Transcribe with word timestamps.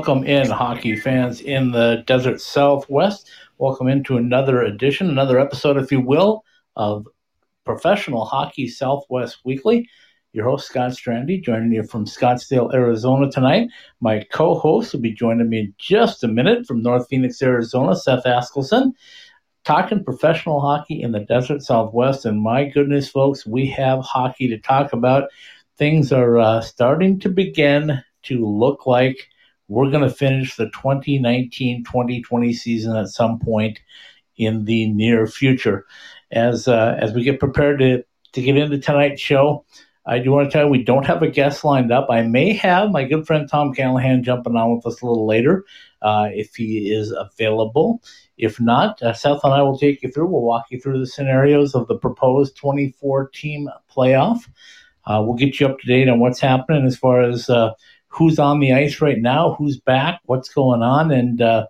welcome 0.00 0.24
in, 0.24 0.48
hockey 0.48 0.96
fans 0.96 1.42
in 1.42 1.72
the 1.72 2.02
desert 2.06 2.40
southwest. 2.40 3.30
Welcome 3.58 3.86
into 3.86 4.16
another 4.16 4.62
edition, 4.62 5.10
another 5.10 5.38
episode, 5.38 5.76
if 5.76 5.92
you 5.92 6.00
will, 6.00 6.42
of 6.74 7.06
Professional 7.66 8.24
Hockey 8.24 8.66
Southwest 8.66 9.40
Weekly. 9.44 9.86
Your 10.32 10.46
host, 10.46 10.68
Scott 10.68 10.92
Strandy, 10.92 11.44
joining 11.44 11.70
you 11.70 11.82
from 11.82 12.06
Scottsdale, 12.06 12.72
Arizona 12.72 13.30
tonight. 13.30 13.68
My 14.00 14.24
co 14.32 14.54
host 14.54 14.94
will 14.94 15.02
be 15.02 15.12
joining 15.12 15.50
me 15.50 15.58
in 15.58 15.74
just 15.76 16.24
a 16.24 16.28
minute 16.28 16.66
from 16.66 16.80
North 16.80 17.06
Phoenix, 17.10 17.42
Arizona, 17.42 17.94
Seth 17.94 18.24
Askelson, 18.24 18.92
talking 19.66 20.02
professional 20.02 20.62
hockey 20.62 21.02
in 21.02 21.12
the 21.12 21.20
desert 21.20 21.60
southwest. 21.60 22.24
And 22.24 22.40
my 22.40 22.64
goodness, 22.64 23.10
folks, 23.10 23.44
we 23.44 23.66
have 23.66 24.00
hockey 24.00 24.48
to 24.48 24.56
talk 24.56 24.94
about. 24.94 25.24
Things 25.76 26.10
are 26.10 26.38
uh, 26.38 26.62
starting 26.62 27.20
to 27.20 27.28
begin 27.28 28.02
to 28.22 28.46
look 28.46 28.86
like 28.86 29.28
we're 29.70 29.90
going 29.90 30.02
to 30.02 30.10
finish 30.10 30.56
the 30.56 30.66
2019 30.66 31.84
2020 31.84 32.52
season 32.52 32.96
at 32.96 33.08
some 33.08 33.38
point 33.38 33.80
in 34.36 34.64
the 34.64 34.90
near 34.90 35.26
future. 35.26 35.86
As, 36.32 36.66
uh, 36.66 36.96
as 36.98 37.12
we 37.12 37.22
get 37.22 37.40
prepared 37.40 37.78
to, 37.78 38.02
to 38.32 38.42
get 38.42 38.56
into 38.56 38.78
tonight's 38.78 39.20
show, 39.20 39.64
I 40.06 40.18
do 40.18 40.32
want 40.32 40.50
to 40.50 40.52
tell 40.52 40.64
you 40.64 40.70
we 40.70 40.82
don't 40.82 41.06
have 41.06 41.22
a 41.22 41.28
guest 41.28 41.62
lined 41.62 41.92
up. 41.92 42.08
I 42.10 42.22
may 42.22 42.52
have 42.54 42.90
my 42.90 43.04
good 43.04 43.26
friend 43.26 43.48
Tom 43.48 43.72
Callahan 43.72 44.24
jumping 44.24 44.56
on 44.56 44.74
with 44.74 44.86
us 44.86 45.00
a 45.00 45.06
little 45.06 45.26
later 45.26 45.64
uh, 46.02 46.30
if 46.32 46.56
he 46.56 46.92
is 46.92 47.12
available. 47.12 48.02
If 48.38 48.58
not, 48.58 49.00
uh, 49.02 49.12
Seth 49.12 49.44
and 49.44 49.54
I 49.54 49.62
will 49.62 49.78
take 49.78 50.02
you 50.02 50.10
through. 50.10 50.26
We'll 50.26 50.42
walk 50.42 50.66
you 50.70 50.80
through 50.80 50.98
the 50.98 51.06
scenarios 51.06 51.76
of 51.76 51.86
the 51.86 51.96
proposed 51.96 52.56
24 52.56 53.28
team 53.28 53.68
playoff. 53.94 54.40
Uh, 55.04 55.22
we'll 55.24 55.36
get 55.36 55.60
you 55.60 55.66
up 55.66 55.78
to 55.78 55.86
date 55.86 56.08
on 56.08 56.18
what's 56.18 56.40
happening 56.40 56.86
as 56.86 56.96
far 56.96 57.22
as 57.22 57.48
uh, 57.48 57.72
who's 58.10 58.38
on 58.38 58.60
the 58.60 58.72
ice 58.72 59.00
right 59.00 59.18
now, 59.18 59.54
who's 59.54 59.78
back, 59.78 60.20
what's 60.26 60.48
going 60.48 60.82
on, 60.82 61.10
and 61.10 61.40
uh, 61.40 61.66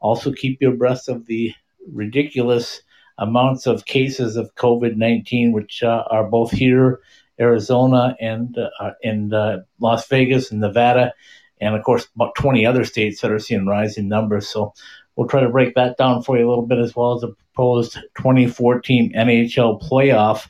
also 0.00 0.32
keep 0.32 0.58
you 0.60 0.70
abreast 0.70 1.08
of 1.08 1.26
the 1.26 1.54
ridiculous 1.92 2.82
amounts 3.18 3.66
of 3.66 3.84
cases 3.84 4.36
of 4.36 4.54
COVID 4.56 4.96
19, 4.96 5.52
which 5.52 5.82
uh, 5.82 6.04
are 6.10 6.24
both 6.24 6.50
here, 6.50 7.00
Arizona, 7.38 8.16
and 8.20 8.58
uh, 8.58 8.92
in 9.02 9.32
uh, 9.32 9.58
Las 9.80 10.08
Vegas 10.08 10.50
and 10.50 10.60
Nevada, 10.60 11.12
and 11.60 11.76
of 11.76 11.84
course, 11.84 12.08
about 12.16 12.34
20 12.34 12.66
other 12.66 12.84
states 12.84 13.20
that 13.20 13.30
are 13.30 13.38
seeing 13.38 13.66
rising 13.66 14.08
numbers. 14.08 14.48
So 14.48 14.74
we'll 15.14 15.28
try 15.28 15.40
to 15.40 15.48
break 15.48 15.74
that 15.74 15.96
down 15.98 16.22
for 16.22 16.38
you 16.38 16.46
a 16.46 16.50
little 16.50 16.66
bit, 16.66 16.78
as 16.78 16.96
well 16.96 17.14
as 17.14 17.20
the 17.20 17.28
proposed 17.28 17.94
2014 18.16 19.12
NHL 19.14 19.80
playoff, 19.82 20.48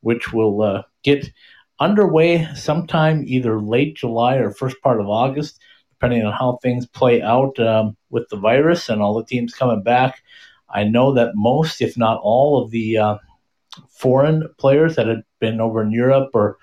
which 0.00 0.32
will 0.32 0.62
uh, 0.62 0.82
get 1.04 1.30
underway 1.80 2.46
sometime 2.54 3.24
either 3.26 3.60
late 3.60 3.96
July 3.96 4.36
or 4.36 4.50
first 4.50 4.80
part 4.82 5.00
of 5.00 5.08
August, 5.08 5.58
depending 5.90 6.24
on 6.24 6.32
how 6.32 6.58
things 6.62 6.86
play 6.86 7.22
out 7.22 7.58
um, 7.58 7.96
with 8.10 8.28
the 8.28 8.36
virus 8.36 8.88
and 8.88 9.02
all 9.02 9.14
the 9.14 9.24
teams 9.24 9.54
coming 9.54 9.82
back. 9.82 10.22
I 10.68 10.84
know 10.84 11.14
that 11.14 11.32
most, 11.34 11.80
if 11.80 11.96
not 11.96 12.20
all, 12.22 12.62
of 12.62 12.70
the 12.70 12.98
uh, 12.98 13.18
foreign 13.88 14.48
players 14.58 14.96
that 14.96 15.08
had 15.08 15.22
been 15.40 15.60
over 15.60 15.82
in 15.82 15.90
Europe 15.90 16.30
or 16.34 16.58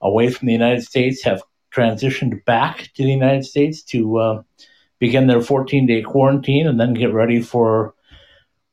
away 0.00 0.30
from 0.30 0.46
the 0.46 0.52
United 0.52 0.82
States 0.82 1.22
have 1.24 1.42
transitioned 1.74 2.44
back 2.44 2.90
to 2.94 3.02
the 3.02 3.10
United 3.10 3.44
States 3.44 3.82
to 3.82 4.18
uh, 4.18 4.42
begin 4.98 5.26
their 5.26 5.42
14 5.42 5.86
day 5.86 6.02
quarantine 6.02 6.66
and 6.66 6.78
then 6.78 6.94
get 6.94 7.12
ready 7.12 7.40
for 7.40 7.94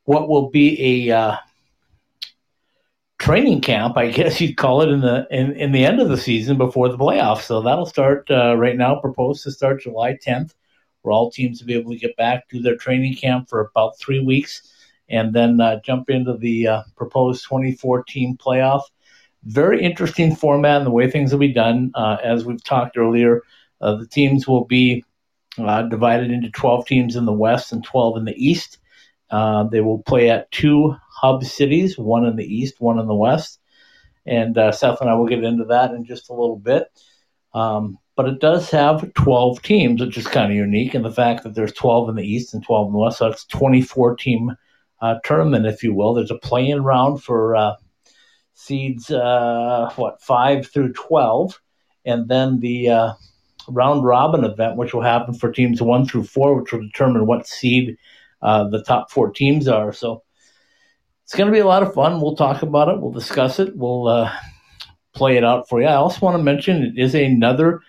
what 0.04 0.28
will 0.28 0.50
be 0.50 1.08
a 1.10 1.16
uh, 1.16 1.38
training 3.20 3.62
camp, 3.62 3.98
I 3.98 4.10
guess 4.10 4.42
you'd 4.42 4.58
call 4.58 4.82
it, 4.82 4.90
in 4.90 5.02
the 5.02 5.28
in, 5.30 5.52
in 5.56 5.72
the 5.72 5.86
end 5.86 6.00
of 6.00 6.10
the 6.10 6.18
season 6.18 6.58
before 6.58 6.90
the 6.90 6.98
playoffs. 6.98 7.42
So 7.42 7.62
that'll 7.62 7.86
start 7.86 8.32
uh, 8.32 8.56
right 8.58 8.76
now. 8.76 9.00
Proposed 9.00 9.44
to 9.44 9.52
start 9.52 9.82
July 9.82 10.18
10th, 10.26 10.56
where 11.02 11.12
all 11.12 11.30
teams 11.30 11.60
will 11.60 11.68
be 11.68 11.76
able 11.76 11.92
to 11.92 11.98
get 11.98 12.16
back 12.16 12.50
to 12.50 12.62
their 12.62 12.78
training 12.78 13.16
camp 13.16 13.50
for 13.50 13.60
about 13.60 14.00
three 14.00 14.24
weeks, 14.24 14.74
and 15.10 15.34
then 15.34 15.62
uh, 15.62 15.80
jump 15.82 16.10
into 16.10 16.38
the 16.38 16.68
uh, 16.68 16.84
proposed 16.96 17.44
2014 17.44 18.38
playoff. 18.38 18.84
Very 19.44 19.82
interesting 19.82 20.36
format 20.36 20.78
and 20.78 20.86
the 20.86 20.92
way 20.92 21.10
things 21.10 21.32
will 21.32 21.40
be 21.40 21.54
done. 21.54 21.92
Uh, 21.96 22.18
as 22.24 22.44
we've 22.44 22.64
talked 22.64 22.98
earlier, 22.98 23.44
uh, 23.80 23.96
the 23.96 24.08
teams 24.08 24.48
will 24.48 24.66
be 24.66 25.04
uh, 25.58 25.84
divided 25.84 26.32
into 26.32 26.50
12 26.50 26.86
teams 26.86 27.16
in 27.16 27.26
the 27.26 27.32
West 27.32 27.72
and 27.72 27.84
12 27.84 28.18
in 28.18 28.26
the 28.26 28.36
East. 28.36 28.80
they 29.30 29.82
will 29.82 30.04
play 30.04 30.30
at 30.30 30.52
two 30.52 30.96
hub 31.20 31.44
cities, 31.44 31.98
one 31.98 32.26
in 32.26 32.36
the 32.36 32.46
east, 32.46 32.80
one 32.80 33.00
in 33.00 33.08
the 33.08 33.16
west. 33.16 33.60
And 34.26 34.58
uh, 34.58 34.72
Seth 34.72 35.02
and 35.02 35.10
I 35.10 35.16
will 35.16 35.28
get 35.28 35.44
into 35.44 35.66
that 35.66 35.92
in 35.92 36.06
just 36.06 36.30
a 36.30 36.34
little 36.34 36.58
bit. 36.58 36.88
Um, 37.54 37.98
but 38.16 38.28
it 38.28 38.40
does 38.40 38.70
have 38.72 39.14
12 39.14 39.62
teams, 39.62 40.02
which 40.02 40.18
is 40.18 40.28
kind 40.28 40.52
of 40.52 40.58
unique 40.58 40.94
in 40.94 41.04
the 41.04 41.12
fact 41.12 41.44
that 41.44 41.56
there's 41.56 41.74
12 41.74 42.10
in 42.10 42.16
the 42.16 42.24
east 42.24 42.54
and 42.54 42.64
12 42.64 42.88
in 42.88 42.94
the 42.94 43.00
west. 43.00 43.18
So 43.18 43.28
it's 43.28 43.46
24 43.46 44.16
team 44.18 44.56
uh, 45.02 45.16
tournament, 45.24 45.66
if 45.66 45.84
you 45.84 45.94
will. 45.94 46.14
There's 46.14 46.32
a 46.32 46.38
play-in 46.38 46.84
round 46.84 47.24
for 47.24 47.56
uh, 47.56 47.76
seeds, 48.54 49.10
uh, 49.10 49.92
what, 49.96 50.22
5 50.22 50.68
through 50.68 50.94
12. 50.94 51.60
And 52.06 52.28
then 52.28 52.60
the 52.60 52.90
uh, 52.90 53.14
round 53.68 54.04
robin 54.04 54.44
event, 54.44 54.78
which 54.78 54.94
will 54.94 55.02
happen 55.02 55.34
for 55.34 55.52
teams 55.52 55.82
1 55.82 56.06
through 56.06 56.26
4, 56.26 56.62
which 56.62 56.72
will 56.72 56.82
determine 56.82 57.26
what 57.26 57.48
seed 57.48 57.98
uh, 58.42 58.68
the 58.70 58.84
top 58.84 59.12
four 59.12 59.32
teams 59.32 59.68
are. 59.68 59.92
So 59.94 60.24
it's 61.30 61.36
going 61.36 61.46
to 61.46 61.54
be 61.54 61.60
a 61.60 61.68
lot 61.68 61.84
of 61.84 61.94
fun. 61.94 62.20
We'll 62.20 62.36
talk 62.36 62.64
about 62.64 62.90
it. 62.90 63.00
We'll 63.00 63.12
discuss 63.12 63.60
it. 63.60 63.78
We'll 63.78 64.08
uh, 64.08 64.34
play 65.14 65.38
it 65.38 65.44
out 65.44 65.70
for 65.70 65.80
you. 65.80 65.86
I 65.86 65.94
also 65.94 66.26
want 66.26 66.36
to 66.36 66.42
mention 66.42 66.82
it 66.82 66.98
is 66.98 67.14
another 67.14 67.82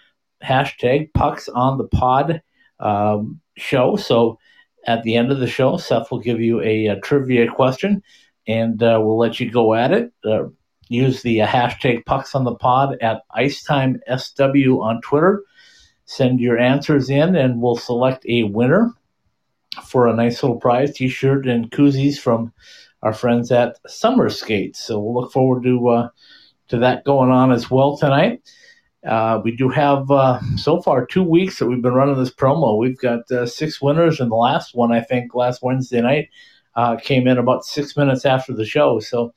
hashtag 0.44 1.10
pucks 1.14 1.48
on 1.48 1.78
the 1.78 1.88
pod 1.88 2.42
um, 2.80 3.40
show. 3.56 3.96
So 3.96 4.38
at 4.86 5.04
the 5.04 5.16
end 5.16 5.32
of 5.32 5.40
the 5.40 5.46
show, 5.46 5.78
Seth 5.78 6.10
will 6.10 6.18
give 6.18 6.38
you 6.38 6.60
a, 6.60 6.88
a 6.88 7.00
trivia 7.00 7.50
question 7.50 8.02
and 8.46 8.82
uh, 8.82 9.00
we'll 9.02 9.16
let 9.16 9.40
you 9.40 9.50
go 9.50 9.72
at 9.72 9.90
it. 9.90 10.12
Uh, 10.22 10.48
use 10.90 11.22
the 11.22 11.40
uh, 11.40 11.46
hashtag 11.46 12.04
pucks 12.04 12.34
on 12.34 12.44
the 12.44 12.56
pod 12.56 12.98
at 13.00 13.22
IceTimeSW 13.34 14.82
on 14.82 15.00
Twitter. 15.00 15.42
Send 16.04 16.40
your 16.40 16.58
answers 16.58 17.08
in 17.08 17.34
and 17.36 17.62
we'll 17.62 17.76
select 17.76 18.26
a 18.28 18.42
winner 18.42 18.92
for 19.82 20.08
a 20.08 20.14
nice 20.14 20.42
little 20.42 20.60
prize 20.60 20.92
t 20.92 21.08
shirt 21.08 21.48
and 21.48 21.70
koozies 21.70 22.18
from 22.18 22.52
our 23.02 23.12
friends 23.12 23.50
at 23.50 23.78
Summer 23.86 24.28
Skates. 24.28 24.80
So 24.80 24.98
we'll 25.00 25.22
look 25.22 25.32
forward 25.32 25.64
to 25.64 25.88
uh, 25.88 26.08
to 26.68 26.78
that 26.78 27.04
going 27.04 27.30
on 27.30 27.52
as 27.52 27.70
well 27.70 27.96
tonight. 27.96 28.42
Uh, 29.06 29.40
we 29.42 29.56
do 29.56 29.70
have 29.70 30.10
uh, 30.10 30.38
so 30.56 30.82
far 30.82 31.06
two 31.06 31.22
weeks 31.22 31.58
that 31.58 31.66
we've 31.66 31.80
been 31.80 31.94
running 31.94 32.18
this 32.18 32.34
promo. 32.34 32.78
We've 32.78 32.98
got 32.98 33.30
uh, 33.30 33.46
six 33.46 33.80
winners, 33.80 34.20
and 34.20 34.30
the 34.30 34.36
last 34.36 34.74
one 34.74 34.92
I 34.92 35.00
think 35.00 35.34
last 35.34 35.62
Wednesday 35.62 36.02
night 36.02 36.28
uh, 36.76 36.96
came 36.96 37.26
in 37.26 37.38
about 37.38 37.64
six 37.64 37.96
minutes 37.96 38.26
after 38.26 38.52
the 38.52 38.66
show. 38.66 39.00
So 39.00 39.32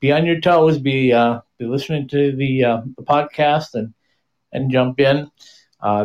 be 0.00 0.10
on 0.12 0.26
your 0.26 0.40
toes, 0.40 0.78
be 0.78 1.12
uh, 1.12 1.40
be 1.58 1.66
listening 1.66 2.08
to 2.08 2.34
the 2.34 2.82
the 2.96 3.04
podcast, 3.04 3.74
and 3.74 3.94
and 4.52 4.70
jump 4.70 4.98
in. 4.98 5.30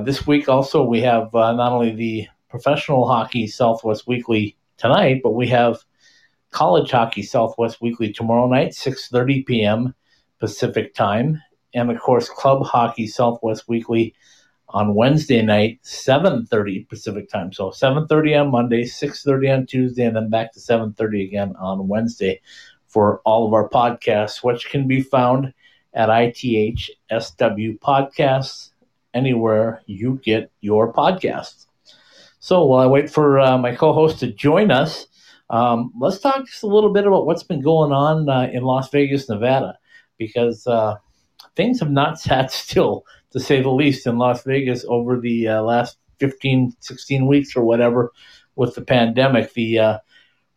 this 0.04 0.28
week 0.28 0.48
also 0.48 0.84
we 0.84 1.02
have 1.02 1.34
not 1.34 1.72
only 1.72 1.96
the 1.96 2.28
professional 2.50 3.08
hockey 3.08 3.48
Southwest 3.48 4.06
Weekly 4.06 4.58
tonight, 4.78 5.22
but 5.24 5.32
we 5.32 5.48
have 5.48 5.84
College 6.52 6.92
Hockey 6.92 7.24
Southwest 7.24 7.82
Weekly 7.82 8.12
tomorrow 8.12 8.48
night, 8.48 8.72
6:30 8.72 9.46
p.m. 9.46 9.96
Pacific 10.40 10.94
Time, 10.94 11.42
and 11.74 11.90
of 11.90 12.00
course 12.00 12.30
Club 12.30 12.64
Hockey 12.64 13.08
Southwest 13.08 13.68
Weekly 13.68 14.14
on 14.70 14.96
Wednesday 14.96 15.42
night, 15.42 15.80
7:30 15.84 16.88
Pacific 16.88 17.30
Time. 17.30 17.52
So 17.52 17.72
7:30 17.72 18.42
on 18.42 18.52
Monday, 18.52 18.84
6:30 18.84 19.58
on 19.58 19.66
Tuesday, 19.66 20.06
and 20.06 20.16
then 20.16 20.30
back 20.30 20.54
to 20.54 20.60
7:30 20.60 21.26
again 21.26 21.56
on 21.60 21.88
Wednesday 21.88 22.42
for 22.88 23.22
all 23.26 23.48
of 23.48 23.54
our 23.54 23.70
podcasts, 23.70 24.44
which 24.44 24.70
can 24.70 24.88
be 24.88 25.02
found 25.02 25.54
at 25.94 26.10
ITHSW 26.10 27.80
Podcasts 27.80 28.70
anywhere 29.14 29.82
you 29.86 30.20
get 30.24 30.52
your 30.62 30.94
podcasts. 30.94 31.68
So 32.40 32.66
while 32.66 32.82
I 32.82 32.88
wait 32.88 33.10
for 33.10 33.40
uh, 33.40 33.58
my 33.58 33.76
co-host 33.76 34.20
to 34.20 34.32
join 34.32 34.72
us. 34.72 35.08
Um, 35.52 35.92
let's 36.00 36.20
talk 36.20 36.46
just 36.46 36.64
a 36.64 36.68
little 36.68 36.94
bit 36.94 37.06
about 37.06 37.26
what's 37.26 37.44
been 37.44 37.62
going 37.62 37.92
on 37.92 38.30
uh, 38.30 38.50
in 38.54 38.64
Las 38.64 38.90
Vegas, 38.90 39.28
Nevada, 39.28 39.78
because 40.18 40.66
uh, 40.66 40.96
things 41.58 41.82
have 41.82 41.92
not 41.92 42.20
sat 42.20 42.52
still, 42.52 43.06
to 43.32 43.40
say 43.40 43.62
the 43.62 43.70
least, 43.70 44.08
in 44.08 44.18
Las 44.18 44.44
Vegas 44.44 44.86
over 44.88 45.20
the 45.20 45.50
uh, 45.50 45.62
last 45.62 45.98
15, 46.20 46.74
16 46.80 47.28
weeks 47.28 47.56
or 47.56 47.64
whatever 47.64 48.12
with 48.56 48.76
the 48.76 48.82
pandemic. 48.82 49.54
The 49.54 49.80
uh, 49.80 49.98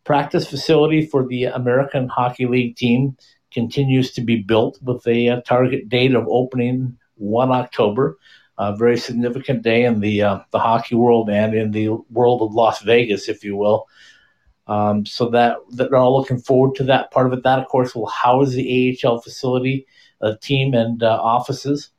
practice 0.05 0.47
facility 0.47 1.05
for 1.05 1.27
the 1.27 1.45
American 1.45 2.07
Hockey 2.07 2.45
League 2.45 2.77
team 2.77 3.17
continues 3.51 4.13
to 4.13 4.21
be 4.21 4.37
built 4.37 4.79
with 4.81 5.05
a, 5.07 5.29
uh, 5.29 5.41
target 5.41 5.89
date 5.89 6.15
of 6.15 6.25
opening 6.29 6.97
1 7.15 7.51
October. 7.51 8.17
A 8.57 8.73
very 8.73 8.95
significant 8.95 9.63
day 9.63 9.83
in 9.83 9.99
the 9.99 10.21
uh, 10.21 10.39
the 10.51 10.59
hockey 10.59 10.95
world 10.95 11.29
and 11.29 11.53
in 11.53 11.71
the 11.71 11.89
world 12.09 12.41
of 12.41 12.53
Las 12.53 12.81
Vegas, 12.83 13.27
if 13.27 13.43
you 13.43 13.57
will. 13.57 13.85
Um, 14.67 15.05
so 15.05 15.29
that, 15.29 15.57
that 15.71 15.91
they're 15.91 15.99
all 15.99 16.17
looking 16.17 16.39
forward 16.39 16.75
to 16.75 16.83
that 16.85 17.11
part 17.11 17.27
of 17.27 17.33
it. 17.33 17.43
That, 17.43 17.59
of 17.59 17.67
course, 17.67 17.93
will 17.93 18.07
house 18.07 18.51
the 18.51 18.99
AHL 19.03 19.21
facility, 19.21 19.85
uh, 20.21 20.35
team, 20.41 20.73
and 20.73 21.03
uh, 21.03 21.19
offices. 21.21 21.91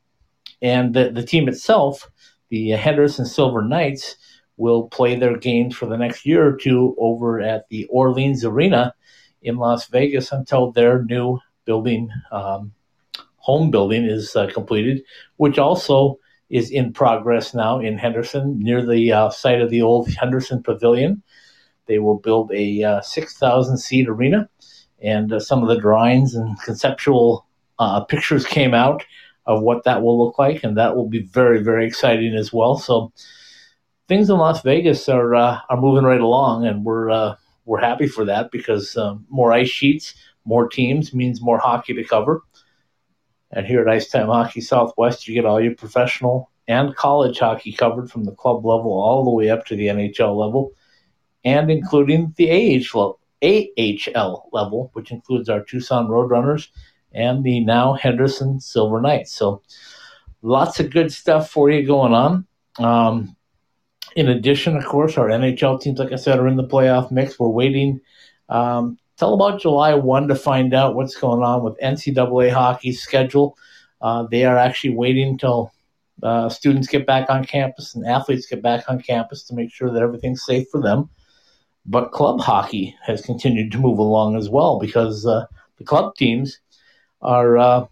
And 0.62 0.94
the, 0.94 1.10
the 1.10 1.22
team 1.22 1.48
itself, 1.48 2.10
the 2.48 2.70
Henderson 2.70 3.26
Silver 3.26 3.62
Knights 3.62 4.16
will 4.56 4.88
play 4.88 5.16
their 5.16 5.36
games 5.36 5.76
for 5.76 5.86
the 5.86 5.96
next 5.96 6.26
year 6.26 6.46
or 6.46 6.56
two 6.56 6.96
over 6.98 7.40
at 7.40 7.68
the 7.68 7.84
Orleans 7.86 8.44
Arena 8.44 8.94
in 9.42 9.56
Las 9.56 9.86
Vegas 9.86 10.32
until 10.32 10.72
their 10.72 11.04
new 11.04 11.38
building, 11.66 12.10
um, 12.32 12.72
home 13.36 13.70
building, 13.70 14.04
is 14.04 14.34
uh, 14.34 14.46
completed, 14.52 15.02
which 15.36 15.58
also 15.58 16.18
is 16.48 16.70
in 16.70 16.92
progress 16.92 17.54
now 17.54 17.80
in 17.80 17.98
Henderson 17.98 18.58
near 18.58 18.84
the 18.84 19.12
uh, 19.12 19.30
site 19.30 19.60
of 19.60 19.70
the 19.70 19.82
old 19.82 20.08
Henderson 20.14 20.62
Pavilion. 20.62 21.22
They 21.86 21.98
will 21.98 22.18
build 22.18 22.52
a 22.52 22.82
uh, 22.82 23.00
6,000 23.00 23.78
seat 23.78 24.08
arena, 24.08 24.48
and 25.02 25.32
uh, 25.32 25.40
some 25.40 25.62
of 25.62 25.68
the 25.68 25.80
drawings 25.80 26.34
and 26.34 26.60
conceptual 26.62 27.46
uh, 27.78 28.00
pictures 28.04 28.46
came 28.46 28.74
out 28.74 29.04
of 29.46 29.62
what 29.62 29.84
that 29.84 30.02
will 30.02 30.24
look 30.24 30.38
like, 30.38 30.64
and 30.64 30.76
that 30.76 30.96
will 30.96 31.08
be 31.08 31.22
very, 31.22 31.62
very 31.62 31.86
exciting 31.86 32.34
as 32.34 32.52
well. 32.52 32.76
So 32.76 33.12
things 34.08 34.30
in 34.30 34.38
Las 34.38 34.62
Vegas 34.62 35.08
are 35.08 35.34
uh, 35.34 35.60
are 35.68 35.80
moving 35.80 36.04
right 36.04 36.20
along, 36.20 36.66
and 36.66 36.84
we're 36.84 37.10
uh, 37.10 37.36
we're 37.64 37.80
happy 37.80 38.06
for 38.06 38.24
that 38.24 38.50
because 38.50 38.96
um, 38.96 39.26
more 39.28 39.52
ice 39.52 39.68
sheets, 39.68 40.14
more 40.44 40.68
teams 40.68 41.14
means 41.14 41.40
more 41.40 41.58
hockey 41.58 41.94
to 41.94 42.04
cover. 42.04 42.42
And 43.52 43.66
here 43.66 43.80
at 43.80 43.88
Ice 43.88 44.08
Time 44.08 44.26
Hockey 44.26 44.60
Southwest, 44.60 45.26
you 45.26 45.34
get 45.34 45.46
all 45.46 45.60
your 45.60 45.74
professional 45.74 46.50
and 46.68 46.96
college 46.96 47.38
hockey 47.38 47.72
covered 47.72 48.10
from 48.10 48.24
the 48.24 48.32
club 48.32 48.64
level 48.64 48.92
all 48.92 49.24
the 49.24 49.30
way 49.30 49.50
up 49.50 49.64
to 49.66 49.76
the 49.76 49.86
NHL 49.86 50.36
level, 50.36 50.72
and 51.46 51.70
including 51.70 52.34
the 52.36 52.50
AHL, 52.92 53.20
AHL 53.40 54.48
level, 54.52 54.90
which 54.94 55.12
includes 55.12 55.48
our 55.48 55.62
Tucson 55.62 56.08
Roadrunners 56.08 56.68
and 57.14 57.44
the 57.44 57.60
now 57.60 57.94
Henderson 57.94 58.58
Silver 58.58 59.00
Knights. 59.00 59.32
So 59.32 59.62
lots 60.42 60.80
of 60.80 60.90
good 60.90 61.12
stuff 61.12 61.48
for 61.48 61.70
you 61.70 61.86
going 61.86 62.12
on. 62.12 62.46
Um, 62.78 63.36
in 64.16 64.28
addition, 64.28 64.76
of 64.76 64.84
course, 64.84 65.16
our 65.16 65.28
NHL 65.28 65.80
teams, 65.80 66.00
like 66.00 66.12
I 66.12 66.16
said, 66.16 66.40
are 66.40 66.48
in 66.48 66.56
the 66.56 66.66
playoff 66.66 67.12
mix. 67.12 67.38
We're 67.38 67.48
waiting 67.48 68.00
um, 68.48 68.98
till 69.16 69.34
about 69.34 69.60
July 69.60 69.94
1 69.94 70.26
to 70.28 70.34
find 70.34 70.74
out 70.74 70.96
what's 70.96 71.14
going 71.14 71.44
on 71.44 71.62
with 71.62 71.78
NCAA 71.78 72.52
hockey's 72.52 73.00
schedule. 73.00 73.56
Uh, 74.02 74.24
they 74.24 74.44
are 74.44 74.58
actually 74.58 74.96
waiting 74.96 75.28
until 75.28 75.72
uh, 76.24 76.48
students 76.48 76.88
get 76.88 77.06
back 77.06 77.30
on 77.30 77.44
campus 77.44 77.94
and 77.94 78.04
athletes 78.04 78.46
get 78.46 78.62
back 78.62 78.84
on 78.88 79.00
campus 79.00 79.44
to 79.44 79.54
make 79.54 79.72
sure 79.72 79.92
that 79.92 80.02
everything's 80.02 80.44
safe 80.44 80.66
for 80.72 80.82
them. 80.82 81.08
But 81.86 82.12
club 82.12 82.40
hockey 82.40 82.96
has 83.02 83.22
continued 83.22 83.70
to 83.72 83.78
move 83.78 83.98
along 83.98 84.36
as 84.36 84.48
well 84.48 84.78
because 84.78 85.24
uh, 85.24 85.46
the 85.78 85.84
club 85.84 86.16
teams 86.16 86.60
are 87.22 87.56
uh, 87.56 87.86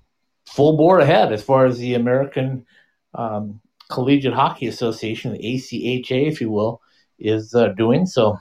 full 0.47 0.77
bore 0.77 1.01
ahead 1.01 1.33
as 1.33 1.43
far 1.43 1.67
as 1.67 1.79
the 1.79 1.95
American 1.95 2.67
um, 3.15 3.61
Collegiate 3.91 4.35
Hockey 4.35 4.67
Association, 4.67 5.33
the 5.33 5.39
ACHA, 5.39 6.27
if 6.27 6.41
you 6.41 6.51
will, 6.51 6.81
is 7.19 7.55
uh, 7.55 7.69
doing. 7.69 8.07
So 8.07 8.39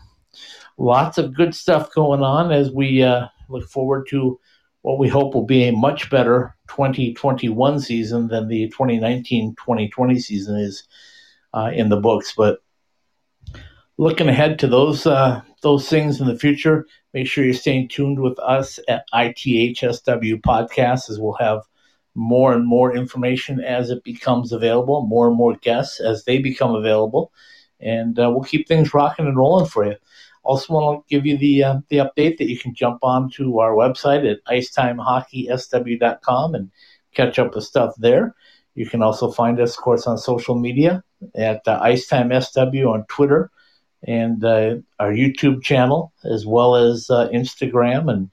lots 0.77 1.17
of 1.17 1.35
good 1.35 1.53
stuff 1.53 1.93
going 1.93 2.21
on 2.21 2.51
as 2.51 2.71
we 2.71 3.03
uh, 3.03 3.27
look 3.49 3.69
forward 3.69 4.07
to 4.09 4.39
what 4.81 4.99
we 4.99 5.07
hope 5.07 5.33
will 5.33 5.45
be 5.45 5.63
a 5.63 5.71
much 5.71 6.09
better 6.09 6.55
2021 6.67 7.79
season 7.79 8.27
than 8.27 8.47
the 8.47 8.69
2019-2020 8.69 10.21
season 10.21 10.57
is 10.57 10.87
uh, 11.53 11.71
in 11.73 11.89
the 11.89 11.97
books. 11.97 12.33
But 12.35 12.59
looking 13.97 14.29
ahead 14.29 14.59
to 14.59 14.67
those 14.67 15.05
uh, 15.05 15.41
those 15.61 15.87
things 15.87 16.19
in 16.19 16.27
the 16.27 16.37
future, 16.37 16.85
make 17.13 17.27
sure 17.27 17.43
you're 17.43 17.53
staying 17.53 17.89
tuned 17.89 18.19
with 18.19 18.39
us 18.39 18.79
at 18.87 19.05
ITHSW 19.13 20.41
Podcast, 20.41 21.09
as 21.09 21.19
we'll 21.19 21.33
have 21.33 21.61
more 22.15 22.53
and 22.53 22.67
more 22.67 22.95
information 22.95 23.59
as 23.59 23.89
it 23.89 24.03
becomes 24.03 24.51
available, 24.51 25.03
more 25.05 25.27
and 25.27 25.35
more 25.35 25.55
guests 25.57 25.99
as 25.99 26.25
they 26.25 26.37
become 26.37 26.75
available, 26.75 27.31
and 27.79 28.19
uh, 28.19 28.29
we'll 28.29 28.43
keep 28.43 28.67
things 28.67 28.93
rocking 28.93 29.25
and 29.25 29.37
rolling 29.37 29.65
for 29.65 29.85
you. 29.85 29.95
Also, 30.43 30.73
want 30.73 31.07
to 31.07 31.15
give 31.15 31.25
you 31.25 31.37
the 31.37 31.63
uh, 31.63 31.79
the 31.89 31.97
update 31.97 32.37
that 32.37 32.49
you 32.49 32.59
can 32.59 32.75
jump 32.75 32.99
on 33.01 33.29
to 33.31 33.59
our 33.59 33.71
website 33.71 34.29
at 34.29 34.43
icetimehockeysw.com 34.45 36.55
and 36.55 36.69
catch 37.13 37.39
up 37.39 37.55
with 37.55 37.63
stuff 37.63 37.95
there. 37.97 38.35
You 38.75 38.85
can 38.87 39.03
also 39.03 39.31
find 39.31 39.61
us, 39.61 39.77
of 39.77 39.83
course, 39.83 40.07
on 40.07 40.17
social 40.17 40.55
media 40.55 41.03
at 41.35 41.61
uh, 41.67 41.79
IceTimeSW 41.81 42.91
on 42.91 43.05
Twitter 43.05 43.51
and 44.07 44.43
uh, 44.43 44.75
our 44.99 45.11
YouTube 45.11 45.63
channel, 45.63 46.13
as 46.23 46.45
well 46.45 46.75
as 46.75 47.09
uh, 47.09 47.29
Instagram 47.29 48.11
and 48.11 48.29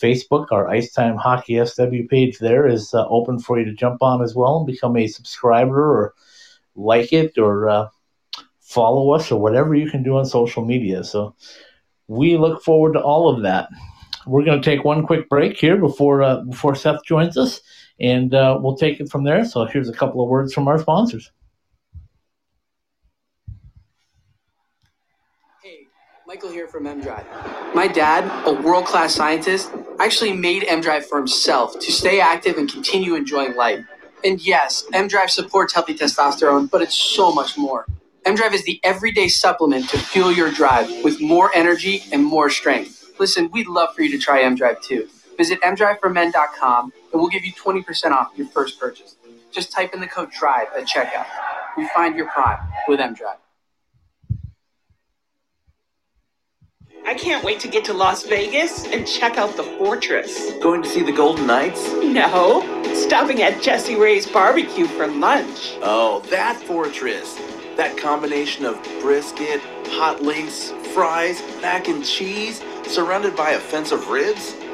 Facebook. 0.00 0.46
Our 0.52 0.68
Ice 0.68 0.92
Time 0.92 1.16
Hockey 1.16 1.64
SW 1.64 2.08
page 2.08 2.38
there 2.38 2.66
is 2.66 2.94
uh, 2.94 3.06
open 3.08 3.38
for 3.38 3.58
you 3.58 3.64
to 3.64 3.72
jump 3.72 4.02
on 4.02 4.22
as 4.22 4.34
well 4.34 4.58
and 4.58 4.66
become 4.66 4.96
a 4.96 5.06
subscriber 5.06 5.92
or 5.92 6.14
like 6.76 7.12
it 7.12 7.36
or 7.36 7.68
uh, 7.68 7.88
follow 8.60 9.10
us 9.10 9.32
or 9.32 9.40
whatever 9.40 9.74
you 9.74 9.90
can 9.90 10.02
do 10.02 10.16
on 10.16 10.24
social 10.24 10.64
media. 10.64 11.02
So 11.02 11.34
we 12.06 12.36
look 12.36 12.62
forward 12.62 12.92
to 12.92 13.00
all 13.00 13.28
of 13.28 13.42
that. 13.42 13.68
We're 14.26 14.44
going 14.44 14.60
to 14.60 14.70
take 14.70 14.84
one 14.84 15.06
quick 15.06 15.28
break 15.28 15.56
here 15.56 15.76
before 15.76 16.22
uh, 16.22 16.42
before 16.42 16.74
Seth 16.74 17.02
joins 17.04 17.38
us, 17.38 17.60
and 17.98 18.34
uh, 18.34 18.58
we'll 18.60 18.76
take 18.76 19.00
it 19.00 19.10
from 19.10 19.24
there. 19.24 19.44
So 19.44 19.64
here's 19.64 19.88
a 19.88 19.94
couple 19.94 20.22
of 20.22 20.28
words 20.28 20.52
from 20.52 20.68
our 20.68 20.78
sponsors. 20.78 21.30
Michael 26.28 26.50
here 26.50 26.68
from 26.68 26.84
MDrive. 26.84 27.24
My 27.74 27.88
dad, 27.88 28.46
a 28.46 28.52
world 28.52 28.84
class 28.84 29.14
scientist, 29.14 29.70
actually 29.98 30.34
made 30.34 30.62
MDrive 30.64 31.04
for 31.04 31.16
himself 31.16 31.80
to 31.80 31.90
stay 31.90 32.20
active 32.20 32.58
and 32.58 32.70
continue 32.70 33.14
enjoying 33.14 33.56
life. 33.56 33.82
And 34.22 34.38
yes, 34.38 34.84
MDrive 34.92 35.30
supports 35.30 35.72
healthy 35.72 35.94
testosterone, 35.94 36.70
but 36.70 36.82
it's 36.82 36.94
so 36.94 37.32
much 37.32 37.56
more. 37.56 37.86
MDrive 38.26 38.52
is 38.52 38.62
the 38.64 38.78
everyday 38.84 39.28
supplement 39.28 39.88
to 39.88 39.96
fuel 39.96 40.30
your 40.30 40.52
drive 40.52 41.02
with 41.02 41.18
more 41.18 41.50
energy 41.54 42.02
and 42.12 42.22
more 42.26 42.50
strength. 42.50 43.10
Listen, 43.18 43.50
we'd 43.50 43.66
love 43.66 43.94
for 43.94 44.02
you 44.02 44.10
to 44.10 44.18
try 44.18 44.42
MDrive 44.42 44.82
too. 44.82 45.08
Visit 45.38 45.62
mdriveformen.com 45.62 46.92
and 47.10 47.20
we'll 47.22 47.30
give 47.30 47.46
you 47.46 47.54
20% 47.54 48.10
off 48.10 48.32
your 48.36 48.48
first 48.48 48.78
purchase. 48.78 49.16
Just 49.50 49.72
type 49.72 49.94
in 49.94 50.00
the 50.00 50.06
code 50.06 50.30
DRIVE 50.30 50.68
at 50.76 50.84
checkout. 50.84 51.24
Refine 51.78 52.18
your 52.18 52.26
prime 52.26 52.58
with 52.86 53.00
MDrive. 53.00 53.38
I 57.08 57.14
can't 57.14 57.42
wait 57.42 57.58
to 57.60 57.68
get 57.68 57.86
to 57.86 57.94
Las 57.94 58.24
Vegas 58.24 58.84
and 58.84 59.06
check 59.06 59.38
out 59.38 59.56
the 59.56 59.62
fortress. 59.62 60.52
Going 60.60 60.82
to 60.82 60.88
see 60.90 61.02
the 61.02 61.10
Golden 61.10 61.46
Knights? 61.46 61.90
No, 62.02 62.60
stopping 62.92 63.40
at 63.40 63.62
Jesse 63.62 63.96
Ray's 63.96 64.26
barbecue 64.26 64.86
for 64.86 65.06
lunch. 65.06 65.78
Oh, 65.80 66.22
that 66.28 66.60
fortress. 66.60 67.40
That 67.78 67.96
combination 67.96 68.66
of 68.66 68.78
brisket, 69.00 69.62
hot 69.86 70.20
links, 70.20 70.74
fries, 70.92 71.40
mac 71.62 71.88
and 71.88 72.04
cheese, 72.04 72.62
surrounded 72.86 73.34
by 73.34 73.52
a 73.52 73.58
fence 73.58 73.90
of 73.90 74.08
ribs? 74.08 74.54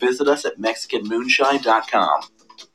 Visit 0.00 0.28
us 0.28 0.44
at 0.44 0.58
MexicanMoonshine.com. 0.58 2.20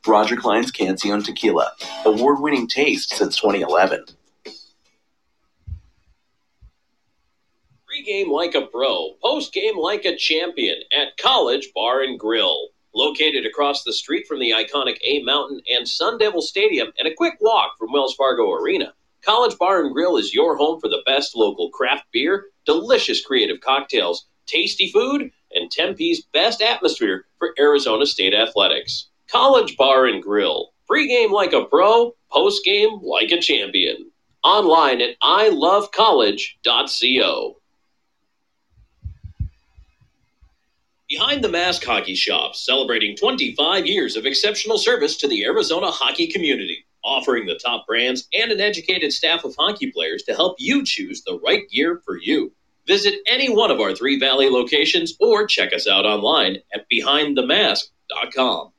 Roger 0.06 0.36
Clyne's 0.36 0.72
Cancion 0.72 1.24
Tequila, 1.24 1.72
award 2.04 2.40
winning 2.40 2.66
taste 2.66 3.14
since 3.14 3.36
2011. 3.36 4.04
Pre-game 7.86 8.30
like 8.30 8.54
a 8.54 8.66
pro, 8.66 9.14
post-game 9.22 9.78
like 9.78 10.04
a 10.04 10.16
champion 10.16 10.76
at 10.96 11.16
College 11.16 11.68
Bar 11.74 12.02
and 12.02 12.18
Grill. 12.18 12.68
Located 12.94 13.44
across 13.44 13.82
the 13.82 13.92
street 13.92 14.26
from 14.26 14.38
the 14.38 14.52
iconic 14.52 14.98
A 15.04 15.20
Mountain 15.22 15.62
and 15.68 15.88
Sun 15.88 16.18
Devil 16.18 16.42
Stadium 16.42 16.92
and 16.98 17.08
a 17.08 17.14
quick 17.14 17.34
walk 17.40 17.76
from 17.78 17.92
Wells 17.92 18.14
Fargo 18.14 18.52
Arena, 18.52 18.94
College 19.24 19.56
Bar 19.58 19.84
and 19.84 19.92
Grill 19.94 20.16
is 20.18 20.34
your 20.34 20.56
home 20.56 20.78
for 20.80 20.88
the 20.88 21.02
best 21.06 21.34
local 21.34 21.70
craft 21.70 22.04
beer, 22.12 22.46
delicious 22.66 23.24
creative 23.24 23.60
cocktails, 23.60 24.26
tasty 24.46 24.92
food, 24.92 25.30
and 25.54 25.70
Tempe's 25.70 26.22
best 26.32 26.60
atmosphere 26.60 27.26
for 27.38 27.54
Arizona 27.58 28.06
State 28.06 28.34
athletics. 28.34 29.10
College 29.30 29.76
Bar 29.76 30.06
and 30.06 30.20
Grill. 30.22 30.72
Pre-game 30.86 31.32
like 31.32 31.52
a 31.52 31.64
pro, 31.64 32.14
post-game 32.30 33.00
like 33.02 33.30
a 33.30 33.40
champion. 33.40 34.10
Online 34.42 35.00
at 35.00 35.18
ilovecollege.co. 35.20 37.56
Behind 41.08 41.44
the 41.44 41.48
Mask 41.48 41.82
Hockey 41.84 42.14
Shop, 42.14 42.54
celebrating 42.56 43.16
25 43.16 43.86
years 43.86 44.16
of 44.16 44.26
exceptional 44.26 44.78
service 44.78 45.16
to 45.18 45.28
the 45.28 45.44
Arizona 45.44 45.90
hockey 45.90 46.26
community 46.26 46.84
offering 47.04 47.46
the 47.46 47.60
top 47.62 47.86
brands 47.86 48.26
and 48.32 48.50
an 48.50 48.60
educated 48.60 49.12
staff 49.12 49.44
of 49.44 49.54
hockey 49.56 49.92
players 49.92 50.22
to 50.24 50.34
help 50.34 50.56
you 50.58 50.84
choose 50.84 51.22
the 51.22 51.38
right 51.44 51.68
gear 51.70 52.00
for 52.04 52.18
you. 52.18 52.50
Visit 52.86 53.14
any 53.26 53.48
one 53.48 53.70
of 53.70 53.80
our 53.80 53.94
three 53.94 54.18
Valley 54.18 54.50
locations 54.50 55.14
or 55.18 55.46
check 55.46 55.72
us 55.72 55.88
out 55.88 56.04
online 56.04 56.58
at 56.74 56.86
behindthemask.com. 56.92 58.72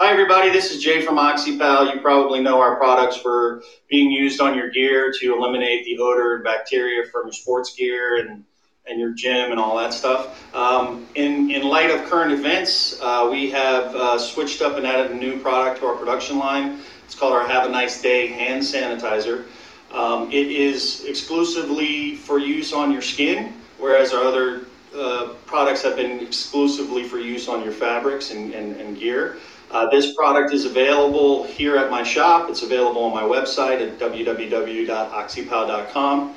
Hi, 0.00 0.10
everybody. 0.10 0.50
This 0.50 0.74
is 0.74 0.82
Jay 0.82 1.00
from 1.00 1.16
OxyPal. 1.16 1.94
You 1.94 2.00
probably 2.00 2.40
know 2.40 2.60
our 2.60 2.74
products 2.74 3.16
for 3.16 3.62
being 3.88 4.10
used 4.10 4.40
on 4.40 4.56
your 4.56 4.68
gear 4.68 5.12
to 5.20 5.36
eliminate 5.36 5.84
the 5.84 5.96
odor 5.98 6.34
and 6.34 6.42
bacteria 6.42 7.04
from 7.08 7.26
your 7.26 7.32
sports 7.32 7.76
gear 7.76 8.16
and 8.16 8.44
and 8.86 8.98
your 8.98 9.12
gym 9.12 9.52
and 9.52 9.60
all 9.60 9.76
that 9.76 9.94
stuff. 9.94 10.44
Um, 10.56 11.06
in, 11.14 11.52
in 11.52 11.62
light 11.62 11.92
of 11.92 12.04
current 12.10 12.32
events, 12.32 13.00
uh, 13.00 13.28
we 13.30 13.48
have 13.50 13.94
uh, 13.94 14.18
switched 14.18 14.60
up 14.60 14.76
and 14.76 14.84
added 14.84 15.12
a 15.12 15.14
new 15.14 15.38
product 15.38 15.80
to 15.80 15.86
our 15.86 15.94
production 15.94 16.36
line. 16.36 16.80
It's 17.12 17.20
called 17.20 17.34
our 17.34 17.46
Have 17.46 17.66
a 17.66 17.68
Nice 17.68 18.00
Day 18.00 18.28
hand 18.28 18.62
sanitizer. 18.62 19.44
Um, 19.90 20.32
it 20.32 20.46
is 20.46 21.04
exclusively 21.04 22.16
for 22.16 22.38
use 22.38 22.72
on 22.72 22.90
your 22.90 23.02
skin, 23.02 23.52
whereas 23.76 24.14
our 24.14 24.24
other 24.24 24.62
uh, 24.96 25.34
products 25.44 25.82
have 25.82 25.96
been 25.96 26.20
exclusively 26.20 27.04
for 27.04 27.18
use 27.18 27.48
on 27.48 27.62
your 27.62 27.74
fabrics 27.74 28.30
and, 28.30 28.54
and, 28.54 28.80
and 28.80 28.98
gear. 28.98 29.36
Uh, 29.70 29.90
this 29.90 30.14
product 30.14 30.54
is 30.54 30.64
available 30.64 31.44
here 31.44 31.76
at 31.76 31.90
my 31.90 32.02
shop. 32.02 32.48
It's 32.48 32.62
available 32.62 33.04
on 33.04 33.12
my 33.12 33.24
website 33.24 33.86
at 33.86 33.98
www.oxypal.com 33.98 36.34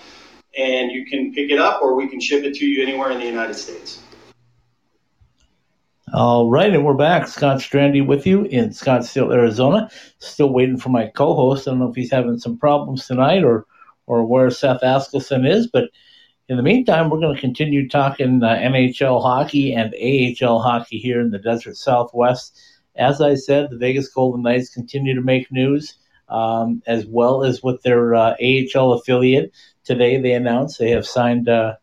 and 0.57 0.91
you 0.91 1.05
can 1.05 1.33
pick 1.33 1.51
it 1.51 1.59
up 1.59 1.81
or 1.81 1.95
we 1.95 2.09
can 2.09 2.19
ship 2.19 2.43
it 2.43 2.53
to 2.55 2.65
you 2.65 2.83
anywhere 2.83 3.11
in 3.11 3.19
the 3.19 3.25
United 3.25 3.53
States. 3.53 4.01
All 6.15 6.49
right, 6.49 6.73
and 6.73 6.85
we're 6.85 6.93
back. 6.93 7.27
Scott 7.27 7.57
Strandy 7.57 7.99
with 7.99 8.25
you 8.25 8.45
in 8.45 8.69
Scottsdale, 8.69 9.33
Arizona. 9.33 9.89
Still 10.19 10.47
waiting 10.47 10.77
for 10.77 10.87
my 10.87 11.07
co-host. 11.07 11.67
I 11.67 11.71
don't 11.71 11.81
know 11.81 11.89
if 11.89 11.95
he's 11.97 12.09
having 12.09 12.39
some 12.39 12.57
problems 12.57 13.05
tonight 13.05 13.43
or 13.43 13.65
or 14.05 14.23
where 14.23 14.49
Seth 14.49 14.79
Askelson 14.79 15.45
is, 15.45 15.67
but 15.67 15.89
in 16.47 16.55
the 16.55 16.63
meantime, 16.63 17.09
we're 17.09 17.19
going 17.19 17.35
to 17.35 17.41
continue 17.41 17.89
talking 17.89 18.41
uh, 18.41 18.47
NHL 18.47 19.21
hockey 19.21 19.73
and 19.73 19.93
AHL 19.93 20.61
hockey 20.61 20.99
here 20.99 21.19
in 21.19 21.31
the 21.31 21.37
Desert 21.37 21.75
Southwest. 21.75 22.57
As 22.95 23.19
I 23.19 23.35
said, 23.35 23.69
the 23.69 23.77
Vegas 23.77 24.07
Golden 24.07 24.41
Knights 24.41 24.73
continue 24.73 25.15
to 25.15 25.21
make 25.21 25.51
news, 25.51 25.97
um, 26.29 26.81
as 26.87 27.05
well 27.05 27.43
as 27.43 27.61
with 27.61 27.81
their 27.81 28.15
uh, 28.15 28.35
AHL 28.41 28.93
affiliate 28.93 29.51
today 29.85 30.19
they 30.19 30.33
announced 30.33 30.79
they 30.79 30.91
have 30.91 31.05
signed 31.05 31.47
uh, 31.47 31.75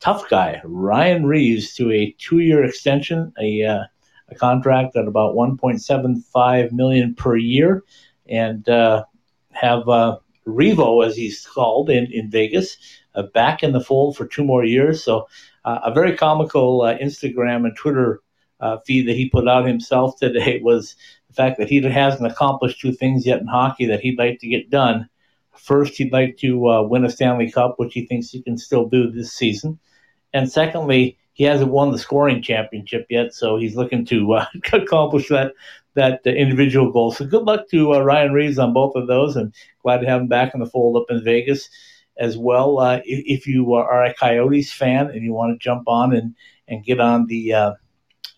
tough 0.00 0.28
guy 0.28 0.60
Ryan 0.64 1.26
Reaves, 1.26 1.74
to 1.74 1.90
a 1.90 2.14
two-year 2.18 2.64
extension, 2.64 3.32
a 3.40 3.64
uh, 3.64 3.84
a 4.30 4.34
contract 4.34 4.94
at 4.96 5.08
about 5.08 5.34
1.75 5.34 6.72
million 6.72 7.14
per 7.14 7.36
year, 7.36 7.82
and 8.28 8.68
uh, 8.68 9.04
have 9.52 9.88
uh, 9.88 10.18
Revo, 10.46 11.06
as 11.06 11.16
he's 11.16 11.46
called 11.46 11.90
in 11.90 12.06
in 12.12 12.30
Vegas, 12.30 12.76
uh, 13.14 13.22
back 13.34 13.62
in 13.62 13.72
the 13.72 13.80
fold 13.80 14.16
for 14.16 14.26
two 14.26 14.44
more 14.44 14.64
years. 14.64 15.02
So 15.02 15.28
uh, 15.64 15.80
a 15.84 15.92
very 15.92 16.16
comical 16.16 16.82
uh, 16.82 16.98
Instagram 16.98 17.64
and 17.64 17.76
Twitter 17.76 18.20
feed 18.84 19.06
that 19.06 19.16
he 19.16 19.30
put 19.30 19.48
out 19.48 19.66
himself 19.66 20.16
today 20.20 20.60
was 20.62 20.96
the 21.28 21.34
fact 21.34 21.58
that 21.58 21.68
he 21.68 21.80
hasn't 21.80 22.30
accomplished 22.30 22.80
two 22.80 22.92
things 22.92 23.26
yet 23.26 23.40
in 23.40 23.46
hockey 23.46 23.86
that 23.86 24.00
he'd 24.00 24.18
like 24.18 24.40
to 24.40 24.48
get 24.48 24.70
done 24.70 25.08
First, 25.58 25.96
he'd 25.96 26.12
like 26.12 26.36
to 26.38 26.68
uh, 26.68 26.82
win 26.82 27.04
a 27.04 27.10
Stanley 27.10 27.50
Cup, 27.50 27.74
which 27.78 27.94
he 27.94 28.06
thinks 28.06 28.30
he 28.30 28.42
can 28.42 28.56
still 28.56 28.88
do 28.88 29.10
this 29.10 29.32
season. 29.32 29.78
And 30.32 30.50
secondly, 30.50 31.18
he 31.32 31.44
hasn't 31.44 31.70
won 31.70 31.92
the 31.92 31.98
scoring 31.98 32.42
championship 32.42 33.06
yet, 33.08 33.32
so 33.32 33.56
he's 33.56 33.76
looking 33.76 34.04
to 34.06 34.34
uh, 34.34 34.46
accomplish 34.72 35.28
that 35.28 35.52
that 35.94 36.20
uh, 36.26 36.30
individual 36.30 36.92
goal. 36.92 37.12
So 37.12 37.26
good 37.26 37.44
luck 37.44 37.68
to 37.70 37.94
uh, 37.94 38.00
Ryan 38.00 38.32
Reaves 38.32 38.58
on 38.58 38.72
both 38.72 38.94
of 38.94 39.06
those, 39.06 39.36
and 39.36 39.52
glad 39.82 39.98
to 39.98 40.06
have 40.08 40.20
him 40.20 40.28
back 40.28 40.54
in 40.54 40.60
the 40.60 40.66
fold 40.66 40.96
up 40.96 41.06
in 41.10 41.22
Vegas 41.22 41.68
as 42.18 42.36
well. 42.36 42.78
Uh, 42.78 43.00
if, 43.04 43.40
if, 43.40 43.46
you 43.46 43.72
are 43.74 44.04
a 44.04 44.14
Coyotes 44.14 44.72
fan 44.72 45.08
and 45.10 45.22
you 45.22 45.32
want 45.32 45.52
to 45.52 45.62
jump 45.62 45.84
on 45.86 46.14
and, 46.14 46.34
and 46.66 46.84
get 46.84 47.00
on 47.00 47.26
the 47.26 47.54
uh, 47.54 47.72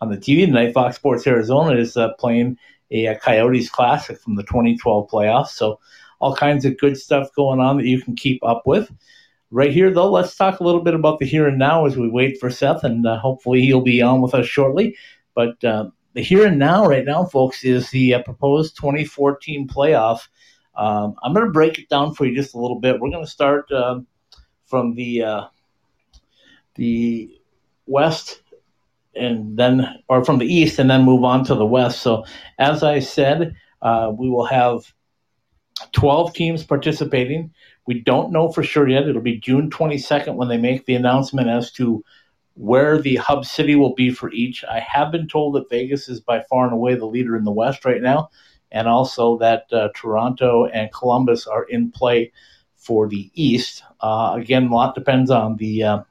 on 0.00 0.10
the 0.10 0.16
TV 0.16 0.46
tonight, 0.46 0.72
Fox 0.72 0.96
Sports 0.96 1.26
Arizona 1.26 1.76
is 1.76 1.96
uh, 1.96 2.12
playing 2.18 2.56
a, 2.90 3.06
a 3.06 3.18
Coyotes 3.18 3.70
Classic 3.70 4.18
from 4.18 4.36
the 4.36 4.42
2012 4.42 5.10
playoffs. 5.10 5.48
So 5.48 5.80
all 6.20 6.36
kinds 6.36 6.64
of 6.64 6.78
good 6.78 6.96
stuff 6.96 7.28
going 7.34 7.60
on 7.60 7.76
that 7.78 7.86
you 7.86 8.00
can 8.00 8.14
keep 8.14 8.42
up 8.44 8.62
with. 8.66 8.90
Right 9.50 9.72
here, 9.72 9.90
though, 9.90 10.10
let's 10.10 10.36
talk 10.36 10.60
a 10.60 10.64
little 10.64 10.82
bit 10.82 10.94
about 10.94 11.18
the 11.18 11.26
here 11.26 11.48
and 11.48 11.58
now 11.58 11.84
as 11.84 11.96
we 11.96 12.08
wait 12.08 12.38
for 12.38 12.50
Seth, 12.50 12.84
and 12.84 13.04
uh, 13.04 13.18
hopefully 13.18 13.62
he'll 13.62 13.80
be 13.80 14.00
on 14.00 14.20
with 14.20 14.34
us 14.34 14.46
shortly. 14.46 14.96
But 15.34 15.62
uh, 15.64 15.90
the 16.12 16.22
here 16.22 16.46
and 16.46 16.58
now, 16.58 16.86
right 16.86 17.04
now, 17.04 17.24
folks, 17.24 17.64
is 17.64 17.90
the 17.90 18.14
uh, 18.14 18.22
proposed 18.22 18.76
2014 18.76 19.66
playoff. 19.66 20.28
Um, 20.76 21.16
I'm 21.22 21.34
going 21.34 21.46
to 21.46 21.52
break 21.52 21.78
it 21.78 21.88
down 21.88 22.14
for 22.14 22.26
you 22.26 22.34
just 22.34 22.54
a 22.54 22.58
little 22.58 22.78
bit. 22.78 23.00
We're 23.00 23.10
going 23.10 23.24
to 23.24 23.30
start 23.30 23.70
um, 23.72 24.06
from 24.66 24.94
the 24.94 25.22
uh, 25.22 25.46
the 26.76 27.40
west 27.86 28.42
and 29.16 29.56
then, 29.56 29.98
or 30.08 30.24
from 30.24 30.38
the 30.38 30.46
east, 30.46 30.78
and 30.78 30.88
then 30.88 31.02
move 31.02 31.24
on 31.24 31.44
to 31.44 31.54
the 31.56 31.66
west. 31.66 32.02
So, 32.02 32.24
as 32.58 32.84
I 32.84 33.00
said, 33.00 33.56
uh, 33.82 34.12
we 34.16 34.30
will 34.30 34.44
have 34.44 34.92
12 35.92 36.32
teams 36.34 36.64
participating. 36.64 37.52
We 37.86 38.00
don't 38.00 38.32
know 38.32 38.50
for 38.50 38.62
sure 38.62 38.88
yet. 38.88 39.08
It'll 39.08 39.22
be 39.22 39.38
June 39.38 39.70
22nd 39.70 40.34
when 40.34 40.48
they 40.48 40.58
make 40.58 40.86
the 40.86 40.94
announcement 40.94 41.48
as 41.48 41.72
to 41.72 42.04
where 42.54 43.00
the 43.00 43.16
hub 43.16 43.46
city 43.46 43.74
will 43.74 43.94
be 43.94 44.10
for 44.10 44.30
each. 44.32 44.64
I 44.64 44.80
have 44.80 45.10
been 45.10 45.28
told 45.28 45.54
that 45.54 45.70
Vegas 45.70 46.08
is 46.08 46.20
by 46.20 46.42
far 46.42 46.64
and 46.64 46.74
away 46.74 46.94
the 46.94 47.06
leader 47.06 47.36
in 47.36 47.44
the 47.44 47.50
West 47.50 47.84
right 47.84 48.02
now, 48.02 48.30
and 48.70 48.86
also 48.86 49.38
that 49.38 49.64
uh, 49.72 49.88
Toronto 49.94 50.66
and 50.66 50.92
Columbus 50.92 51.46
are 51.46 51.64
in 51.64 51.90
play 51.90 52.32
for 52.76 53.08
the 53.08 53.30
East. 53.34 53.82
Uh, 54.00 54.34
again, 54.36 54.66
a 54.66 54.74
lot 54.74 54.94
depends 54.94 55.30
on 55.30 55.56
the 55.56 55.82
uh, 55.82 56.02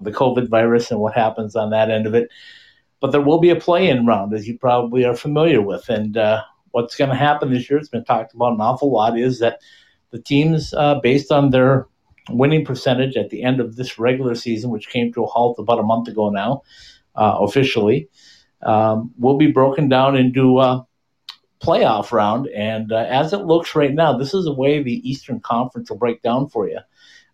the 0.00 0.12
COVID 0.12 0.48
virus 0.48 0.90
and 0.90 1.00
what 1.00 1.14
happens 1.14 1.56
on 1.56 1.70
that 1.70 1.90
end 1.90 2.06
of 2.06 2.14
it. 2.14 2.28
But 3.00 3.12
there 3.12 3.20
will 3.20 3.38
be 3.38 3.50
a 3.50 3.56
play-in 3.56 4.06
round, 4.06 4.34
as 4.34 4.48
you 4.48 4.58
probably 4.58 5.04
are 5.04 5.14
familiar 5.14 5.62
with, 5.62 5.88
and 5.88 6.16
uh, 6.16 6.42
what's 6.72 6.96
going 6.96 7.10
to 7.10 7.16
happen 7.16 7.50
this 7.50 7.68
year, 7.68 7.78
it's 7.78 7.88
been 7.88 8.04
talked 8.04 8.34
about 8.34 8.52
an 8.52 8.60
awful 8.60 8.92
lot, 8.92 9.18
is 9.18 9.38
that 9.40 9.60
the 10.10 10.20
teams, 10.20 10.74
uh, 10.74 11.00
based 11.02 11.30
on 11.30 11.50
their 11.50 11.86
winning 12.30 12.64
percentage 12.64 13.16
at 13.16 13.30
the 13.30 13.42
end 13.42 13.60
of 13.60 13.76
this 13.76 13.98
regular 13.98 14.34
season, 14.34 14.70
which 14.70 14.88
came 14.88 15.12
to 15.12 15.24
a 15.24 15.26
halt 15.26 15.58
about 15.58 15.78
a 15.78 15.82
month 15.82 16.08
ago 16.08 16.30
now, 16.30 16.62
uh, 17.14 17.36
officially, 17.40 18.08
um, 18.62 19.12
will 19.18 19.36
be 19.36 19.50
broken 19.50 19.88
down 19.88 20.16
into 20.16 20.60
a 20.60 20.86
playoff 21.60 22.12
round. 22.12 22.46
And 22.48 22.92
uh, 22.92 23.06
as 23.08 23.32
it 23.32 23.38
looks 23.38 23.74
right 23.74 23.92
now, 23.92 24.16
this 24.16 24.34
is 24.34 24.44
the 24.44 24.52
way 24.52 24.82
the 24.82 25.08
Eastern 25.08 25.40
Conference 25.40 25.90
will 25.90 25.98
break 25.98 26.22
down 26.22 26.48
for 26.48 26.68
you. 26.68 26.78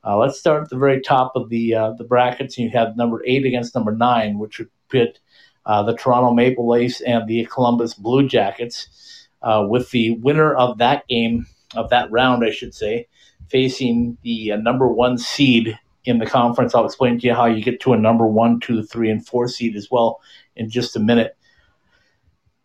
Uh, 0.07 0.19
let's 0.19 0.39
start 0.39 0.65
at 0.65 0.71
the 0.71 0.77
very 0.77 1.01
top 1.01 1.33
of 1.35 1.49
the 1.49 1.75
uh, 1.75 1.93
the 1.93 2.05
brackets. 2.05 2.59
You 2.59 2.69
have 2.71 2.97
number 2.97 3.23
eight 3.27 3.47
against 3.47 3.75
number 3.75 3.93
nine, 3.93 4.39
which 4.39 4.59
would 4.59 4.69
pit 4.91 5.19
uh, 5.65 5.83
the 5.83 5.97
Toronto 5.97 6.33
Maple 6.33 6.69
Leafs 6.69 7.01
and 7.01 7.27
the 7.27 7.47
Columbus 7.47 7.95
Blue 7.95 8.29
Jackets 8.29 9.24
uh, 9.45 9.65
with 9.69 9.91
the 9.91 10.13
winner 10.13 10.55
of 10.55 10.79
that 10.79 11.07
game, 11.07 11.47
of 11.77 11.91
that 11.91 12.11
round, 12.11 12.45
I 12.45 12.51
should 12.51 12.75
say, 12.75 13.07
facing 13.49 14.17
the 14.23 14.53
uh, 14.53 14.57
number 14.57 14.89
one 14.89 15.19
seed 15.19 15.79
in 16.05 16.19
the 16.19 16.27
conference. 16.27 16.75
I'll 16.75 16.87
explain 16.87 17.21
to 17.21 17.27
you 17.27 17.35
how 17.35 17.47
you 17.47 17.63
get 17.63 17.81
to 17.81 17.93
a 17.93 17.99
number 17.99 18.27
one, 18.27 18.59
two, 18.59 18.83
three, 18.83 19.11
and 19.11 19.25
four 19.25 19.47
seed 19.49 19.77
as 19.77 19.91
well 19.91 20.21
in 20.57 20.71
just 20.71 20.97
a 20.97 21.01
minute. 21.01 21.37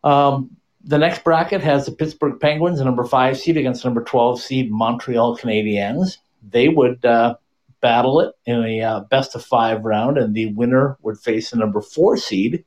Um, 0.03 0.55
the 0.83 0.97
next 0.97 1.23
bracket 1.25 1.61
has 1.61 1.85
the 1.85 1.91
Pittsburgh 1.91 2.39
Penguins, 2.39 2.79
the 2.79 2.85
number 2.85 3.03
five 3.03 3.37
seed, 3.37 3.57
against 3.57 3.83
the 3.83 3.89
number 3.89 4.03
12 4.03 4.41
seed 4.41 4.71
Montreal 4.71 5.37
Canadiens. 5.37 6.17
They 6.41 6.69
would 6.69 7.03
uh, 7.03 7.35
battle 7.81 8.21
it 8.21 8.33
in 8.45 8.63
a 8.63 8.81
uh, 8.81 8.99
best 9.01 9.35
of 9.35 9.43
five 9.43 9.83
round, 9.83 10.17
and 10.17 10.33
the 10.33 10.53
winner 10.53 10.97
would 11.01 11.19
face 11.19 11.51
the 11.51 11.57
number 11.57 11.81
four 11.81 12.15
seed 12.15 12.63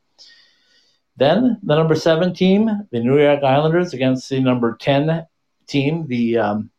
then 1.17 1.59
the 1.63 1.77
number 1.77 1.95
seven 1.95 2.35
team, 2.35 2.71
the 2.91 3.01
New 3.01 3.19
York 3.19 3.43
Islanders, 3.43 3.93
against 3.93 4.29
the 4.31 4.41
number 4.41 4.77
10 4.77 5.27
team, 5.67 6.07
the 6.07 6.39
um, 6.39 6.71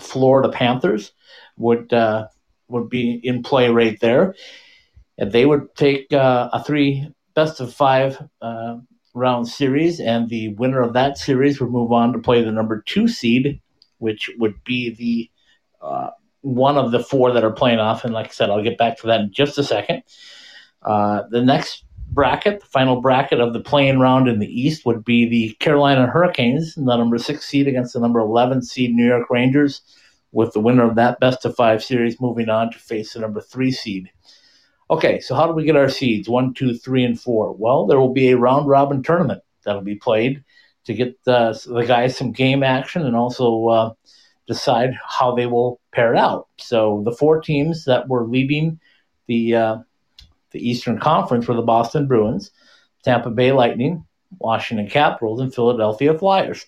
Florida 0.00 0.48
Panthers, 0.50 1.12
would 1.56 1.92
uh, 1.92 2.28
would 2.68 2.88
be 2.88 3.20
in 3.22 3.42
play 3.42 3.68
right 3.68 3.98
there. 4.00 4.34
And 5.18 5.32
they 5.32 5.46
would 5.46 5.74
take 5.74 6.12
uh, 6.12 6.50
a 6.52 6.62
three 6.62 7.10
best 7.34 7.60
of 7.60 7.72
five 7.72 8.22
uh, 8.40 8.78
round 9.14 9.48
series, 9.48 9.98
and 9.98 10.28
the 10.28 10.48
winner 10.54 10.82
of 10.82 10.92
that 10.92 11.18
series 11.18 11.60
would 11.60 11.70
move 11.70 11.92
on 11.92 12.12
to 12.12 12.18
play 12.18 12.42
the 12.42 12.52
number 12.52 12.82
two 12.82 13.08
seed, 13.08 13.60
which 13.98 14.30
would 14.38 14.62
be 14.64 14.90
the 14.94 15.30
uh, 15.84 16.10
one 16.42 16.76
of 16.76 16.92
the 16.92 17.02
four 17.02 17.32
that 17.32 17.44
are 17.44 17.52
playing 17.52 17.78
off. 17.78 18.04
And 18.04 18.14
like 18.14 18.26
I 18.26 18.30
said, 18.30 18.50
I'll 18.50 18.62
get 18.62 18.78
back 18.78 18.98
to 18.98 19.06
that 19.08 19.20
in 19.20 19.32
just 19.32 19.58
a 19.58 19.64
second. 19.64 20.02
Uh, 20.82 21.22
the 21.30 21.42
next 21.42 21.85
bracket, 22.16 22.60
the 22.60 22.66
final 22.66 23.00
bracket 23.00 23.38
of 23.40 23.52
the 23.52 23.60
playing 23.60 24.00
round 24.00 24.26
in 24.26 24.40
the 24.40 24.60
East, 24.60 24.86
would 24.86 25.04
be 25.04 25.28
the 25.28 25.54
Carolina 25.60 26.06
Hurricanes, 26.06 26.74
the 26.74 26.96
number 26.96 27.18
six 27.18 27.46
seed 27.46 27.68
against 27.68 27.92
the 27.92 28.00
number 28.00 28.18
11 28.18 28.62
seed 28.62 28.92
New 28.92 29.06
York 29.06 29.30
Rangers, 29.30 29.82
with 30.32 30.52
the 30.52 30.60
winner 30.60 30.88
of 30.88 30.96
that 30.96 31.20
best 31.20 31.44
of 31.44 31.54
five 31.54 31.84
series 31.84 32.20
moving 32.20 32.48
on 32.48 32.72
to 32.72 32.78
face 32.78 33.12
the 33.12 33.20
number 33.20 33.40
three 33.40 33.70
seed. 33.70 34.10
Okay, 34.90 35.20
so 35.20 35.34
how 35.34 35.46
do 35.46 35.52
we 35.52 35.64
get 35.64 35.76
our 35.76 35.88
seeds? 35.88 36.28
One, 36.28 36.54
two, 36.54 36.74
three, 36.74 37.04
and 37.04 37.20
four. 37.20 37.52
Well, 37.52 37.86
there 37.86 38.00
will 38.00 38.12
be 38.12 38.30
a 38.30 38.36
round 38.36 38.66
robin 38.66 39.02
tournament 39.02 39.42
that'll 39.64 39.82
be 39.82 39.96
played 39.96 40.42
to 40.86 40.94
get 40.94 41.16
uh, 41.26 41.54
the 41.66 41.84
guys 41.86 42.16
some 42.16 42.32
game 42.32 42.62
action 42.62 43.04
and 43.04 43.14
also 43.14 43.66
uh, 43.66 43.92
decide 44.46 44.94
how 45.06 45.34
they 45.34 45.46
will 45.46 45.80
pair 45.92 46.16
out. 46.16 46.48
So 46.58 47.02
the 47.04 47.12
four 47.12 47.40
teams 47.40 47.84
that 47.84 48.08
were 48.08 48.24
leading 48.24 48.80
the 49.26 49.54
uh, 49.54 49.76
the 50.56 50.68
Eastern 50.68 50.98
Conference 50.98 51.46
were 51.46 51.54
the 51.54 51.60
Boston 51.60 52.06
Bruins, 52.06 52.50
Tampa 53.04 53.30
Bay 53.30 53.52
Lightning, 53.52 54.06
Washington 54.38 54.88
Capitals, 54.88 55.40
and 55.40 55.54
Philadelphia 55.54 56.18
Flyers. 56.18 56.64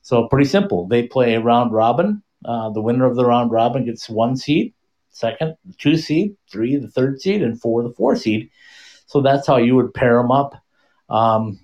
So 0.00 0.26
pretty 0.28 0.48
simple. 0.48 0.88
They 0.88 1.06
play 1.06 1.34
a 1.34 1.40
round 1.40 1.72
robin. 1.72 2.22
Uh, 2.44 2.70
the 2.70 2.80
winner 2.80 3.04
of 3.04 3.14
the 3.14 3.26
round 3.26 3.50
robin 3.50 3.84
gets 3.84 4.08
one 4.08 4.36
seed, 4.36 4.72
second, 5.10 5.56
two 5.76 5.98
seed, 5.98 6.34
three, 6.50 6.76
the 6.76 6.88
third 6.88 7.20
seed, 7.20 7.42
and 7.42 7.60
four, 7.60 7.82
the 7.82 7.92
four 7.92 8.16
seed. 8.16 8.50
So 9.06 9.20
that's 9.20 9.46
how 9.46 9.58
you 9.58 9.76
would 9.76 9.92
pair 9.92 10.16
them 10.16 10.32
up 10.32 10.54
um, 11.10 11.60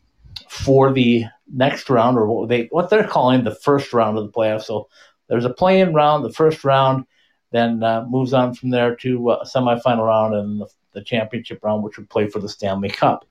for 0.51 0.93
the 0.93 1.25
next 1.51 1.89
round, 1.89 2.19
or 2.19 2.27
what 2.27 2.49
they 2.51 2.67
what 2.71 2.91
they're 2.91 3.07
calling 3.07 3.45
the 3.45 3.55
first 3.55 3.95
round 3.95 4.19
of 4.19 4.27
the 4.27 4.33
playoffs. 4.33 4.65
So 4.65 4.89
there's 5.29 5.47
a 5.47 5.55
play-in 5.55 5.95
round, 5.95 6.23
the 6.23 6.33
first 6.33 6.65
round, 6.65 7.07
then 7.51 7.83
uh, 7.83 8.05
moves 8.09 8.35
on 8.35 8.55
from 8.55 8.71
there 8.71 8.95
to 8.97 9.31
a 9.31 9.47
semifinal 9.47 10.07
round 10.07 10.35
and 10.35 10.61
the, 10.61 10.67
the 10.93 11.03
championship 11.03 11.61
round, 11.63 11.83
which 11.83 11.97
would 11.97 12.11
play 12.11 12.29
for 12.29 12.39
the 12.39 12.49
Stanley 12.49 12.91
Cup. 12.91 13.25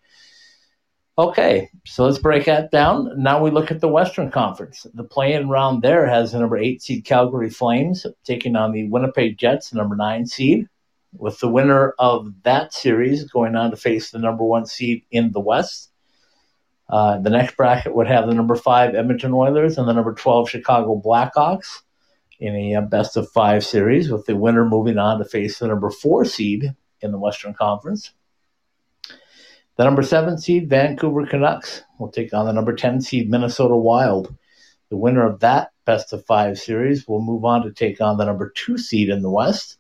Okay, 1.18 1.70
so 1.86 2.06
let's 2.06 2.18
break 2.18 2.46
that 2.46 2.72
down. 2.72 3.22
Now 3.22 3.44
we 3.44 3.52
look 3.52 3.70
at 3.70 3.82
the 3.82 3.88
Western 3.88 4.32
Conference. 4.32 4.88
The 4.94 5.04
play-in 5.04 5.50
round 5.50 5.82
there 5.82 6.08
has 6.08 6.32
the 6.32 6.40
number 6.40 6.58
eight 6.58 6.82
seed 6.82 7.04
Calgary 7.04 7.50
Flames 7.50 8.06
taking 8.24 8.56
on 8.56 8.72
the 8.72 8.90
Winnipeg 8.90 9.38
Jets, 9.38 9.70
the 9.70 9.78
number 9.78 9.96
nine 9.96 10.26
seed, 10.26 10.68
with 11.14 11.38
the 11.40 11.50
winner 11.50 11.94
of 12.00 12.34
that 12.44 12.74
series 12.74 13.26
going 13.26 13.56
on 13.56 13.72
to 13.72 13.78
face 13.78 14.10
the 14.10 14.20
number 14.20 14.44
one 14.44 14.66
seed 14.66 15.04
in 15.12 15.32
the 15.32 15.42
West. 15.42 15.92
Uh, 16.90 17.20
the 17.20 17.30
next 17.30 17.58
bracket 17.58 17.94
would 17.94 18.08
have 18.08 18.28
the 18.28 18.34
number 18.34 18.56
five 18.56 18.96
Edmonton 18.96 19.34
Oilers 19.34 19.78
and 19.78 19.88
the 19.88 19.94
number 19.94 20.14
12 20.14 20.50
Chicago 20.50 21.00
Blackhawks 21.04 21.82
in 22.40 22.56
a 22.56 22.76
uh, 22.76 22.82
best 22.82 23.16
of 23.16 23.30
five 23.30 23.64
series, 23.66 24.10
with 24.10 24.26
the 24.26 24.36
winner 24.36 24.66
moving 24.66 24.98
on 24.98 25.20
to 25.20 25.26
face 25.26 25.60
the 25.60 25.68
number 25.68 25.92
four 25.92 26.26
seed 26.26 26.74
in 27.02 27.12
the 27.12 27.20
Western 27.20 27.54
Conference. 27.54 28.12
The 29.78 29.86
number 29.86 30.04
seven 30.04 30.38
seed 30.38 30.70
Vancouver 30.70 31.26
Canucks 31.26 31.84
will 31.98 32.12
take 32.12 32.34
on 32.34 32.46
the 32.46 32.54
number 32.54 32.76
10 32.76 33.02
seed 33.02 33.30
Minnesota 33.30 33.76
Wild. 33.76 34.36
The 34.90 34.98
winner 34.98 35.26
of 35.26 35.40
that 35.40 35.72
best 35.86 36.14
of 36.14 36.26
five 36.26 36.60
series 36.60 37.08
will 37.08 37.22
move 37.22 37.46
on 37.46 37.64
to 37.64 37.72
take 37.72 38.02
on 38.02 38.18
the 38.18 38.26
number 38.26 38.52
two 38.56 38.78
seed 38.78 39.10
in 39.10 39.22
the 39.22 39.30
West. 39.30 39.78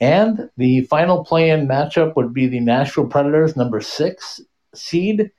And 0.00 0.50
the 0.56 0.82
final 0.82 1.24
play 1.24 1.50
in 1.50 1.68
matchup 1.68 2.16
would 2.16 2.34
be 2.34 2.46
the 2.46 2.60
Nashville 2.60 3.06
Predators, 3.06 3.56
number 3.56 3.80
six 3.80 4.40
seed, 4.74 5.30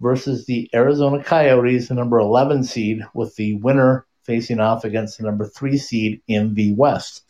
versus 0.00 0.46
the 0.46 0.68
Arizona 0.74 1.22
Coyotes, 1.22 1.88
the 1.88 1.94
number 1.94 2.18
11 2.18 2.64
seed, 2.64 3.02
with 3.14 3.34
the 3.36 3.54
winner 3.54 4.06
facing 4.24 4.60
off 4.60 4.84
against 4.84 5.18
the 5.18 5.24
number 5.24 5.46
three 5.46 5.78
seed 5.78 6.20
in 6.26 6.54
the 6.54 6.74
West. 6.74 7.22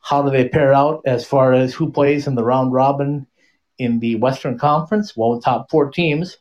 How 0.00 0.22
do 0.22 0.30
they 0.30 0.48
pair 0.48 0.72
out 0.72 1.02
as 1.06 1.26
far 1.26 1.52
as 1.52 1.74
who 1.74 1.92
plays 1.92 2.26
in 2.26 2.34
the 2.34 2.44
round 2.44 2.72
robin 2.72 3.26
in 3.78 4.00
the 4.00 4.16
Western 4.16 4.58
Conference? 4.58 5.16
Well, 5.16 5.34
the 5.34 5.42
top 5.42 5.70
four 5.70 5.90
teams 5.90 6.38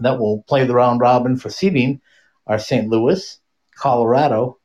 that 0.00 0.18
will 0.18 0.42
play 0.48 0.64
the 0.64 0.74
round 0.74 1.00
robin 1.00 1.36
for 1.36 1.50
seeding 1.50 2.00
are 2.46 2.58
St. 2.58 2.88
Louis, 2.88 3.38
Colorado, 3.76 4.58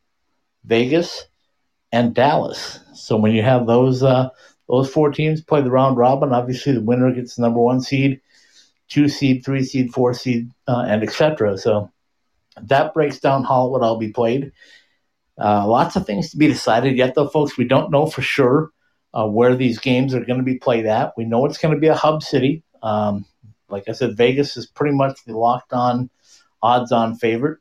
Vegas, 0.64 1.26
and 1.92 2.14
Dallas. 2.16 2.80
So 2.94 3.18
when 3.18 3.34
you 3.34 3.44
have 3.44 3.68
those 3.68 4.04
uh, 4.04 4.30
those 4.68 4.90
four 4.90 5.12
teams 5.12 5.42
play 5.42 5.62
the 5.62 5.72
round 5.72 5.98
robin, 5.98 6.34
obviously 6.34 6.74
the 6.74 6.82
winner 6.82 7.12
gets 7.12 7.36
the 7.36 7.42
number 7.42 7.60
one 7.60 7.82
seed, 7.82 8.22
two 8.88 9.10
seed, 9.10 9.44
three 9.44 9.64
seed, 9.64 9.94
four 9.94 10.14
seed, 10.14 10.50
uh, 10.68 10.86
and 10.88 11.04
etc. 11.04 11.58
So 11.58 11.92
that 12.62 12.94
breaks 12.94 13.20
down 13.20 13.44
how 13.44 13.68
it 13.68 13.72
would 13.72 13.84
all 13.84 13.98
be 13.98 14.12
played. 14.12 14.52
Uh, 15.40 15.68
lots 15.68 15.96
of 15.96 16.06
things 16.06 16.30
to 16.30 16.38
be 16.38 16.48
decided 16.48 16.98
yet, 16.98 17.16
though, 17.16 17.28
folks. 17.28 17.58
We 17.58 17.66
don't 17.66 17.92
know 17.92 18.06
for 18.06 18.22
sure 18.22 18.72
uh, 19.14 19.28
where 19.28 19.56
these 19.56 19.80
games 19.80 20.14
are 20.14 20.24
going 20.24 20.40
to 20.40 20.46
be 20.46 20.58
played 20.58 20.86
at. 20.86 21.14
We 21.18 21.26
know 21.26 21.46
it's 21.46 21.58
going 21.58 21.74
to 21.74 21.80
be 21.80 21.88
a 21.88 21.96
hub 21.96 22.24
city. 22.24 22.64
Um, 22.82 23.26
like 23.70 23.90
I 23.90 23.94
said, 23.94 24.18
Vegas 24.18 24.58
is 24.58 24.68
pretty 24.68 24.96
much 24.96 25.24
the 25.26 25.38
locked 25.38 25.74
on, 25.74 26.10
odds 26.62 26.92
on 26.92 27.16
favorite. 27.16 27.60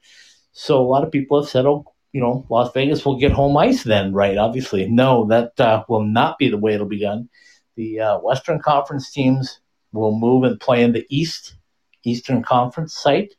So 0.53 0.81
a 0.81 0.87
lot 0.87 1.05
of 1.05 1.13
people 1.13 1.41
have 1.41 1.49
said, 1.49 1.65
oh, 1.65 1.87
you 2.13 2.21
know, 2.21 2.47
Las 2.51 2.71
Vegas 2.75 3.05
will 3.05 3.19
get 3.19 3.33
home 3.33 3.57
ice 3.57 3.85
then, 3.85 4.13
right? 4.13 4.37
Obviously. 4.37 4.87
No, 4.89 5.27
that 5.29 5.59
uh, 5.59 5.85
will 5.89 6.05
not 6.05 6.39
be 6.39 6.51
the 6.51 6.59
way 6.59 6.75
it'll 6.75 6.87
be 6.87 7.01
done. 7.01 7.31
The 7.77 8.01
uh, 8.01 8.19
Western 8.19 8.61
Conference 8.61 9.11
teams 9.11 9.61
will 9.93 10.19
move 10.19 10.45
and 10.45 10.61
play 10.61 10.83
in 10.83 10.93
the 10.93 11.07
East, 11.09 11.57
Eastern 12.05 12.43
Conference 12.43 12.95
site 12.95 13.35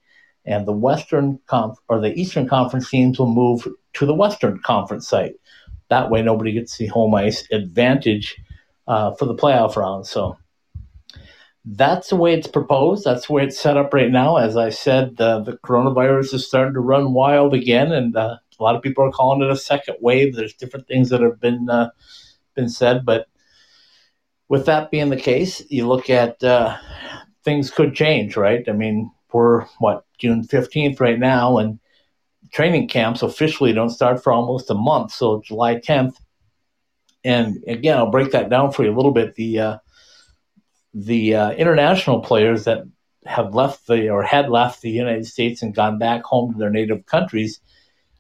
and 0.45 0.67
the 0.67 0.73
Western 0.73 1.39
Conf- 1.47 1.79
or 1.87 2.01
the 2.01 2.13
Eastern 2.13 2.47
Conference 2.47 2.89
teams 2.89 3.19
will 3.19 3.33
move 3.33 3.67
to 3.93 4.05
the 4.05 4.13
Western 4.13 4.59
Conference 4.59 5.07
site. 5.07 5.35
That 5.89 6.09
way, 6.09 6.21
nobody 6.21 6.53
gets 6.53 6.77
the 6.77 6.87
home 6.87 7.13
ice 7.15 7.47
advantage 7.51 8.35
uh, 8.87 9.13
for 9.15 9.25
the 9.25 9.35
playoff 9.35 9.75
round. 9.75 10.07
So 10.07 10.37
that's 11.65 12.09
the 12.09 12.15
way 12.15 12.33
it's 12.33 12.47
proposed. 12.47 13.05
That's 13.05 13.27
the 13.27 13.33
way 13.33 13.43
it's 13.43 13.59
set 13.59 13.77
up 13.77 13.93
right 13.93 14.11
now. 14.11 14.37
As 14.37 14.57
I 14.57 14.69
said, 14.69 15.17
the, 15.17 15.41
the 15.41 15.57
coronavirus 15.57 16.33
is 16.33 16.47
starting 16.47 16.73
to 16.73 16.79
run 16.79 17.13
wild 17.13 17.53
again, 17.53 17.91
and 17.91 18.15
uh, 18.15 18.37
a 18.59 18.63
lot 18.63 18.75
of 18.75 18.81
people 18.81 19.05
are 19.05 19.11
calling 19.11 19.41
it 19.41 19.51
a 19.51 19.55
second 19.55 19.97
wave. 20.01 20.35
There's 20.35 20.53
different 20.53 20.87
things 20.87 21.09
that 21.09 21.21
have 21.21 21.39
been 21.39 21.69
uh, 21.69 21.91
been 22.55 22.69
said, 22.69 23.05
but 23.05 23.27
with 24.49 24.65
that 24.65 24.91
being 24.91 25.09
the 25.09 25.15
case, 25.15 25.63
you 25.69 25.87
look 25.87 26.09
at 26.09 26.43
uh, 26.43 26.77
things 27.43 27.71
could 27.71 27.95
change, 27.95 28.35
right? 28.37 28.67
I 28.67 28.73
mean, 28.73 29.11
we're 29.31 29.65
what 29.79 30.05
June 30.19 30.45
15th 30.45 30.99
right 30.99 31.17
now, 31.17 31.57
and 31.57 31.79
training 32.53 32.87
camps 32.87 33.21
officially 33.21 33.73
don't 33.73 33.89
start 33.89 34.23
for 34.23 34.31
almost 34.31 34.69
a 34.69 34.75
month, 34.75 35.11
so 35.11 35.41
July 35.41 35.75
10th. 35.75 36.15
And 37.23 37.63
again, 37.67 37.97
I'll 37.97 38.11
break 38.11 38.31
that 38.31 38.49
down 38.49 38.71
for 38.71 38.83
you 38.83 38.93
a 38.93 38.95
little 38.95 39.11
bit. 39.11 39.35
The 39.35 39.59
uh, 39.59 39.77
the 40.93 41.35
uh, 41.35 41.51
international 41.51 42.19
players 42.19 42.65
that 42.65 42.83
have 43.25 43.55
left 43.55 43.87
the 43.87 44.09
or 44.09 44.21
had 44.21 44.49
left 44.49 44.81
the 44.81 44.91
United 44.91 45.25
States 45.25 45.61
and 45.61 45.73
gone 45.73 45.97
back 45.97 46.23
home 46.23 46.53
to 46.53 46.59
their 46.59 46.69
native 46.69 47.05
countries 47.05 47.59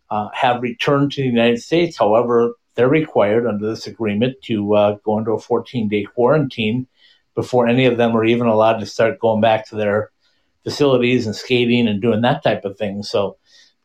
uh, 0.09 0.29
have 0.33 0.61
returned 0.61 1.11
to 1.11 1.21
the 1.21 1.27
United 1.27 1.61
States. 1.61 1.97
However, 1.97 2.55
they're 2.75 2.89
required 2.89 3.45
under 3.45 3.69
this 3.69 3.85
agreement 3.85 4.35
to 4.43 4.73
uh, 4.73 4.97
go 5.03 5.19
into 5.19 5.31
a 5.31 5.39
14 5.39 5.89
day 5.89 6.03
quarantine 6.03 6.87
before 7.35 7.67
any 7.67 7.85
of 7.85 7.97
them 7.97 8.15
are 8.15 8.25
even 8.25 8.47
allowed 8.47 8.79
to 8.79 8.85
start 8.85 9.19
going 9.19 9.41
back 9.41 9.67
to 9.67 9.75
their 9.75 10.11
facilities 10.63 11.25
and 11.25 11.35
skating 11.35 11.87
and 11.87 12.01
doing 12.01 12.21
that 12.21 12.43
type 12.43 12.63
of 12.63 12.77
thing. 12.77 13.03
So, 13.03 13.37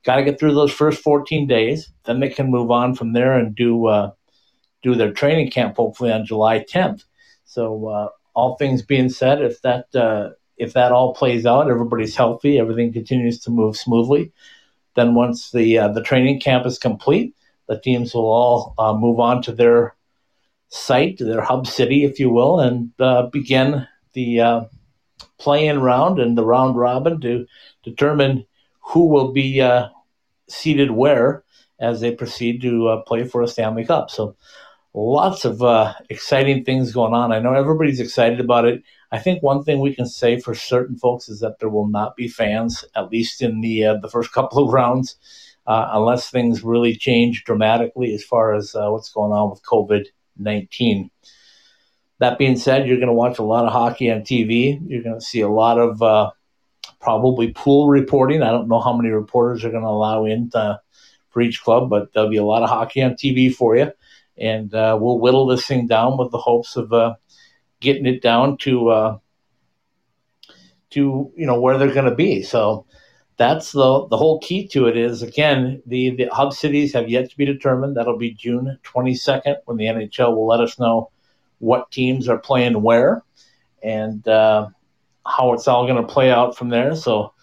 got 0.04 0.16
to 0.16 0.24
get 0.24 0.38
through 0.38 0.54
those 0.54 0.72
first 0.72 1.02
14 1.02 1.46
days. 1.46 1.90
Then 2.04 2.20
they 2.20 2.28
can 2.28 2.50
move 2.50 2.70
on 2.70 2.94
from 2.94 3.12
there 3.12 3.38
and 3.38 3.54
do 3.54 3.86
uh, 3.86 4.12
do 4.82 4.94
their 4.94 5.12
training 5.12 5.50
camp 5.50 5.76
hopefully 5.76 6.12
on 6.12 6.26
July 6.26 6.60
10th. 6.60 7.04
So, 7.44 7.88
uh, 7.88 8.08
all 8.34 8.56
things 8.56 8.82
being 8.82 9.08
said, 9.08 9.42
if 9.42 9.60
that 9.62 9.94
uh, 9.94 10.30
if 10.56 10.72
that 10.74 10.92
all 10.92 11.14
plays 11.14 11.46
out, 11.46 11.70
everybody's 11.70 12.16
healthy, 12.16 12.58
everything 12.58 12.92
continues 12.92 13.40
to 13.40 13.50
move 13.50 13.76
smoothly. 13.76 14.32
Then 14.94 15.14
once 15.14 15.50
the 15.50 15.78
uh, 15.78 15.88
the 15.88 16.02
training 16.02 16.40
camp 16.40 16.66
is 16.66 16.78
complete, 16.78 17.34
the 17.66 17.80
teams 17.80 18.14
will 18.14 18.30
all 18.30 18.74
uh, 18.78 18.94
move 18.94 19.18
on 19.20 19.42
to 19.42 19.52
their 19.52 19.96
site, 20.68 21.18
their 21.18 21.42
hub 21.42 21.66
city, 21.66 22.04
if 22.04 22.20
you 22.20 22.30
will, 22.30 22.60
and 22.60 22.90
uh, 23.00 23.26
begin 23.26 23.86
the 24.12 24.68
playing 25.38 25.78
round 25.78 26.18
and 26.18 26.36
the 26.36 26.44
round 26.44 26.76
robin 26.76 27.20
to 27.20 27.46
determine 27.84 28.44
who 28.88 29.08
will 29.08 29.32
be 29.32 29.60
uh, 29.60 29.88
seated 30.48 30.90
where 30.90 31.44
as 31.78 32.00
they 32.00 32.10
proceed 32.10 32.62
to 32.62 32.88
uh, 32.88 33.02
play 33.02 33.24
for 33.24 33.42
a 33.42 33.48
Stanley 33.48 33.84
Cup. 33.84 34.10
So 34.10 34.36
lots 34.94 35.44
of 35.44 35.62
uh, 35.62 35.94
exciting 36.08 36.64
things 36.64 36.92
going 36.92 37.14
on. 37.14 37.32
I 37.32 37.38
know 37.38 37.52
everybody's 37.52 38.00
excited 38.00 38.40
about 38.40 38.64
it. 38.64 38.82
I 39.12 39.18
think 39.18 39.42
one 39.42 39.62
thing 39.62 39.80
we 39.80 39.94
can 39.94 40.06
say 40.06 40.40
for 40.40 40.54
certain 40.54 40.96
folks 40.96 41.28
is 41.28 41.40
that 41.40 41.58
there 41.60 41.68
will 41.68 41.86
not 41.86 42.16
be 42.16 42.28
fans, 42.28 42.84
at 42.96 43.10
least 43.10 43.42
in 43.42 43.60
the 43.60 43.84
uh, 43.84 43.94
the 44.00 44.08
first 44.08 44.32
couple 44.38 44.64
of 44.64 44.72
rounds, 44.72 45.16
uh, 45.66 45.88
unless 45.92 46.30
things 46.30 46.64
really 46.64 46.96
change 46.96 47.44
dramatically 47.44 48.14
as 48.14 48.24
far 48.24 48.54
as 48.54 48.74
uh, 48.74 48.88
what's 48.88 49.10
going 49.10 49.32
on 49.32 49.50
with 49.50 49.62
COVID 49.62 50.06
nineteen. 50.36 51.10
That 52.20 52.38
being 52.38 52.56
said, 52.56 52.88
you're 52.88 52.96
going 52.96 53.08
to 53.08 53.12
watch 53.12 53.38
a 53.38 53.44
lot 53.44 53.64
of 53.64 53.72
hockey 53.72 54.10
on 54.10 54.22
TV. 54.22 54.80
You're 54.88 55.04
going 55.04 55.20
to 55.20 55.24
see 55.24 55.40
a 55.40 55.48
lot 55.48 55.78
of 55.78 56.02
uh, 56.02 56.30
probably 57.00 57.52
pool 57.52 57.88
reporting. 57.88 58.42
I 58.42 58.50
don't 58.50 58.68
know 58.68 58.80
how 58.80 58.96
many 58.96 59.10
reporters 59.10 59.64
are 59.64 59.70
going 59.70 59.82
to 59.82 59.88
allow 59.88 60.24
in 60.24 60.50
to, 60.50 60.80
for 61.30 61.40
each 61.40 61.62
club, 61.62 61.90
but 61.90 62.12
there'll 62.12 62.30
be 62.30 62.36
a 62.36 62.44
lot 62.44 62.62
of 62.62 62.68
hockey 62.68 63.02
on 63.02 63.12
TV 63.12 63.54
for 63.54 63.76
you. 63.76 63.92
And 64.36 64.72
uh, 64.74 64.98
we'll 65.00 65.18
whittle 65.18 65.46
this 65.46 65.66
thing 65.66 65.86
down 65.86 66.16
with 66.16 66.30
the 66.30 66.38
hopes 66.38 66.76
of 66.76 66.92
uh, 66.92 67.14
getting 67.80 68.06
it 68.06 68.22
down 68.22 68.56
to 68.58 68.88
uh, 68.88 69.18
to 70.90 71.32
you 71.36 71.46
know 71.46 71.60
where 71.60 71.76
they're 71.76 71.92
going 71.92 72.08
to 72.08 72.14
be. 72.14 72.42
So 72.42 72.86
that's 73.36 73.72
the 73.72 74.06
the 74.08 74.16
whole 74.16 74.38
key 74.38 74.68
to 74.68 74.86
it 74.86 74.96
is 74.96 75.22
again 75.22 75.82
the 75.86 76.10
the 76.10 76.28
hub 76.32 76.52
cities 76.52 76.92
have 76.92 77.08
yet 77.08 77.30
to 77.30 77.36
be 77.36 77.44
determined. 77.44 77.96
That'll 77.96 78.16
be 78.16 78.32
June 78.32 78.78
22nd 78.84 79.56
when 79.64 79.76
the 79.76 79.86
NHL 79.86 80.36
will 80.36 80.46
let 80.46 80.60
us 80.60 80.78
know 80.78 81.10
what 81.58 81.90
teams 81.90 82.28
are 82.28 82.38
playing 82.38 82.80
where 82.80 83.24
and 83.82 84.26
uh, 84.26 84.68
how 85.28 85.52
it's 85.52 85.68
all 85.68 85.86
going 85.86 86.00
to 86.00 86.12
play 86.12 86.30
out 86.30 86.56
from 86.56 86.70
there. 86.70 86.94
So 86.96 87.34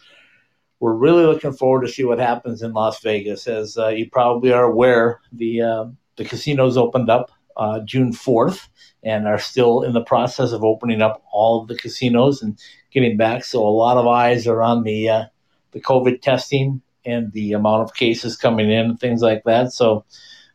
we're 0.79 0.93
really 0.93 1.25
looking 1.25 1.53
forward 1.53 1.85
to 1.85 1.91
see 1.91 2.03
what 2.03 2.19
happens 2.19 2.61
in 2.61 2.73
Las 2.73 3.01
Vegas. 3.01 3.47
As 3.47 3.77
uh, 3.77 3.89
you 3.89 4.09
probably 4.09 4.51
are 4.51 4.63
aware, 4.63 5.21
the 5.31 5.61
uh, 5.61 5.85
the 6.17 6.25
casinos 6.25 6.77
opened 6.77 7.09
up 7.09 7.31
uh, 7.57 7.79
June 7.81 8.11
4th 8.11 8.67
and 9.03 9.27
are 9.27 9.39
still 9.39 9.83
in 9.83 9.93
the 9.93 10.03
process 10.03 10.51
of 10.51 10.63
opening 10.63 11.01
up 11.01 11.23
all 11.31 11.61
of 11.61 11.67
the 11.67 11.77
casinos 11.77 12.41
and 12.41 12.59
getting 12.91 13.17
back. 13.17 13.45
So 13.45 13.65
a 13.65 13.69
lot 13.69 13.97
of 13.97 14.07
eyes 14.07 14.47
are 14.47 14.61
on 14.61 14.83
the 14.83 15.09
uh, 15.09 15.25
the 15.71 15.81
COVID 15.81 16.21
testing 16.21 16.81
and 17.05 17.31
the 17.33 17.53
amount 17.53 17.83
of 17.83 17.93
cases 17.93 18.35
coming 18.35 18.71
in 18.71 18.85
and 18.85 18.99
things 18.99 19.21
like 19.21 19.43
that. 19.43 19.71
So 19.71 20.05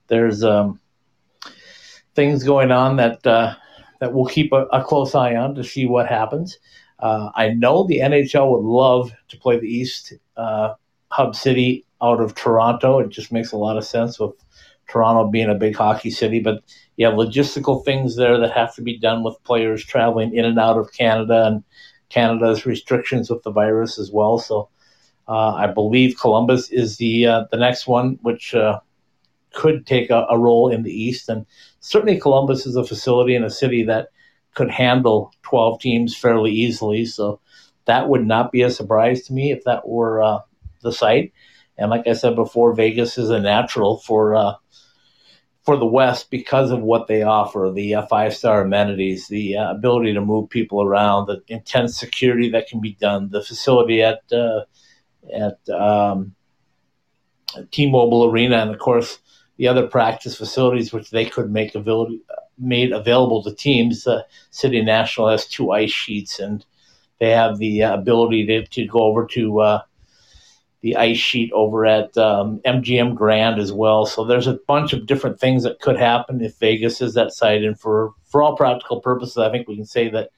there's 0.09 0.43
um, 0.43 0.81
things 2.15 2.43
going 2.43 2.73
on 2.73 2.97
that 2.97 3.27
uh, 3.27 3.55
that 4.01 4.13
we'll 4.13 4.27
keep 4.27 4.53
a, 4.53 4.65
a, 4.73 4.83
close 4.83 5.15
eye 5.15 5.37
on 5.37 5.55
to 5.55 5.65
see 5.65 5.87
what 5.87 6.07
happens. 6.07 6.59
Uh, 7.01 7.31
I 7.35 7.51
know 7.51 7.85
the 7.85 7.99
NHL 7.99 8.51
would 8.51 8.67
love 8.67 9.13
to 9.29 9.39
play 9.39 9.59
the 9.59 9.69
East 9.69 10.13
uh, 10.37 10.75
hub 11.11 11.35
city 11.35 11.87
out 12.03 12.21
of 12.21 12.35
Toronto. 12.35 12.99
It 12.99 13.09
just 13.09 13.33
makes 13.33 13.53
a 13.53 13.57
lot 13.57 13.77
of 13.77 13.85
sense 13.85 14.19
with 14.19 14.33
Toronto 14.89 15.31
being 15.31 15.49
a 15.49 15.55
big 15.55 15.77
hockey 15.77 16.11
city, 16.11 16.41
but 16.41 16.63
you 16.97 17.07
have 17.07 17.15
logistical 17.15 17.85
things 17.85 18.17
there 18.17 18.39
that 18.39 18.53
have 18.53 18.75
to 18.75 18.83
be 18.83 18.99
done 18.99 19.23
with 19.23 19.43
players 19.45 19.85
traveling 19.85 20.35
in 20.35 20.45
and 20.45 20.59
out 20.59 20.77
of 20.77 20.93
Canada 20.93 21.47
and 21.47 21.65
Canada's 22.11 22.67
restrictions 22.67 23.31
with 23.31 23.43
the 23.45 23.53
virus 23.53 23.99
as 23.99 24.11
well. 24.11 24.39
So 24.39 24.69
uh, 25.29 25.55
I 25.55 25.69
believe 25.69 26.19
Columbus 26.21 26.71
is 26.71 26.97
the 26.97 27.27
uh, 27.27 27.45
the 27.53 27.57
next 27.57 27.87
one, 27.87 28.19
which 28.23 28.55
uh, 28.55 28.81
could 29.55 29.87
take 29.87 30.11
a, 30.11 30.27
a, 30.29 30.37
role 30.37 30.69
in 30.71 30.83
the 30.83 30.93
East. 30.93 31.29
And 31.29 31.47
certainly 31.79 32.19
Columbus 32.19 32.67
is 32.67 32.77
a 32.77 32.85
facility 32.85 33.37
and 33.37 33.45
a 33.45 33.51
city 33.51 33.85
that 33.85 34.09
could 34.55 34.71
handle 34.71 35.33
12 35.43 35.81
teams 35.81 36.17
fairly 36.17 36.53
easily. 36.53 37.05
So 37.07 37.41
that 37.85 38.09
would 38.09 38.27
not 38.27 38.53
be 38.53 38.63
a 38.63 38.71
surprise 38.71 39.23
to 39.23 39.33
me 39.33 39.53
if 39.53 39.65
that 39.65 39.87
were 39.87 40.23
uh, 40.23 40.41
the 40.83 40.93
site. 40.93 41.33
And 41.79 41.91
like 41.91 42.07
I 42.07 42.13
said 42.13 42.37
before, 42.37 42.75
Vegas 42.75 43.17
is 43.17 43.31
a 43.31 43.41
natural 43.41 43.99
for 43.99 44.35
uh, 44.35 44.55
for 45.65 45.77
the 45.77 45.87
West 45.87 46.31
because 46.31 46.71
of 46.71 46.83
what 46.83 47.07
they 47.07 47.23
offer 47.23 47.71
the 47.75 47.95
uh, 47.95 48.07
five 48.07 48.35
star 48.35 48.63
amenities, 48.63 49.29
the 49.29 49.57
uh, 49.57 49.71
ability 49.71 50.15
to 50.15 50.21
move 50.21 50.51
people 50.51 50.83
around, 50.83 51.27
the 51.27 51.43
intense 51.49 51.99
security 51.99 52.51
that 52.51 52.69
can 52.69 52.81
be 52.81 52.95
done, 53.01 53.31
the 53.31 53.43
facility 53.43 54.03
at 54.03 54.21
uh, 54.33 54.61
at 55.33 55.69
um, 55.69 56.35
T-Mobile 57.71 58.27
Arena, 58.27 58.59
and 58.59 58.71
of 58.71 58.79
course 58.79 59.19
the 59.57 59.69
other 59.69 59.87
practice 59.87 60.37
facilities 60.37 60.93
which 60.93 61.11
they 61.11 61.27
could 61.27 61.51
make 61.51 61.75
available 61.75 62.19
made 62.61 62.93
available 62.93 63.43
to 63.43 63.55
teams. 63.55 64.07
Uh, 64.07 64.23
City 64.51 64.83
National 64.83 65.29
has 65.29 65.47
two 65.47 65.73
ice 65.73 65.91
sheets, 65.91 66.39
and 66.39 66.65
they 67.19 67.31
have 67.31 67.59
the 67.59 67.83
uh, 67.83 67.95
ability 67.95 68.47
to, 68.47 68.67
to 68.67 68.87
go 68.87 69.01
over 69.01 69.27
to 69.27 69.61
uh, 69.61 69.83
the 70.83 70.97
ice 70.97 71.19
sheet 71.19 71.53
over 71.53 71.85
at 71.85 72.17
um, 72.17 72.61
MGM 72.65 73.15
Grand 73.15 73.61
as 73.61 73.73
well. 73.73 74.07
So 74.07 74.25
there's 74.25 74.47
a 74.47 74.59
bunch 74.67 74.93
of 74.93 75.07
different 75.07 75.39
things 75.39 75.63
that 75.65 75.81
could 75.81 75.99
happen 75.99 76.41
if 76.41 76.59
Vegas 76.59 77.01
is 77.01 77.15
that 77.15 77.33
site. 77.33 77.63
And 77.63 77.79
for, 77.79 78.15
for 78.25 78.43
all 78.43 78.57
practical 78.57 79.01
purposes, 79.01 79.37
I 79.39 79.51
think 79.51 79.69
we 79.69 79.77
can 79.77 79.85
say 79.85 80.09
that 80.11 80.31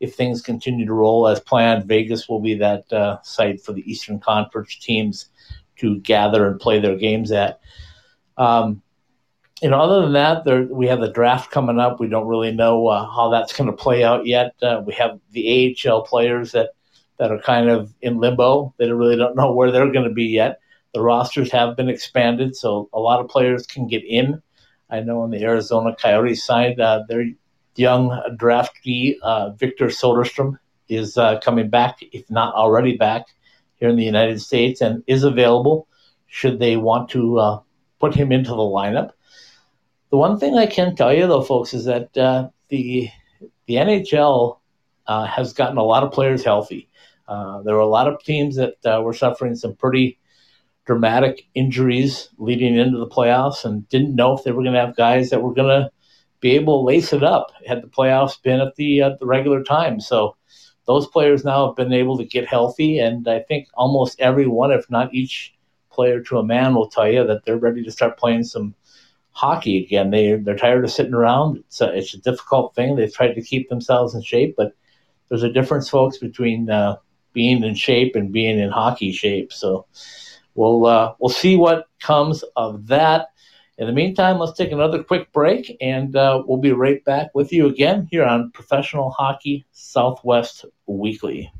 if 0.00 0.14
things 0.14 0.40
continue 0.40 0.86
to 0.86 0.94
roll 0.94 1.28
as 1.28 1.40
planned, 1.40 1.84
Vegas 1.84 2.28
will 2.28 2.40
be 2.40 2.54
that 2.54 2.90
uh, 2.90 3.20
site 3.22 3.60
for 3.60 3.72
the 3.74 3.88
Eastern 3.90 4.18
Conference 4.18 4.76
teams 4.78 5.28
to 5.76 5.98
gather 6.00 6.46
and 6.46 6.58
play 6.58 6.80
their 6.80 6.96
games 6.96 7.30
at. 7.30 7.60
Um, 8.38 8.82
you 9.62 9.68
know, 9.68 9.80
other 9.80 10.02
than 10.02 10.14
that, 10.14 10.44
there, 10.44 10.62
we 10.62 10.86
have 10.86 11.00
the 11.00 11.10
draft 11.10 11.50
coming 11.50 11.78
up. 11.78 12.00
We 12.00 12.08
don't 12.08 12.26
really 12.26 12.52
know 12.52 12.86
uh, 12.86 13.04
how 13.04 13.28
that's 13.30 13.52
going 13.52 13.70
to 13.70 13.76
play 13.76 14.02
out 14.02 14.26
yet. 14.26 14.54
Uh, 14.62 14.82
we 14.84 14.94
have 14.94 15.20
the 15.32 15.76
AHL 15.86 16.02
players 16.02 16.52
that 16.52 16.70
that 17.18 17.30
are 17.30 17.40
kind 17.40 17.68
of 17.68 17.92
in 18.00 18.18
limbo. 18.18 18.74
They 18.78 18.90
really 18.90 19.16
don't 19.16 19.36
know 19.36 19.52
where 19.52 19.70
they're 19.70 19.92
going 19.92 20.08
to 20.08 20.14
be 20.14 20.24
yet. 20.24 20.60
The 20.94 21.02
rosters 21.02 21.52
have 21.52 21.76
been 21.76 21.90
expanded, 21.90 22.56
so 22.56 22.88
a 22.94 22.98
lot 22.98 23.20
of 23.20 23.28
players 23.28 23.66
can 23.66 23.86
get 23.86 24.02
in. 24.04 24.42
I 24.88 25.00
know 25.00 25.20
on 25.20 25.30
the 25.30 25.42
Arizona 25.44 25.94
Coyotes 25.94 26.42
side, 26.42 26.80
uh, 26.80 27.04
their 27.08 27.26
young 27.76 28.08
draftee 28.36 29.16
uh, 29.22 29.50
Victor 29.50 29.86
Soderstrom 29.86 30.58
is 30.88 31.18
uh, 31.18 31.38
coming 31.40 31.68
back, 31.68 31.98
if 32.12 32.28
not 32.30 32.54
already 32.54 32.96
back, 32.96 33.26
here 33.76 33.90
in 33.90 33.96
the 33.96 34.04
United 34.04 34.40
States, 34.40 34.80
and 34.80 35.04
is 35.06 35.22
available 35.22 35.86
should 36.26 36.58
they 36.58 36.76
want 36.76 37.10
to 37.10 37.38
uh, 37.38 37.60
put 38.00 38.14
him 38.14 38.32
into 38.32 38.50
the 38.50 38.56
lineup. 38.56 39.10
The 40.10 40.16
one 40.16 40.38
thing 40.40 40.58
I 40.58 40.66
can 40.66 40.96
tell 40.96 41.14
you, 41.14 41.28
though, 41.28 41.42
folks, 41.42 41.72
is 41.72 41.84
that 41.84 42.16
uh, 42.18 42.48
the 42.68 43.08
the 43.66 43.74
NHL 43.74 44.58
uh, 45.06 45.26
has 45.26 45.52
gotten 45.52 45.76
a 45.78 45.84
lot 45.84 46.02
of 46.02 46.10
players 46.10 46.44
healthy. 46.44 46.88
Uh, 47.28 47.62
there 47.62 47.74
were 47.74 47.80
a 47.80 47.86
lot 47.86 48.08
of 48.08 48.22
teams 48.24 48.56
that 48.56 48.74
uh, 48.84 49.00
were 49.02 49.14
suffering 49.14 49.54
some 49.54 49.76
pretty 49.76 50.18
dramatic 50.84 51.46
injuries 51.54 52.30
leading 52.38 52.76
into 52.76 52.98
the 52.98 53.06
playoffs 53.06 53.64
and 53.64 53.88
didn't 53.88 54.16
know 54.16 54.36
if 54.36 54.42
they 54.42 54.50
were 54.50 54.64
going 54.64 54.74
to 54.74 54.80
have 54.80 54.96
guys 54.96 55.30
that 55.30 55.42
were 55.42 55.54
going 55.54 55.68
to 55.68 55.88
be 56.40 56.56
able 56.56 56.80
to 56.80 56.86
lace 56.86 57.12
it 57.12 57.22
up 57.22 57.52
had 57.64 57.80
the 57.80 57.86
playoffs 57.86 58.42
been 58.42 58.60
at 58.60 58.74
the 58.74 59.02
uh, 59.02 59.10
the 59.20 59.26
regular 59.26 59.62
time. 59.62 60.00
So 60.00 60.36
those 60.86 61.06
players 61.06 61.44
now 61.44 61.68
have 61.68 61.76
been 61.76 61.92
able 61.92 62.18
to 62.18 62.24
get 62.24 62.48
healthy, 62.48 62.98
and 62.98 63.28
I 63.28 63.40
think 63.40 63.68
almost 63.74 64.20
every 64.20 64.48
one, 64.48 64.72
if 64.72 64.90
not 64.90 65.14
each 65.14 65.54
player 65.92 66.20
to 66.22 66.38
a 66.38 66.44
man, 66.44 66.74
will 66.74 66.88
tell 66.88 67.08
you 67.08 67.24
that 67.24 67.44
they're 67.44 67.56
ready 67.58 67.84
to 67.84 67.92
start 67.92 68.18
playing 68.18 68.42
some 68.42 68.74
hockey 69.40 69.82
again. 69.82 70.10
They 70.10 70.34
they're 70.34 70.56
tired 70.56 70.84
of 70.84 70.90
sitting 70.90 71.14
around. 71.14 71.58
It's 71.58 71.80
a, 71.80 71.96
it's 71.96 72.12
a 72.12 72.18
difficult 72.18 72.74
thing. 72.74 72.94
They've 72.94 73.12
tried 73.12 73.34
to 73.34 73.42
keep 73.42 73.68
themselves 73.68 74.14
in 74.14 74.22
shape, 74.22 74.54
but 74.56 74.74
there's 75.28 75.42
a 75.42 75.52
difference, 75.52 75.88
folks, 75.88 76.18
between 76.18 76.68
uh, 76.68 76.96
being 77.32 77.64
in 77.64 77.74
shape 77.74 78.16
and 78.16 78.32
being 78.32 78.58
in 78.58 78.70
hockey 78.70 79.12
shape. 79.12 79.50
So 79.52 79.86
we'll 80.54 80.84
uh, 80.84 81.14
we'll 81.18 81.30
see 81.30 81.56
what 81.56 81.86
comes 82.00 82.44
of 82.54 82.86
that. 82.88 83.28
In 83.78 83.86
the 83.86 83.94
meantime, 83.94 84.38
let's 84.38 84.58
take 84.58 84.72
another 84.72 85.02
quick 85.02 85.32
break, 85.32 85.74
and 85.80 86.14
uh, 86.14 86.42
we'll 86.46 86.58
be 86.58 86.72
right 86.72 87.02
back 87.06 87.28
with 87.34 87.50
you 87.50 87.66
again 87.66 88.06
here 88.10 88.24
on 88.24 88.50
Professional 88.50 89.08
Hockey 89.08 89.64
Southwest 89.72 90.66
Weekly. 90.86 91.50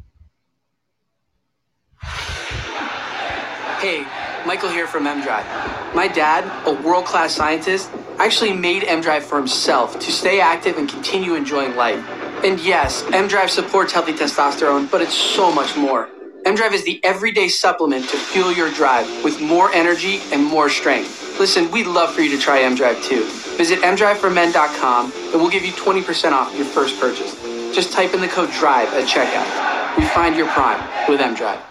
Hey, 3.80 4.04
Michael 4.44 4.68
here 4.68 4.86
from 4.86 5.04
MDrive. 5.06 5.79
My 5.94 6.06
dad, 6.06 6.44
a 6.66 6.82
world 6.82 7.04
class 7.04 7.34
scientist, 7.34 7.90
actually 8.18 8.52
made 8.52 8.84
MDrive 8.84 9.22
for 9.22 9.38
himself 9.38 9.98
to 9.98 10.12
stay 10.12 10.40
active 10.40 10.76
and 10.78 10.88
continue 10.88 11.34
enjoying 11.34 11.74
life. 11.74 12.06
And 12.44 12.60
yes, 12.60 13.02
M-Drive 13.12 13.50
supports 13.50 13.92
healthy 13.92 14.12
testosterone, 14.12 14.90
but 14.90 15.02
it's 15.02 15.14
so 15.14 15.52
much 15.52 15.76
more. 15.76 16.08
M-Drive 16.46 16.72
is 16.74 16.84
the 16.84 17.04
everyday 17.04 17.48
supplement 17.48 18.08
to 18.08 18.16
fuel 18.16 18.52
your 18.52 18.70
drive 18.70 19.06
with 19.24 19.40
more 19.40 19.72
energy 19.72 20.20
and 20.32 20.44
more 20.44 20.70
strength. 20.70 21.38
Listen, 21.40 21.70
we'd 21.70 21.86
love 21.86 22.14
for 22.14 22.22
you 22.22 22.30
to 22.34 22.40
try 22.40 22.60
M-Drive 22.60 23.02
too. 23.02 23.24
Visit 23.56 23.80
mdriveformen.com 23.80 25.12
and 25.12 25.34
we'll 25.34 25.50
give 25.50 25.64
you 25.64 25.72
20% 25.72 26.32
off 26.32 26.54
your 26.56 26.66
first 26.66 26.98
purchase. 27.00 27.34
Just 27.74 27.92
type 27.92 28.14
in 28.14 28.20
the 28.20 28.28
code 28.28 28.50
DRIVE 28.52 28.88
at 28.94 29.04
checkout. 29.08 29.96
Refine 29.98 30.34
your 30.36 30.46
prime 30.48 30.80
with 31.08 31.20
M-Drive. 31.20 31.69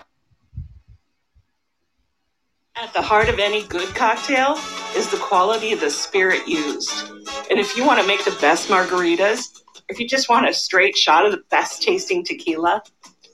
At 2.82 2.94
the 2.94 3.02
heart 3.02 3.28
of 3.28 3.40
any 3.40 3.64
good 3.64 3.94
cocktail 3.94 4.58
is 4.96 5.10
the 5.10 5.18
quality 5.18 5.74
of 5.74 5.82
the 5.82 5.90
spirit 5.90 6.48
used. 6.48 7.10
And 7.50 7.60
if 7.60 7.76
you 7.76 7.86
want 7.86 8.00
to 8.00 8.08
make 8.08 8.24
the 8.24 8.38
best 8.40 8.70
margaritas, 8.70 9.64
if 9.90 10.00
you 10.00 10.08
just 10.08 10.30
want 10.30 10.48
a 10.48 10.54
straight 10.54 10.96
shot 10.96 11.26
of 11.26 11.34
the 11.34 11.44
best 11.50 11.84
tasting 11.84 12.24
tequila, 12.24 12.82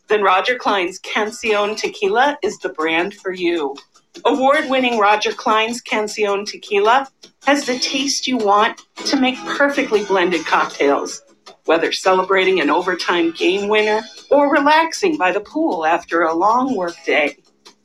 then 0.07 0.23
Roger 0.23 0.55
Clyne's 0.55 0.99
Cancion 0.99 1.77
Tequila 1.77 2.39
is 2.41 2.57
the 2.57 2.69
brand 2.69 3.13
for 3.13 3.31
you. 3.31 3.75
Award 4.25 4.67
winning 4.67 4.97
Roger 4.97 5.31
Clyne's 5.31 5.79
Cancion 5.79 6.47
Tequila 6.47 7.07
has 7.45 7.67
the 7.67 7.77
taste 7.77 8.27
you 8.27 8.37
want 8.37 8.81
to 9.05 9.15
make 9.15 9.37
perfectly 9.45 10.03
blended 10.05 10.43
cocktails, 10.47 11.21
whether 11.65 11.91
celebrating 11.91 12.61
an 12.61 12.71
overtime 12.71 13.31
game 13.31 13.69
winner 13.69 14.01
or 14.31 14.51
relaxing 14.51 15.17
by 15.17 15.31
the 15.31 15.39
pool 15.39 15.85
after 15.85 16.23
a 16.23 16.33
long 16.33 16.75
workday. 16.75 17.37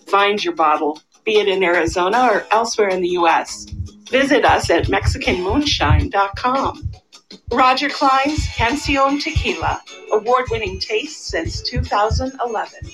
Find 0.07 0.42
your 0.42 0.55
bottle, 0.55 0.99
be 1.31 1.38
it 1.38 1.47
in 1.47 1.62
Arizona 1.62 2.29
or 2.29 2.45
elsewhere 2.51 2.88
in 2.88 3.01
the 3.01 3.11
U.S. 3.11 3.64
Visit 4.11 4.45
us 4.45 4.69
at 4.69 4.87
MexicanMoonshine.com. 4.87 6.90
Roger 7.53 7.88
Clyne's 7.88 8.49
Cancion 8.49 9.23
Tequila, 9.23 9.81
award 10.11 10.47
winning 10.51 10.81
taste 10.81 11.29
since 11.29 11.62
2011. 11.62 12.90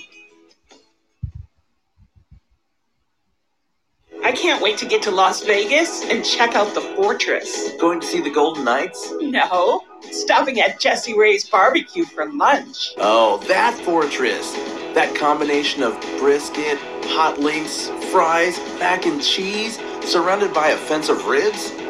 I 4.23 4.33
can't 4.33 4.63
wait 4.63 4.77
to 4.79 4.87
get 4.87 5.03
to 5.05 5.11
Las 5.11 5.43
Vegas 5.43 6.05
and 6.05 6.23
check 6.23 6.55
out 6.55 6.75
the 6.75 6.83
fortress. 6.83 7.73
Going 7.81 8.01
to 8.01 8.07
see 8.07 8.21
the 8.21 8.29
Golden 8.29 8.65
Knights? 8.65 9.15
No 9.23 9.83
stopping 10.03 10.61
at 10.61 10.81
Jesse 10.81 11.17
Ray's 11.17 11.49
barbecue 11.49 12.05
for 12.05 12.31
lunch. 12.33 12.95
Oh, 12.99 13.39
that 13.49 13.75
fortress. 13.85 14.53
That 14.95 15.15
combination 15.15 15.83
of 15.83 16.01
brisket, 16.19 16.79
hot 17.05 17.39
links, 17.39 17.89
fries, 18.11 18.59
mac 18.79 19.07
and 19.07 19.23
cheese, 19.23 19.79
surrounded 20.03 20.55
by 20.55 20.69
a 20.69 20.77
fence 20.77 21.09
of 21.09 21.27
ribs? 21.27 21.73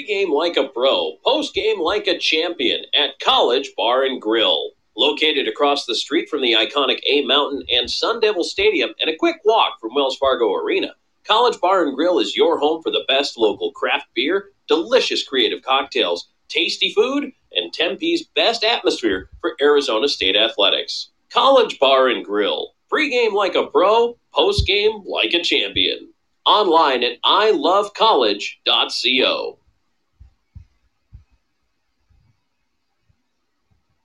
Pre-game 0.00 0.32
like 0.32 0.56
a 0.56 0.66
pro, 0.66 1.18
post-game 1.26 1.78
like 1.78 2.06
a 2.06 2.16
champion 2.16 2.86
at 2.94 3.20
College 3.20 3.72
Bar 3.76 4.04
and 4.04 4.18
Grill. 4.18 4.70
Located 4.96 5.46
across 5.46 5.84
the 5.84 5.94
street 5.94 6.30
from 6.30 6.40
the 6.40 6.54
iconic 6.54 7.00
A 7.06 7.22
Mountain 7.26 7.64
and 7.70 7.90
Sun 7.90 8.20
Devil 8.20 8.42
Stadium 8.42 8.94
and 8.98 9.10
a 9.10 9.16
quick 9.16 9.36
walk 9.44 9.78
from 9.78 9.94
Wells 9.94 10.16
Fargo 10.16 10.54
Arena, 10.54 10.94
College 11.24 11.60
Bar 11.60 11.86
and 11.86 11.94
Grill 11.94 12.18
is 12.18 12.34
your 12.34 12.58
home 12.58 12.82
for 12.82 12.90
the 12.90 13.04
best 13.08 13.36
local 13.36 13.72
craft 13.72 14.06
beer, 14.14 14.52
delicious 14.68 15.22
creative 15.22 15.60
cocktails, 15.60 16.30
tasty 16.48 16.94
food, 16.94 17.30
and 17.52 17.74
Tempe's 17.74 18.22
best 18.34 18.64
atmosphere 18.64 19.28
for 19.42 19.54
Arizona 19.60 20.08
State 20.08 20.34
athletics. 20.34 21.10
College 21.28 21.78
Bar 21.78 22.08
and 22.08 22.24
Grill. 22.24 22.72
Pre-game 22.88 23.34
like 23.34 23.54
a 23.54 23.66
pro, 23.66 24.16
post-game 24.32 25.02
like 25.04 25.34
a 25.34 25.42
champion. 25.42 26.08
Online 26.46 27.04
at 27.04 27.20
ilovecollege.co. 27.22 29.58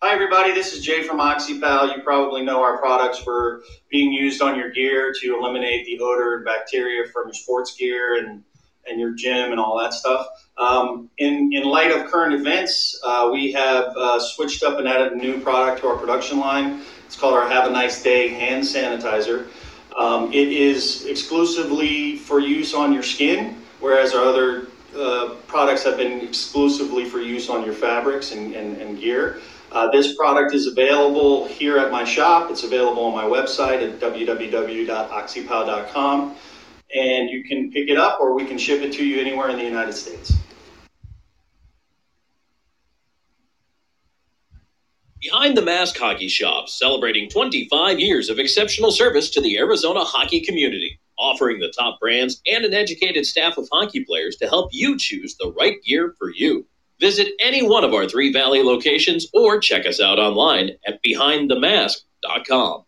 Hi, 0.06 0.13
everybody. 0.13 0.54
This 0.54 0.72
is 0.72 0.86
Jay 0.86 1.02
from 1.02 1.18
OxyPal. 1.18 1.98
You 1.98 2.04
probably 2.04 2.44
know 2.44 2.62
our 2.62 2.78
products 2.78 3.18
for 3.18 3.63
being 3.89 4.12
used 4.12 4.39
on 4.39 4.56
your 4.56 4.70
gear 4.70 5.12
to 5.20 5.36
eliminate 5.36 5.84
the 5.88 6.00
odor 6.00 6.36
and 6.36 6.46
bacteria 6.46 7.10
from 7.12 7.30
your 7.30 7.34
sports 7.34 7.76
gear 7.76 8.20
and, 8.20 8.44
and 8.86 9.00
your 9.00 9.15
gym 9.15 9.50
and 9.50 9.60
all 9.60 9.80
that 9.80 9.96
stuff. 9.96 10.28
Um, 10.60 11.10
in, 11.18 11.50
in 11.54 11.63
light 11.63 11.91
of 11.91 12.06
current 12.06 12.36
events, 12.36 13.02
uh, 13.04 13.32
we 13.34 13.52
have 13.54 13.86
uh, 13.98 14.20
switched 14.20 14.62
up 14.62 14.78
and 14.78 14.88
added 14.88 15.13
a 15.13 15.15
new 15.15 15.41
product 15.41 15.82
to 15.82 15.88
our 15.88 15.98
production 15.98 16.39
line. 16.39 16.84
It's 17.08 17.15
called 17.15 17.34
our 17.34 17.50
Have 17.50 17.68
a 17.68 17.72
Nice 17.72 18.04
Day 18.04 18.28
hand 18.28 18.63
sanitizer. 18.63 19.48
Um, 19.98 20.32
it 20.32 20.50
is 20.50 21.06
exclusively 21.08 22.18
for 22.18 22.39
use 22.39 22.76
on 22.76 22.94
your 22.94 23.02
skin, 23.02 23.58
whereas 23.80 24.13
our 24.13 24.24
other 24.24 24.68
uh, 24.96 25.34
products 25.48 25.84
have 25.84 25.98
been 25.98 26.22
exclusively 26.22 27.06
for 27.06 27.22
use 27.22 27.50
on 27.50 27.65
your 27.65 27.74
fabrics 27.74 28.34
and, 28.34 28.54
and, 28.54 28.78
and 28.78 29.00
gear. 29.00 29.41
Uh, 29.76 29.92
this 29.92 30.16
product 30.16 30.56
is 30.56 30.66
available 30.68 31.46
here 31.48 31.78
at 31.78 31.92
my 31.92 32.06
shop. 32.06 32.50
It's 32.50 32.64
available 32.64 33.04
on 33.04 33.14
my 33.14 33.26
website 33.26 33.84
at 33.84 34.00
www.oxypal.com. 34.00 36.36
And 36.96 37.30
you 37.30 37.44
can 37.44 37.74
pick 37.74 37.90
it 37.90 37.98
up 37.98 38.22
or 38.22 38.34
we 38.34 38.46
can 38.46 38.58
ship 38.58 38.82
it 38.82 38.94
to 38.94 39.06
you 39.06 39.20
anywhere 39.20 39.50
in 39.50 39.58
the 39.58 39.66
United 39.66 39.92
States. 39.92 40.32
Behind 45.22 45.58
the 45.58 45.62
Mask 45.62 45.98
Hockey 45.98 46.30
Shop, 46.30 46.70
celebrating 46.70 47.30
25 47.30 48.00
years 48.00 48.30
of 48.30 48.40
exceptional 48.40 48.92
service 48.92 49.30
to 49.32 49.42
the 49.42 49.58
Arizona 49.58 50.06
hockey 50.06 50.40
community, 50.40 51.02
offering 51.18 51.60
the 51.60 51.74
top 51.78 52.00
brands 52.00 52.42
and 52.48 52.64
an 52.64 52.74
educated 52.74 53.26
staff 53.26 53.58
of 53.58 53.68
hockey 53.74 54.06
players 54.06 54.38
to 54.38 54.48
help 54.48 54.70
you 54.72 54.98
choose 54.98 55.36
the 55.36 55.52
right 55.52 55.84
gear 55.84 56.16
for 56.18 56.32
you. 56.34 56.66
Visit 56.99 57.29
any 57.39 57.67
one 57.67 57.84
of 57.84 57.93
our 57.93 58.08
three 58.08 58.31
Valley 58.31 58.63
locations 58.63 59.27
or 59.34 59.60
check 59.60 59.86
us 59.86 59.99
out 59.99 60.19
online 60.19 60.71
at 60.88 61.01
behindthemask.com. 61.03 62.86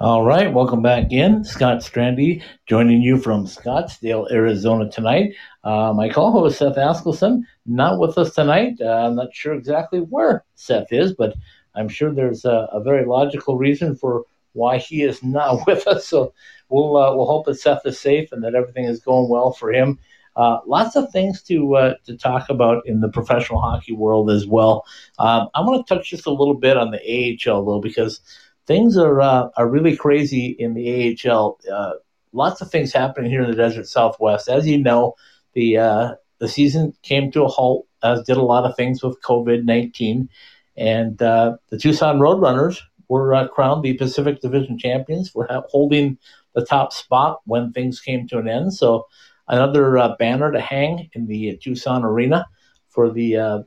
All 0.00 0.24
right, 0.24 0.52
welcome 0.52 0.82
back 0.82 1.12
in. 1.12 1.44
Scott 1.44 1.78
Strandy 1.78 2.42
joining 2.66 3.00
you 3.00 3.16
from 3.16 3.46
Scottsdale, 3.46 4.30
Arizona 4.30 4.90
tonight. 4.90 5.34
Uh, 5.62 5.92
my 5.94 6.08
co 6.08 6.32
host, 6.32 6.58
Seth 6.58 6.76
Askelson, 6.76 7.42
not 7.64 8.00
with 8.00 8.18
us 8.18 8.34
tonight. 8.34 8.74
Uh, 8.80 9.06
I'm 9.06 9.14
not 9.14 9.32
sure 9.32 9.54
exactly 9.54 10.00
where 10.00 10.44
Seth 10.56 10.92
is, 10.92 11.14
but 11.14 11.34
I'm 11.76 11.88
sure 11.88 12.12
there's 12.12 12.44
a, 12.44 12.68
a, 12.72 12.82
very 12.82 13.06
logical 13.06 13.56
reason 13.56 13.96
for 13.96 14.24
why 14.52 14.78
he 14.78 15.02
is 15.02 15.22
not 15.22 15.64
with 15.66 15.86
us. 15.86 16.06
So 16.08 16.34
we'll, 16.68 16.96
uh, 16.96 17.14
we'll 17.14 17.26
hope 17.26 17.46
that 17.46 17.60
Seth 17.60 17.86
is 17.86 17.98
safe 17.98 18.32
and 18.32 18.42
that 18.42 18.54
everything 18.54 18.84
is 18.84 19.00
going 19.00 19.28
well 19.28 19.52
for 19.52 19.72
him. 19.72 19.98
Uh, 20.36 20.58
lots 20.66 20.96
of 20.96 21.10
things 21.12 21.42
to 21.42 21.76
uh, 21.76 21.94
to 22.04 22.16
talk 22.16 22.48
about 22.48 22.86
in 22.86 23.00
the 23.00 23.08
professional 23.08 23.60
hockey 23.60 23.92
world 23.92 24.30
as 24.30 24.46
well. 24.46 24.84
Um, 25.18 25.48
I 25.54 25.60
want 25.60 25.86
to 25.86 25.94
touch 25.94 26.10
just 26.10 26.26
a 26.26 26.32
little 26.32 26.54
bit 26.54 26.76
on 26.76 26.90
the 26.90 27.38
AHL 27.48 27.64
though, 27.64 27.80
because 27.80 28.20
things 28.66 28.96
are 28.96 29.20
uh, 29.20 29.48
are 29.56 29.68
really 29.68 29.96
crazy 29.96 30.46
in 30.58 30.74
the 30.74 31.16
AHL. 31.28 31.58
Uh, 31.72 31.92
lots 32.32 32.60
of 32.60 32.70
things 32.70 32.92
happening 32.92 33.30
here 33.30 33.42
in 33.42 33.50
the 33.50 33.56
Desert 33.56 33.86
Southwest. 33.86 34.48
As 34.48 34.66
you 34.66 34.78
know, 34.78 35.14
the 35.52 35.78
uh, 35.78 36.14
the 36.38 36.48
season 36.48 36.94
came 37.02 37.30
to 37.30 37.44
a 37.44 37.48
halt, 37.48 37.86
as 38.02 38.22
did 38.24 38.36
a 38.36 38.42
lot 38.42 38.64
of 38.64 38.76
things 38.76 39.02
with 39.02 39.22
COVID 39.22 39.64
nineteen, 39.64 40.28
and 40.76 41.20
uh, 41.22 41.56
the 41.70 41.78
Tucson 41.78 42.18
Roadrunners 42.18 42.80
were 43.08 43.48
crowned 43.48 43.84
the 43.84 43.94
Pacific 43.94 44.40
Division 44.40 44.78
champions. 44.78 45.34
We're 45.34 45.46
holding 45.68 46.18
the 46.54 46.64
top 46.64 46.92
spot 46.92 47.40
when 47.44 47.72
things 47.72 48.00
came 48.00 48.26
to 48.28 48.38
an 48.38 48.48
end. 48.48 48.74
So 48.74 49.06
another 49.48 49.98
uh, 49.98 50.16
banner 50.18 50.52
to 50.52 50.60
hang 50.60 51.10
in 51.12 51.26
the 51.26 51.56
Tucson 51.62 52.04
Arena 52.04 52.46
for 52.88 53.10
the 53.10 53.36
uh, 53.36 53.62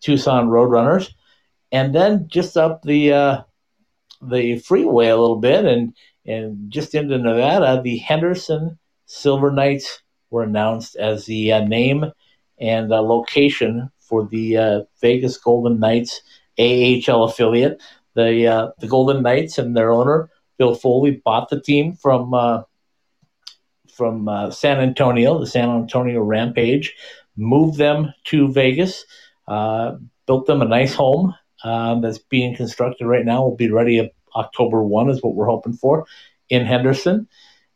Tucson 0.00 0.48
Roadrunners, 0.48 1.12
and 1.70 1.94
then 1.94 2.26
just 2.28 2.56
up 2.56 2.82
the 2.82 3.12
uh, 3.12 3.42
the 4.20 4.58
freeway 4.58 5.08
a 5.08 5.16
little 5.16 5.40
bit 5.40 5.64
and 5.64 5.94
and 6.24 6.70
just 6.70 6.94
into 6.94 7.18
Nevada, 7.18 7.80
the 7.82 7.98
Henderson 7.98 8.78
Silver 9.06 9.50
Knights 9.50 10.02
were 10.30 10.44
announced 10.44 10.96
as 10.96 11.26
the 11.26 11.52
uh, 11.52 11.64
name 11.64 12.04
and 12.60 12.88
location 12.90 13.90
for 13.98 14.26
the 14.28 14.56
uh, 14.56 14.80
Vegas 15.00 15.36
Golden 15.36 15.80
Knights 15.80 16.22
AHL 16.58 17.24
affiliate. 17.24 17.82
The 18.14 18.46
uh, 18.46 18.70
the 18.78 18.86
Golden 18.86 19.22
Knights 19.22 19.58
and 19.58 19.76
their 19.76 19.90
owner 19.90 20.30
Bill 20.58 20.74
Foley 20.74 21.22
bought 21.24 21.48
the 21.48 21.60
team 21.60 21.94
from 21.94 22.34
from 23.92 24.28
uh, 24.28 24.50
San 24.50 24.80
Antonio, 24.80 25.38
the 25.38 25.46
San 25.46 25.70
Antonio 25.70 26.20
Rampage, 26.20 26.94
moved 27.36 27.78
them 27.78 28.12
to 28.24 28.50
Vegas, 28.52 29.04
uh, 29.48 29.96
built 30.26 30.46
them 30.46 30.62
a 30.62 30.66
nice 30.66 30.94
home 30.94 31.34
um, 31.64 32.00
that's 32.00 32.18
being 32.18 32.56
constructed 32.56 33.06
right 33.06 33.24
now. 33.24 33.42
Will 33.42 33.56
be 33.56 33.70
ready 33.70 34.10
October 34.34 34.82
1 34.82 35.10
is 35.10 35.22
what 35.22 35.34
we're 35.34 35.46
hoping 35.46 35.74
for 35.74 36.06
in 36.48 36.64
Henderson. 36.64 37.28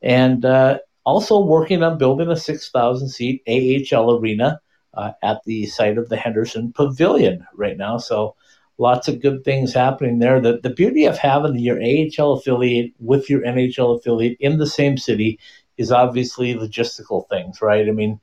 And 0.02 0.44
uh, 0.44 0.78
also 1.04 1.40
working 1.40 1.82
on 1.82 1.98
building 1.98 2.28
a 2.28 2.36
6,000 2.36 3.08
seat 3.08 3.42
AHL 3.48 4.18
arena 4.18 4.60
uh, 4.94 5.12
at 5.22 5.42
the 5.44 5.66
site 5.66 5.98
of 5.98 6.08
the 6.08 6.16
Henderson 6.16 6.72
Pavilion 6.72 7.46
right 7.54 7.76
now. 7.76 7.98
So 7.98 8.34
lots 8.78 9.08
of 9.08 9.20
good 9.20 9.44
things 9.44 9.72
happening 9.72 10.18
there. 10.18 10.40
The, 10.40 10.60
the 10.62 10.70
beauty 10.70 11.04
of 11.04 11.18
having 11.18 11.58
your 11.58 11.80
AHL 11.80 12.32
affiliate 12.32 12.92
with 12.98 13.30
your 13.30 13.42
NHL 13.42 13.98
affiliate 13.98 14.36
in 14.40 14.58
the 14.58 14.66
same 14.66 14.96
city 14.96 15.38
is 15.78 15.92
obviously 15.92 16.54
logistical 16.54 17.28
things, 17.28 17.60
right? 17.60 17.88
I 17.88 17.92
mean, 17.92 18.20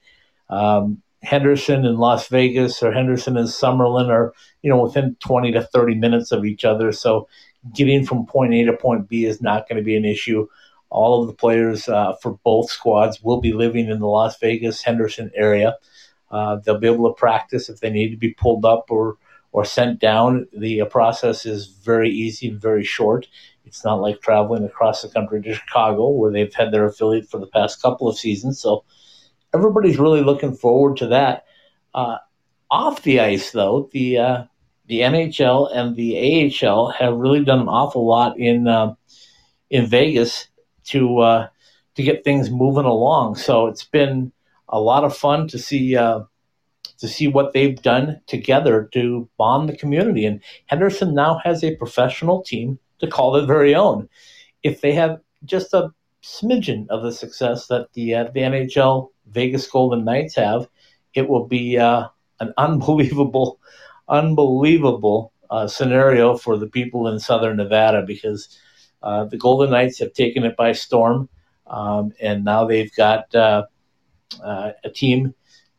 um, 0.50 1.02
Henderson 1.24 1.86
and 1.86 1.98
Las 1.98 2.28
Vegas 2.28 2.84
or 2.84 2.92
Henderson 2.92 3.38
and 3.38 3.48
Summerlin 3.48 4.10
are, 4.10 4.34
you 4.62 4.70
know, 4.70 4.82
within 4.82 5.16
20 5.20 5.54
to 5.54 5.62
30 5.62 5.96
minutes 5.96 6.32
of 6.32 6.46
each 6.46 6.66
other. 6.66 6.92
So 6.92 7.28
getting 7.74 8.06
from 8.06 8.26
point 8.26 8.54
A 8.54 8.66
to 8.66 8.74
point 8.74 9.08
B 9.08 9.26
is 9.26 9.42
not 9.42 9.68
going 9.68 9.78
to 9.78 9.84
be 9.84 9.96
an 9.96 10.06
issue. 10.06 10.48
All 10.90 11.22
of 11.22 11.28
the 11.28 11.34
players 11.34 11.88
uh, 11.88 12.14
for 12.22 12.38
both 12.44 12.70
squads 12.70 13.24
will 13.24 13.40
be 13.40 13.54
living 13.54 13.90
in 13.90 14.00
the 14.00 14.08
Las 14.08 14.38
Vegas 14.40 14.84
Henderson 14.84 15.32
area. 15.34 15.78
Uh, 16.30 16.58
they'll 16.58 16.80
be 16.80 16.88
able 16.88 17.10
to 17.10 17.18
practice 17.18 17.70
if 17.70 17.80
they 17.80 17.90
need 17.90 18.10
to 18.10 18.18
be 18.18 18.34
pulled 18.34 18.66
up 18.66 18.86
or 18.90 19.18
or 19.54 19.64
sent 19.64 20.00
down. 20.00 20.48
The 20.52 20.82
uh, 20.82 20.86
process 20.86 21.46
is 21.46 21.68
very 21.68 22.10
easy 22.10 22.50
and 22.50 22.60
very 22.60 22.84
short. 22.84 23.28
It's 23.66 23.84
not 23.84 24.02
like 24.02 24.22
traveling 24.22 24.66
across 24.66 25.02
the 25.02 25.10
country 25.10 25.42
to 25.42 25.54
Chicago, 25.56 26.10
where 26.10 26.32
they've 26.32 26.54
had 26.54 26.72
their 26.72 26.86
affiliate 26.86 27.30
for 27.30 27.40
the 27.40 27.48
past 27.48 27.82
couple 27.82 28.08
of 28.08 28.18
seasons. 28.18 28.60
So 28.60 28.84
everybody's 29.54 30.00
really 30.00 30.22
looking 30.22 30.56
forward 30.56 30.98
to 30.98 31.08
that. 31.08 31.46
Uh, 31.94 32.18
off 32.70 33.04
the 33.04 33.20
ice, 33.20 33.52
though, 33.52 33.90
the 33.94 34.18
uh, 34.18 34.44
the 34.88 35.02
NHL 35.02 35.70
and 35.74 35.96
the 35.96 36.52
AHL 36.66 36.90
have 36.92 37.16
really 37.16 37.44
done 37.44 37.62
an 37.62 37.68
awful 37.68 38.06
lot 38.06 38.38
in 38.38 38.68
uh, 38.68 38.96
in 39.70 39.86
Vegas 39.86 40.48
to 40.86 41.20
uh, 41.20 41.48
to 41.96 42.04
get 42.04 42.24
things 42.24 42.50
moving 42.50 42.86
along. 42.86 43.36
So 43.36 43.68
it's 43.68 43.86
been 43.86 44.32
a 44.70 44.80
lot 44.80 45.04
of 45.04 45.16
fun 45.16 45.48
to 45.50 45.60
see 45.60 45.96
uh, 45.96 46.22
to 46.98 47.08
see 47.08 47.28
what 47.28 47.54
they've 47.54 47.82
done 47.82 48.22
together 48.28 48.90
to 48.94 49.30
bond 49.38 49.70
the 49.70 49.78
community. 49.78 50.26
And 50.26 50.42
Henderson 50.66 51.14
now 51.14 51.40
has 51.44 51.64
a 51.64 51.76
professional 51.76 52.44
team 52.44 52.80
to 53.04 53.10
call 53.10 53.32
their 53.32 53.46
very 53.46 53.76
own. 53.76 54.10
If 54.64 54.82
they 54.82 54.94
have 54.94 55.20
just 55.46 55.74
a 55.74 55.92
smidgen 56.24 56.88
of 56.90 57.04
the 57.04 57.12
success 57.12 57.68
that 57.68 57.92
the 57.94 58.16
uh, 58.16 58.24
the 58.34 58.42
NHL 58.42 59.10
Vegas 59.28 59.68
Golden 59.68 60.06
Knights 60.06 60.36
have, 60.36 60.68
it 61.14 61.28
will 61.28 61.46
be 61.46 61.78
uh, 61.78 62.08
an 62.40 62.54
unbelievable, 62.58 63.60
unbelievable 64.08 65.34
uh, 65.50 65.68
scenario 65.68 66.38
for 66.38 66.58
the 66.58 66.68
people 66.68 67.08
in 67.08 67.20
Southern 67.20 67.58
Nevada 67.58 68.04
because 68.06 68.58
uh, 69.04 69.26
the 69.26 69.38
Golden 69.38 69.72
Knights 69.72 70.00
have 70.00 70.14
taken 70.14 70.44
it 70.44 70.56
by 70.56 70.72
storm, 70.72 71.30
um, 71.68 72.14
and 72.22 72.46
now 72.46 72.66
they've 72.66 72.94
got 72.96 73.34
uh, 73.36 73.66
uh, 74.44 74.72
a 74.84 74.90
team 74.90 75.34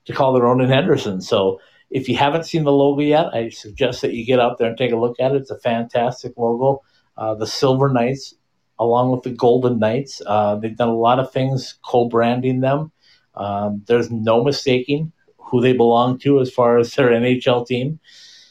to 0.04 0.12
call 0.12 0.34
their 0.34 0.46
own 0.46 0.60
in 0.60 0.68
Henderson. 0.68 1.20
So 1.20 1.60
if 1.90 2.08
you 2.08 2.16
haven't 2.16 2.44
seen 2.44 2.64
the 2.64 2.72
logo 2.72 3.00
yet, 3.00 3.34
I 3.34 3.48
suggest 3.48 4.02
that 4.02 4.12
you 4.12 4.26
get 4.26 4.40
out 4.40 4.58
there 4.58 4.68
and 4.68 4.76
take 4.76 4.92
a 4.92 4.96
look 4.96 5.18
at 5.20 5.32
it. 5.32 5.42
It's 5.42 5.50
a 5.50 5.58
fantastic 5.58 6.34
logo. 6.37 6.82
Uh, 7.16 7.35
the 7.35 7.46
Silver 7.46 7.88
Knights, 7.88 8.35
along 8.79 9.11
with 9.11 9.22
the 9.22 9.31
Golden 9.31 9.79
Knights, 9.79 10.20
uh, 10.27 10.57
they've 10.57 10.77
done 10.77 10.88
a 10.88 10.96
lot 10.96 11.18
of 11.18 11.33
things 11.33 11.79
co-branding 11.85 12.61
them. 12.61 12.92
Um, 13.35 13.83
there's 13.87 14.11
no 14.11 14.44
mistaking 14.44 15.12
who 15.38 15.61
they 15.61 15.72
belong 15.72 16.18
to 16.20 16.40
as 16.40 16.53
far 16.53 16.79
as 16.79 16.94
their 16.94 17.11
NHL 17.11 17.66
team. 17.66 18.00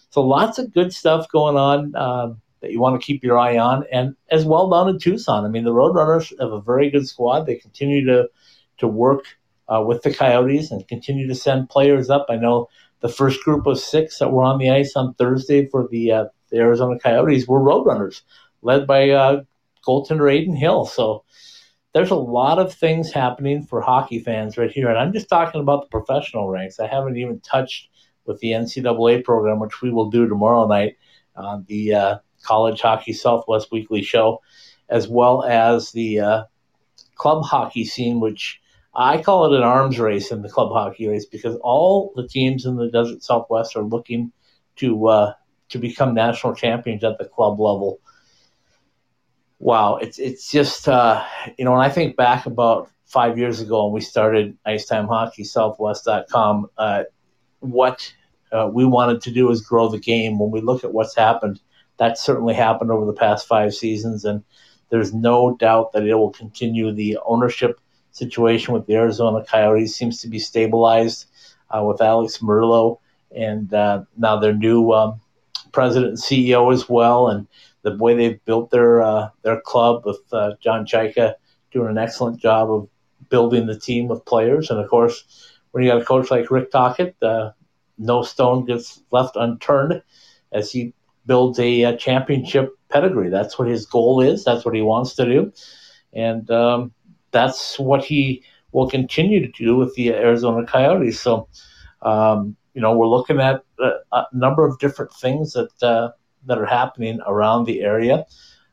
So 0.10 0.22
lots 0.22 0.60
of 0.60 0.74
good 0.74 0.94
stuff 0.94 1.28
going 1.30 1.58
on 1.58 1.96
uh, 1.96 2.34
that 2.62 2.72
you 2.72 2.80
want 2.80 3.00
to 3.00 3.06
keep 3.06 3.24
your 3.24 3.38
eye 3.38 3.58
on, 3.58 3.86
and 3.92 4.16
as 4.30 4.46
well 4.46 4.70
down 4.70 4.90
in 4.90 5.00
Tucson. 5.00 5.46
I 5.46 5.50
mean, 5.50 5.64
the 5.64 5.74
Roadrunners 5.74 6.32
have 6.40 6.52
a 6.52 6.62
very 6.62 6.90
good 6.90 7.08
squad. 7.08 7.46
They 7.46 7.56
continue 7.56 8.06
to 8.06 8.30
to 8.78 8.88
work 8.88 9.26
uh, 9.68 9.84
with 9.86 10.02
the 10.02 10.14
Coyotes 10.14 10.72
and 10.72 10.88
continue 10.88 11.28
to 11.28 11.36
send 11.36 11.70
players 11.70 12.10
up. 12.10 12.26
I 12.30 12.36
know 12.36 12.70
the 13.02 13.10
first 13.10 13.44
group 13.44 13.66
of 13.66 13.80
six 13.80 14.20
that 14.20 14.32
were 14.32 14.44
on 14.44 14.60
the 14.60 14.70
ice 14.70 14.96
on 14.96 15.14
Thursday 15.16 15.68
for 15.68 15.88
the, 15.90 16.12
uh, 16.12 16.26
the 16.50 16.58
Arizona 16.58 16.98
Coyotes 17.00 17.48
were 17.48 17.60
Roadrunners, 17.60 18.22
led 18.64 18.88
by 18.88 19.10
uh, 19.10 19.44
goaltender 19.86 20.34
Adin 20.34 20.56
Hill. 20.56 20.86
So 20.86 21.24
there's 21.94 22.12
a 22.12 22.16
lot 22.16 22.60
of 22.60 22.74
things 22.74 23.12
happening 23.12 23.64
for 23.64 23.82
hockey 23.82 24.20
fans 24.20 24.58
right 24.58 24.72
here. 24.72 24.90
And 24.90 24.98
I'm 24.98 25.14
just 25.14 25.30
talking 25.30 25.62
about 25.62 25.84
the 25.84 26.00
professional 26.00 26.50
ranks. 26.50 26.80
I 26.80 26.88
haven't 26.88 27.18
even 27.18 27.40
touched 27.42 27.90
with 28.26 28.40
the 28.40 28.52
NCAA 28.52 29.24
program, 29.24 29.60
which 29.60 29.82
we 29.82 29.92
will 29.92 30.10
do 30.10 30.28
tomorrow 30.28 30.68
night 30.68 30.98
on 31.36 31.66
the 31.68 31.94
uh, 31.94 32.18
College 32.44 32.82
Hockey 32.82 33.14
Southwest 33.14 33.72
Weekly 33.72 34.02
Show, 34.02 34.42
as 34.90 35.08
well 35.08 35.44
as 35.44 35.92
the 35.92 36.20
uh, 36.20 36.44
club 37.16 37.44
hockey 37.44 37.86
scene, 37.86 38.20
which 38.20 38.60
I 38.96 39.22
call 39.22 39.52
it 39.52 39.58
an 39.58 39.64
arms 39.64 40.00
race 40.00 40.32
in 40.32 40.42
the 40.42 40.50
club 40.50 40.72
hockey 40.72 41.08
race 41.08 41.26
because 41.26 41.56
all 41.64 42.12
the 42.16 42.28
teams 42.28 42.66
in 42.66 42.76
the 42.76 42.90
Desert 42.90 43.24
Southwest 43.24 43.76
are 43.76 43.84
looking 43.84 44.32
to 44.78 45.08
uh, 45.08 45.34
to 45.70 45.80
become 45.80 46.14
national 46.14 46.54
champions 46.56 47.04
at 47.04 47.18
the 47.18 47.26
club 47.26 47.60
level. 47.60 48.00
Wow, 49.64 49.96
it's 49.96 50.20
it's 50.20 50.52
just 50.52 50.90
uh, 50.90 51.24
you 51.58 51.64
know 51.64 51.72
when 51.72 51.80
I 51.80 51.88
think 51.88 52.18
back 52.18 52.46
about 52.46 52.92
five 53.06 53.38
years 53.38 53.62
ago 53.62 53.86
when 53.86 53.94
we 53.94 54.02
started 54.02 54.58
Icetime 54.66 55.08
Hockey 55.08 55.46
Southwest.com, 55.46 56.68
uh, 56.78 57.04
what 57.62 58.14
uh, 58.52 58.70
we 58.70 58.84
wanted 58.84 59.22
to 59.22 59.32
do 59.32 59.50
is 59.52 59.62
grow 59.62 59.88
the 59.88 60.02
game. 60.02 60.38
When 60.38 60.52
we 60.52 60.60
look 60.60 60.84
at 60.84 60.92
what's 60.92 61.16
happened, 61.16 61.62
that 61.96 62.18
certainly 62.18 62.54
happened 62.54 62.92
over 62.92 63.06
the 63.06 63.14
past 63.14 63.48
five 63.48 63.74
seasons, 63.74 64.26
and 64.26 64.44
there's 64.90 65.14
no 65.14 65.56
doubt 65.56 65.94
that 65.94 66.06
it 66.06 66.16
will 66.16 66.32
continue. 66.32 66.92
The 66.92 67.20
ownership 67.26 67.80
situation 68.12 68.74
with 68.74 68.86
the 68.86 68.96
Arizona 68.96 69.46
Coyotes 69.46 69.96
seems 69.96 70.20
to 70.24 70.28
be 70.28 70.40
stabilized 70.40 71.28
uh, 71.70 71.82
with 71.86 72.02
Alex 72.02 72.40
Meruelo 72.40 73.00
and 73.34 73.74
uh, 73.74 74.04
now 74.18 74.36
their 74.36 74.54
new 74.54 74.92
um, 74.92 75.22
president 75.72 76.10
and 76.10 76.18
CEO 76.18 76.74
as 76.74 76.90
well, 76.90 77.30
and 77.30 77.48
the 77.84 77.96
way 77.98 78.16
they've 78.16 78.44
built 78.46 78.72
their 78.72 79.02
uh, 79.02 79.30
their 79.44 79.62
club 79.62 80.06
with 80.06 80.22
uh, 80.32 80.54
John 80.60 80.86
Chayka 80.86 81.36
doing 81.72 81.90
an 81.90 81.98
excellent 81.98 82.40
job 82.40 82.72
of 82.72 82.90
building 83.30 83.68
the 83.68 83.80
team 83.80 84.08
with 84.08 84.26
players, 84.26 84.70
and 84.70 84.80
of 84.80 84.90
course, 84.90 85.52
when 85.72 85.84
you 85.84 85.92
got 85.92 86.02
a 86.02 86.06
coach 86.06 86.32
like 86.32 86.52
Rick 86.52 86.72
Tocchet, 86.72 87.16
uh, 87.22 87.52
no 87.98 88.24
stone 88.24 88.66
gets 88.66 89.02
left 89.12 89.36
unturned 89.36 90.02
as 90.52 90.72
he 90.72 90.94
builds 91.26 91.60
a, 91.60 91.84
a, 91.84 91.98
championship 91.98 92.74
pedigree. 92.90 93.30
That's 93.30 93.58
what 93.58 93.68
his 93.68 93.86
goal 93.86 94.22
is. 94.22 94.44
That's 94.44 94.66
what 94.66 94.76
he 94.76 94.82
wants 94.82 95.16
to 95.16 95.26
do, 95.26 95.54
and 96.14 96.50
um, 96.52 96.94
that's 97.32 97.78
what 97.80 98.04
he 98.04 98.44
will 98.72 98.90
continue 98.90 99.40
to 99.40 99.52
do 99.52 99.76
with 99.76 99.94
the 99.96 100.14
Arizona 100.14 100.66
Coyotes. 100.66 101.20
So, 101.20 101.48
um, 102.02 102.56
you 102.74 102.82
know, 102.82 102.98
we're 102.98 103.08
looking 103.08 103.40
at 103.40 103.64
a, 103.80 103.92
a, 104.12 104.26
number 104.34 104.66
of 104.66 104.80
different 104.80 105.14
things 105.14 105.54
that 105.54 105.84
uh, 105.84 106.12
that 106.48 106.58
are 106.58 106.66
happening 106.66 107.20
around 107.26 107.66
the 107.66 107.82
area. 107.82 108.26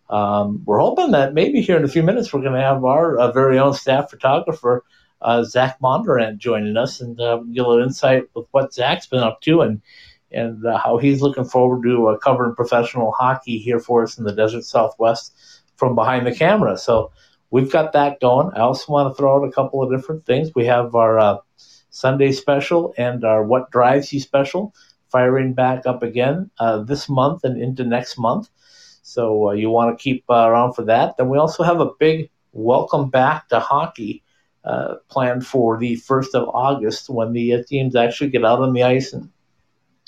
Um, 0.09 0.62
we're 0.64 0.80
hoping 0.80 1.12
that 1.12 1.35
maybe 1.35 1.61
here 1.61 1.76
in 1.76 1.85
a 1.85 1.88
few 1.88 2.02
minutes 2.02 2.33
we're 2.33 2.40
going 2.40 2.54
to 2.54 2.61
have 2.61 2.85
our 2.85 3.16
uh, 3.16 3.30
very 3.30 3.59
own 3.59 3.74
staff 3.74 4.11
photographer, 4.11 4.85
uh, 5.22 5.44
Zach 5.44 5.78
Bondurant, 5.80 6.38
joining 6.38 6.76
us 6.76 7.00
and 7.00 7.20
uh, 7.20 7.37
get 7.52 7.64
a 7.64 7.68
little 7.68 7.85
insight 7.85 8.24
with 8.35 8.46
what 8.50 8.74
Zach's 8.74 9.06
been 9.06 9.20
up 9.20 9.40
to 9.42 9.61
and 9.62 9.80
and 10.33 10.64
uh, 10.64 10.78
how 10.78 10.96
he's 10.96 11.22
looking 11.22 11.44
forward 11.44 11.83
to 11.83 12.09
uh, 12.09 12.18
covering 12.18 12.54
professional 12.54 13.12
hockey 13.12 13.59
here 13.59 13.80
for 13.80 14.04
us 14.04 14.16
in 14.16 14.24
the 14.24 14.33
Desert 14.33 14.64
Southwest 14.64 15.35
from 15.76 15.94
behind 15.94 16.26
the 16.26 16.35
camera. 16.35 16.76
So 16.78 17.11
we've 17.50 17.72
got 17.72 17.92
that 17.94 18.20
going. 18.20 18.50
I 18.54 18.61
also 18.61 18.92
want 18.92 19.11
to 19.11 19.16
throw 19.16 19.37
out 19.37 19.48
a 19.48 19.52
couple 19.52 19.83
of 19.83 19.90
different 19.90 20.26
things. 20.26 20.52
We 20.54 20.66
have 20.66 20.94
our 20.94 21.18
uh, 21.18 21.38
Sunday 21.90 22.33
special 22.33 22.94
and 22.96 23.24
our 23.24 23.42
What 23.42 23.70
Drives 23.70 24.12
You 24.12 24.20
special 24.20 24.72
firing 25.10 25.54
back 25.54 25.86
up 25.86 26.02
again 26.02 26.50
uh, 26.58 26.82
this 26.82 27.08
month 27.08 27.44
and 27.44 27.60
into 27.60 27.84
next 27.84 28.18
month. 28.18 28.48
So 29.02 29.50
uh, 29.50 29.52
you 29.52 29.70
want 29.70 29.96
to 29.96 30.02
keep 30.02 30.24
uh, 30.28 30.48
around 30.48 30.74
for 30.74 30.82
that. 30.84 31.16
Then 31.16 31.28
we 31.28 31.38
also 31.38 31.62
have 31.62 31.80
a 31.80 31.90
big 31.98 32.30
welcome 32.52 33.10
back 33.10 33.48
to 33.48 33.60
hockey 33.60 34.22
uh, 34.64 34.96
planned 35.08 35.46
for 35.46 35.78
the 35.78 35.96
1st 35.96 36.34
of 36.34 36.48
August 36.48 37.08
when 37.08 37.32
the 37.32 37.54
uh, 37.54 37.62
teams 37.66 37.96
actually 37.96 38.30
get 38.30 38.44
out 38.44 38.60
on 38.60 38.72
the 38.72 38.82
ice 38.82 39.12
and 39.12 39.30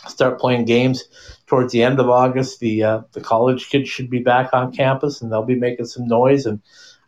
start 0.07 0.39
playing 0.39 0.65
games 0.65 1.05
towards 1.47 1.73
the 1.73 1.83
end 1.83 1.99
of 2.01 2.11
August. 2.11 2.61
The 2.61 3.05
the 3.13 3.21
college 3.21 3.71
kids 3.71 3.89
should 3.89 4.11
be 4.11 4.19
back 4.19 4.53
on 4.53 4.73
campus 4.73 5.23
and 5.23 5.33
they'll 5.33 5.45
be 5.45 5.55
making 5.55 5.87
some 5.87 6.07
noise 6.07 6.45
and 6.45 6.61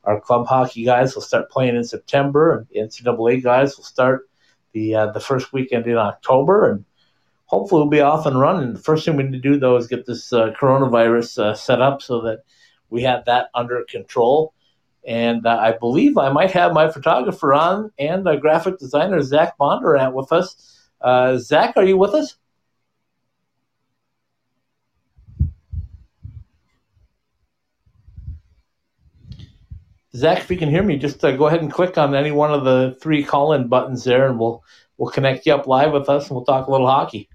our 0.05 0.21
club 0.21 0.47
hockey 0.47 0.85
guys 0.85 1.15
will 1.15 1.23
start 1.23 1.51
playing 1.51 1.77
in 1.77 1.85
September, 1.85 2.57
and 2.57 2.67
the 2.69 2.81
NCAA 2.81 3.43
guys 3.43 3.77
will 3.77 3.85
start 3.85 4.29
the 4.73 4.95
uh, 4.95 5.07
the 5.13 5.21
first 5.21 5.53
weekend 5.53 5.87
in 5.87 5.97
October, 5.97 6.71
and 6.71 6.85
hopefully 7.47 7.81
we'll 7.81 7.91
be 7.91 8.01
off 8.01 8.27
and 8.27 8.39
running. 8.39 8.73
The 8.75 8.79
first 8.79 9.05
thing 9.05 9.17
we 9.17 9.23
need 9.25 9.33
to 9.33 9.39
do 9.39 9.59
though 9.59 9.77
is 9.77 9.87
get 9.87 10.07
this 10.07 10.33
uh, 10.33 10.53
coronavirus 10.61 11.39
uh, 11.39 11.55
set 11.55 11.81
up 11.81 12.03
so 12.03 12.21
that 12.23 12.45
we 12.91 13.03
have 13.03 13.25
that 13.27 13.49
under 13.55 13.85
control. 13.89 14.55
And 15.07 15.47
uh, 15.47 15.59
I 15.61 15.73
believe 15.73 16.17
I 16.17 16.31
might 16.31 16.53
have 16.53 16.73
my 16.73 16.91
photographer 16.91 17.53
on 17.53 17.91
and 17.99 18.27
our 18.27 18.39
graphic 18.39 18.79
designer 18.79 19.21
Zach 19.21 19.59
Bondurant 19.59 20.15
with 20.15 20.33
us. 20.33 20.89
Uh, 21.01 21.37
Zach, 21.37 21.75
are 21.77 21.85
you 21.85 21.99
with 21.99 22.15
us? 22.15 22.37
Zach, 30.17 30.39
if 30.39 30.51
you 30.51 30.57
can 30.57 30.71
hear 30.71 30.83
me, 30.83 30.97
just 30.97 31.25
uh, 31.25 31.33
go 31.33 31.49
ahead 31.49 31.61
and 31.61 31.73
click 31.73 31.99
on 31.99 32.15
any 32.15 32.31
one 32.31 32.55
of 32.55 32.65
the 32.65 32.97
three 33.03 33.25
call-in 33.25 33.67
buttons 33.67 34.05
there, 34.05 34.29
and 34.29 34.39
we'll 34.39 34.63
we'll 34.97 35.11
connect 35.11 35.45
you 35.45 35.53
up 35.53 35.67
live 35.67 35.93
with 35.93 36.09
us, 36.09 36.29
and 36.29 36.37
we'll 36.37 36.45
talk 36.45 36.69
a 36.69 36.71
little 36.71 36.87
hockey. 36.87 37.29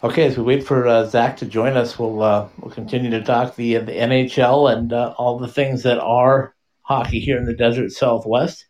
Okay, 0.00 0.26
as 0.26 0.36
we 0.36 0.44
wait 0.44 0.62
for 0.62 0.86
uh, 0.86 1.06
Zach 1.06 1.38
to 1.38 1.44
join 1.44 1.76
us, 1.76 1.98
we'll 1.98 2.22
uh, 2.22 2.48
we'll 2.60 2.70
continue 2.70 3.10
to 3.10 3.20
talk 3.20 3.56
the 3.56 3.78
the 3.78 3.90
NHL 3.90 4.72
and 4.72 4.92
uh, 4.92 5.12
all 5.18 5.40
the 5.40 5.48
things 5.48 5.82
that 5.82 5.98
are 5.98 6.54
hockey 6.82 7.18
here 7.18 7.36
in 7.36 7.46
the 7.46 7.52
Desert 7.52 7.90
Southwest. 7.90 8.66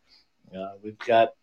Uh, 0.57 0.70
we've 0.83 0.99
got, 1.01 1.35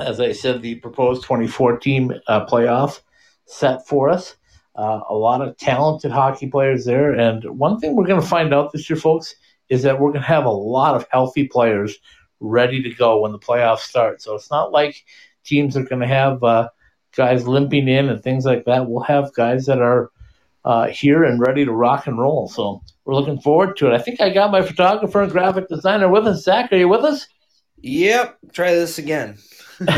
as 0.00 0.20
I 0.20 0.32
said, 0.32 0.62
the 0.62 0.76
proposed 0.76 1.22
2014 1.24 2.18
uh, 2.26 2.46
playoff 2.46 3.02
set 3.44 3.86
for 3.86 4.08
us. 4.08 4.36
Uh, 4.74 5.00
a 5.10 5.14
lot 5.14 5.46
of 5.46 5.58
talented 5.58 6.10
hockey 6.10 6.46
players 6.46 6.86
there. 6.86 7.12
And 7.12 7.44
one 7.58 7.78
thing 7.80 7.94
we're 7.94 8.06
going 8.06 8.22
to 8.22 8.26
find 8.26 8.54
out 8.54 8.72
this 8.72 8.88
year, 8.88 8.96
folks, 8.96 9.34
is 9.68 9.82
that 9.82 10.00
we're 10.00 10.12
going 10.12 10.22
to 10.22 10.28
have 10.28 10.46
a 10.46 10.50
lot 10.50 10.94
of 10.94 11.06
healthy 11.10 11.46
players 11.46 11.98
ready 12.40 12.82
to 12.82 12.94
go 12.94 13.20
when 13.20 13.32
the 13.32 13.38
playoffs 13.38 13.80
start. 13.80 14.22
So 14.22 14.34
it's 14.34 14.50
not 14.50 14.72
like 14.72 15.04
teams 15.44 15.76
are 15.76 15.84
going 15.84 16.00
to 16.00 16.08
have 16.08 16.70
guys 17.16 17.46
limping 17.46 17.88
in 17.88 18.08
and 18.08 18.22
things 18.22 18.44
like 18.44 18.64
that. 18.64 18.88
We'll 18.88 19.02
have 19.02 19.34
guys 19.34 19.66
that 19.66 19.80
are 19.80 20.10
uh, 20.64 20.88
here 20.88 21.24
and 21.24 21.40
ready 21.40 21.64
to 21.64 21.72
rock 21.72 22.06
and 22.06 22.18
roll. 22.18 22.48
So 22.48 22.82
we're 23.04 23.14
looking 23.14 23.40
forward 23.40 23.76
to 23.78 23.88
it. 23.88 23.94
I 23.94 23.98
think 23.98 24.20
I 24.20 24.30
got 24.30 24.50
my 24.50 24.62
photographer 24.62 25.22
and 25.22 25.32
graphic 25.32 25.68
designer 25.68 26.08
with 26.08 26.26
us. 26.26 26.42
Zach, 26.42 26.72
are 26.72 26.76
you 26.76 26.88
with 26.88 27.04
us? 27.04 27.26
Yep. 27.80 28.38
Try 28.52 28.74
this 28.74 28.98
again. 28.98 29.38
the 29.78 29.92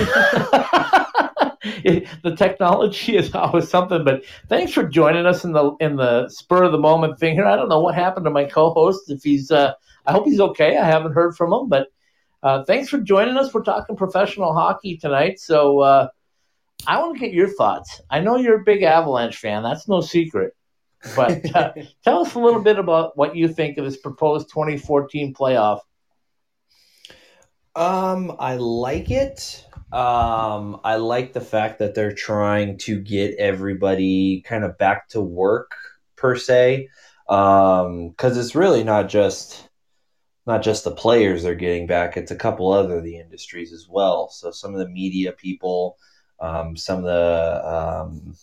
technology 2.36 3.16
is 3.16 3.34
always 3.34 3.68
something. 3.68 4.04
But 4.04 4.24
thanks 4.48 4.72
for 4.72 4.84
joining 4.84 5.26
us 5.26 5.44
in 5.44 5.52
the 5.52 5.72
in 5.80 5.96
the 5.96 6.28
spur 6.28 6.64
of 6.64 6.72
the 6.72 6.78
moment 6.78 7.18
thing 7.18 7.34
here. 7.34 7.46
I 7.46 7.56
don't 7.56 7.68
know 7.68 7.80
what 7.80 7.94
happened 7.94 8.24
to 8.26 8.30
my 8.30 8.44
co-host. 8.44 9.10
If 9.10 9.22
he's, 9.22 9.50
uh, 9.50 9.72
I 10.06 10.12
hope 10.12 10.26
he's 10.26 10.40
okay. 10.40 10.76
I 10.76 10.86
haven't 10.86 11.12
heard 11.12 11.36
from 11.36 11.52
him, 11.52 11.68
but 11.68 11.88
uh, 12.42 12.64
thanks 12.64 12.88
for 12.88 12.98
joining 12.98 13.36
us. 13.36 13.52
We're 13.52 13.62
talking 13.62 13.96
professional 13.96 14.52
hockey 14.52 14.96
tonight, 14.96 15.40
so 15.40 15.80
uh, 15.80 16.08
I 16.86 16.98
want 16.98 17.14
to 17.14 17.20
get 17.20 17.32
your 17.32 17.48
thoughts. 17.48 18.00
I 18.10 18.20
know 18.20 18.36
you're 18.36 18.60
a 18.60 18.64
big 18.64 18.82
Avalanche 18.82 19.36
fan. 19.36 19.62
That's 19.62 19.88
no 19.88 20.00
secret. 20.00 20.54
But 21.16 21.42
uh, 21.54 21.72
tell 22.04 22.20
us 22.20 22.34
a 22.34 22.38
little 22.38 22.62
bit 22.62 22.78
about 22.78 23.16
what 23.16 23.36
you 23.36 23.48
think 23.48 23.78
of 23.78 23.84
this 23.84 23.96
proposed 23.96 24.48
2014 24.50 25.34
playoff. 25.34 25.80
Um, 27.76 28.34
I 28.38 28.56
like 28.56 29.10
it. 29.10 29.64
Um, 29.92 30.80
I 30.84 30.96
like 30.96 31.32
the 31.32 31.40
fact 31.40 31.78
that 31.80 31.94
they're 31.94 32.12
trying 32.12 32.78
to 32.78 33.00
get 33.00 33.36
everybody 33.38 34.42
kind 34.42 34.64
of 34.64 34.78
back 34.78 35.08
to 35.10 35.20
work 35.20 35.72
per 36.16 36.36
se. 36.36 36.88
Um, 37.28 38.10
because 38.10 38.36
it's 38.36 38.54
really 38.54 38.82
not 38.82 39.08
just 39.08 39.68
not 40.46 40.62
just 40.62 40.82
the 40.82 40.90
players 40.90 41.42
they're 41.42 41.54
getting 41.54 41.86
back; 41.86 42.16
it's 42.16 42.32
a 42.32 42.36
couple 42.36 42.72
other 42.72 43.00
the 43.00 43.18
industries 43.18 43.72
as 43.72 43.86
well. 43.88 44.28
So 44.30 44.50
some 44.50 44.74
of 44.74 44.80
the 44.80 44.88
media 44.88 45.32
people, 45.32 45.96
um, 46.40 46.76
some 46.76 46.98
of 46.98 47.04
the 47.04 47.62
um, 47.64 48.34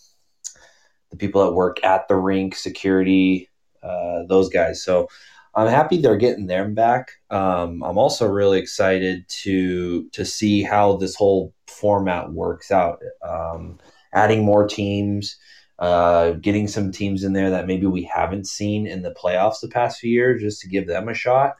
the 1.10 1.16
people 1.16 1.44
that 1.44 1.52
work 1.52 1.82
at 1.84 2.08
the 2.08 2.16
rink, 2.16 2.54
security, 2.54 3.48
uh, 3.82 4.24
those 4.28 4.48
guys. 4.48 4.82
So 4.82 5.08
I'm 5.54 5.68
happy 5.68 6.00
they're 6.00 6.16
getting 6.16 6.46
them 6.46 6.74
back. 6.74 7.12
Um, 7.30 7.82
I'm 7.82 7.98
also 7.98 8.26
really 8.26 8.58
excited 8.58 9.24
to 9.42 10.08
to 10.10 10.24
see 10.24 10.62
how 10.62 10.96
this 10.96 11.16
whole 11.16 11.54
format 11.66 12.32
works 12.32 12.70
out. 12.70 13.00
Um, 13.22 13.78
adding 14.12 14.44
more 14.44 14.66
teams, 14.66 15.36
uh, 15.78 16.32
getting 16.32 16.68
some 16.68 16.92
teams 16.92 17.24
in 17.24 17.32
there 17.32 17.50
that 17.50 17.66
maybe 17.66 17.86
we 17.86 18.02
haven't 18.04 18.46
seen 18.46 18.86
in 18.86 19.02
the 19.02 19.14
playoffs 19.14 19.60
the 19.60 19.68
past 19.68 19.98
few 19.98 20.10
years, 20.10 20.40
just 20.40 20.60
to 20.60 20.68
give 20.68 20.86
them 20.86 21.08
a 21.08 21.14
shot. 21.14 21.56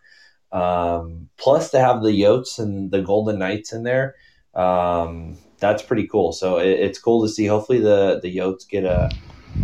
Um, 0.53 1.29
plus, 1.37 1.71
to 1.71 1.81
have 1.81 2.03
the 2.03 2.11
Yotes 2.11 2.59
and 2.59 2.91
the 2.91 3.03
Golden 3.03 3.39
Knights 3.39 3.73
in 3.73 3.83
there, 3.83 4.15
um, 4.55 5.39
that's 5.59 5.83
pretty 5.83 6.07
cool. 6.07 6.33
So 6.33 6.59
it, 6.59 6.69
it's 6.81 6.99
cool 6.99 7.23
to 7.23 7.29
see. 7.29 7.47
Hopefully, 7.47 7.81
the 7.81 8.21
the 8.23 8.35
Yotes 8.35 8.69
get 8.69 8.85
a 8.85 9.11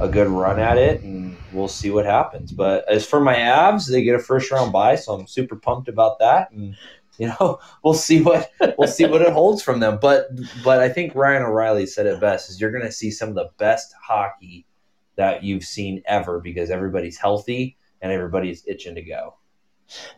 a 0.01 0.09
good 0.09 0.29
run 0.29 0.59
at 0.59 0.79
it, 0.79 1.03
and 1.03 1.37
we'll 1.53 1.69
see 1.69 1.91
what 1.91 2.05
happens. 2.05 2.53
But 2.53 2.89
as 2.89 3.07
for 3.07 3.21
my 3.21 3.35
Avs, 3.35 3.91
they 3.91 4.03
get 4.03 4.15
a 4.15 4.19
first 4.19 4.51
round 4.51 4.73
bye, 4.73 4.97
so 4.97 5.15
I'm 5.15 5.27
super 5.27 5.57
pumped 5.57 5.89
about 5.89 6.19
that. 6.19 6.51
And 6.51 6.77
you 7.19 7.29
know, 7.29 7.61
we'll 7.85 7.95
see 7.95 8.23
what 8.23 8.51
we'll 8.79 8.89
see 8.89 9.07
what 9.07 9.23
it 9.23 9.33
holds 9.33 9.63
from 9.63 9.81
them. 9.81 9.99
But 10.01 10.29
but 10.63 10.81
I 10.81 10.89
think 10.89 11.15
Ryan 11.15 11.43
O'Reilly 11.43 11.87
said 11.87 12.07
it 12.07 12.21
best: 12.21 12.51
is 12.51 12.61
you're 12.61 12.73
going 12.73 12.85
to 12.85 12.93
see 12.93 13.11
some 13.11 13.29
of 13.31 13.35
the 13.35 13.51
best 13.59 13.95
hockey 14.03 14.67
that 15.17 15.45
you've 15.45 15.65
seen 15.65 16.03
ever 16.07 16.41
because 16.41 16.71
everybody's 16.71 17.17
healthy 17.17 17.77
and 18.03 18.11
everybody's 18.11 18.67
itching 18.67 18.97
to 18.97 19.03
go. 19.03 19.37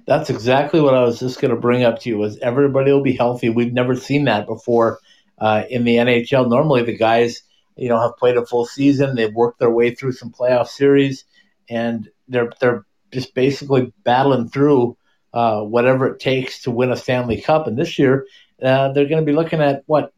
That's 0.07 0.31
exactly 0.31 0.81
what 0.81 0.95
I 0.95 1.03
was 1.03 1.19
just 1.19 1.41
going 1.41 1.55
to 1.55 1.61
bring 1.61 1.83
up 1.83 2.01
to 2.01 2.09
you. 2.09 2.19
Was 2.19 2.39
everybody 2.39 2.93
will 2.93 3.03
be 3.03 3.17
healthy? 3.17 3.51
We've 3.51 3.73
never 3.73 3.95
seen 3.97 4.25
that 4.25 4.47
before 4.47 5.01
uh, 5.39 5.65
in 5.69 5.85
the 5.85 5.97
NHL. 5.97 6.49
Normally, 6.49 6.83
the 6.83 6.97
guys 6.97 7.43
you 7.77 7.89
know, 7.89 8.01
have 8.01 8.17
played 8.17 8.37
a 8.37 8.47
full 8.47 8.65
season. 8.65 9.15
They've 9.15 9.33
worked 9.33 9.59
their 9.59 9.71
way 9.71 9.95
through 9.95 10.13
some 10.13 10.33
playoff 10.33 10.69
series, 10.69 11.25
and 11.69 12.09
they're 12.27 12.51
they're 12.61 12.85
just 13.13 13.35
basically 13.35 13.93
battling 14.03 14.49
through 14.49 14.97
uh, 15.33 15.61
whatever 15.61 16.07
it 16.09 16.19
takes 16.19 16.63
to 16.63 16.71
win 16.71 16.91
a 16.91 16.97
Stanley 16.97 17.41
Cup. 17.41 17.67
And 17.67 17.79
this 17.79 17.99
year, 17.99 18.27
uh, 18.63 18.93
they're 18.93 19.09
going 19.09 19.25
to 19.25 19.31
be 19.31 19.37
looking 19.37 19.61
at 19.61 19.83
what 19.87 20.13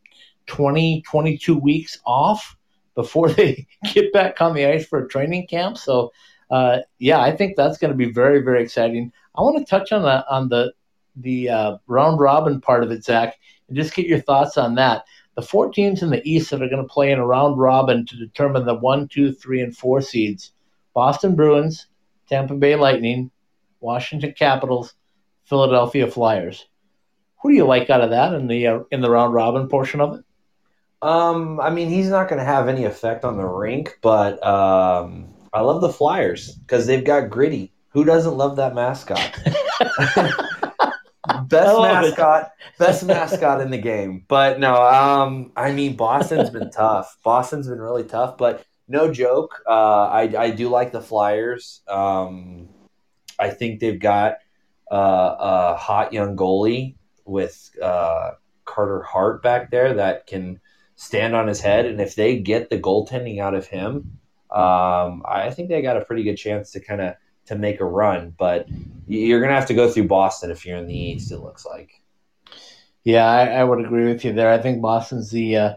20, 0.47 1.03
22 1.03 1.59
weeks 1.59 1.99
off 2.07 2.57
before 2.95 3.29
they 3.33 3.67
get 3.93 4.13
back 4.13 4.41
on 4.41 4.55
the 4.55 4.65
ice 4.65 4.87
for 4.87 5.05
a 5.05 5.09
training 5.09 5.47
camp. 5.49 5.77
So, 5.77 6.13
uh, 6.51 6.79
yeah, 6.99 7.21
I 7.21 7.37
think 7.37 7.57
that's 7.57 7.79
going 7.79 7.91
to 7.91 7.97
be 7.97 8.13
very, 8.13 8.41
very 8.41 8.63
exciting. 8.63 9.13
I 9.37 9.43
want 9.43 9.59
to 9.59 9.65
touch 9.65 9.93
on 9.93 10.03
the 10.03 10.27
on 10.31 10.49
the 10.49 10.73
the 11.17 11.51
uh, 11.51 11.79
round 11.89 12.21
robin 12.21 12.61
part 12.61 12.85
of 12.85 12.93
it, 12.93 13.05
Zach, 13.05 13.35
just 13.73 13.95
get 13.95 14.07
your 14.07 14.21
thoughts 14.21 14.57
on 14.57 14.75
that 14.75 15.05
the 15.39 15.43
four 15.43 15.71
teams 15.71 16.03
in 16.03 16.11
the 16.11 16.29
East 16.29 16.51
that 16.51 16.61
are 16.61 16.69
going 16.69 16.83
to 16.83 16.93
play 16.93 17.13
in 17.13 17.21
a 17.21 17.25
round 17.25 17.59
robin 17.59 18.05
to 18.05 18.17
determine 18.17 18.67
the 18.67 18.75
one, 18.75 19.07
two, 19.07 19.33
three, 19.33 19.61
and 19.61 19.77
four 19.77 20.01
seeds 20.01 20.51
Boston 20.95 21.37
Bruins, 21.37 21.87
Tampa 22.29 22.55
Bay 22.55 22.75
Lightning, 22.75 23.31
Washington 23.79 24.35
Capitals, 24.37 24.95
Philadelphia 25.45 26.11
Flyers. 26.11 26.67
Who 27.41 27.51
do 27.51 27.55
you 27.55 27.65
like 27.65 27.89
out 27.89 28.01
of 28.01 28.11
that 28.11 28.35
in 28.35 28.49
the 28.49 28.67
uh, 28.67 28.81
in 28.91 29.01
the 29.01 29.11
round 29.11 29.33
robin 29.33 29.69
portion 29.69 30.01
of 30.01 30.19
it? 30.19 30.25
Um, 31.03 31.61
I 31.61 31.71
mean, 31.71 31.89
he's 31.89 32.09
not 32.09 32.29
going 32.29 32.41
to 32.41 32.45
have 32.45 32.67
any 32.69 32.85
effect 32.85 33.25
on 33.25 33.37
the 33.37 33.47
rink, 33.47 33.99
but 34.03 34.45
um, 34.45 35.33
I 35.53 35.61
love 35.61 35.81
the 35.81 35.93
Flyers 35.93 36.53
because 36.53 36.89
they've 36.89 37.05
got 37.05 37.31
gritty. 37.31 37.73
Who 37.91 38.05
doesn't 38.05 38.37
love 38.37 38.57
that 38.57 38.75
mascot? 38.75 39.39
best 41.49 41.79
mascot, 41.79 42.43
it. 42.43 42.79
best 42.79 43.05
mascot 43.05 43.61
in 43.61 43.71
the 43.71 43.79
game. 43.79 44.25
But 44.29 44.59
no, 44.59 44.75
um, 44.83 45.53
I 45.57 45.73
mean 45.73 45.97
Boston's 45.97 46.51
been 46.51 46.71
tough. 46.71 47.19
Boston's 47.23 47.69
been 47.69 47.81
really 47.81 48.05
tough, 48.05 48.37
but 48.37 48.65
no 48.89 49.13
joke. 49.13 49.63
Uh, 49.67 50.07
I 50.07 50.33
I 50.39 50.51
do 50.51 50.69
like 50.69 50.93
the 50.93 51.01
Flyers. 51.01 51.83
Um, 51.89 52.69
I 53.39 53.51
think 53.51 53.81
they've 53.81 54.01
got 54.01 54.39
uh, 54.91 55.37
a 55.39 55.77
hot 55.77 56.13
young 56.13 56.37
goalie 56.37 56.97
with 57.25 57.71
uh, 57.81 58.33
Carter 58.65 59.03
Hart 59.03 59.43
back 59.43 59.71
there 59.71 59.95
that 59.95 60.27
can 60.27 60.61
stand 60.97 61.37
on 61.37 61.47
his 61.47 61.61
head, 61.61 61.87
and 61.87 62.01
if 62.01 62.15
they 62.15 62.39
get 62.39 62.71
the 62.71 62.79
goaltending 62.79 63.41
out 63.41 63.55
of 63.55 63.67
him, 63.67 64.19
um, 64.51 65.23
I 65.27 65.53
think 65.55 65.69
they 65.69 65.83
got 65.83 65.97
a 65.97 66.05
pretty 66.05 66.25
good 66.25 66.37
chance 66.37 66.73
to 66.73 66.81
kind 66.81 67.01
of 67.01 67.15
to 67.49 67.57
make 67.57 67.81
a 67.81 67.85
run. 67.85 68.35
But 68.39 68.69
you're 69.07 69.41
going 69.41 69.51
to 69.51 69.57
have 69.57 69.67
to 69.67 69.75
go 69.75 69.91
through 69.91 70.09
Boston 70.09 70.51
if 70.51 70.65
you're 70.65 70.79
in 70.79 70.87
the 70.87 70.99
East. 70.99 71.33
It 71.33 71.39
looks 71.39 71.67
like. 71.67 71.91
Yeah, 73.05 73.27
I, 73.27 73.47
I 73.47 73.65
would 73.65 73.85
agree 73.85 74.07
with 74.07 74.25
you 74.25 74.33
there. 74.33 74.51
I 74.51 74.59
think 74.59 74.83
Boston's 74.83 75.31
the 75.31 75.57
uh, 75.57 75.75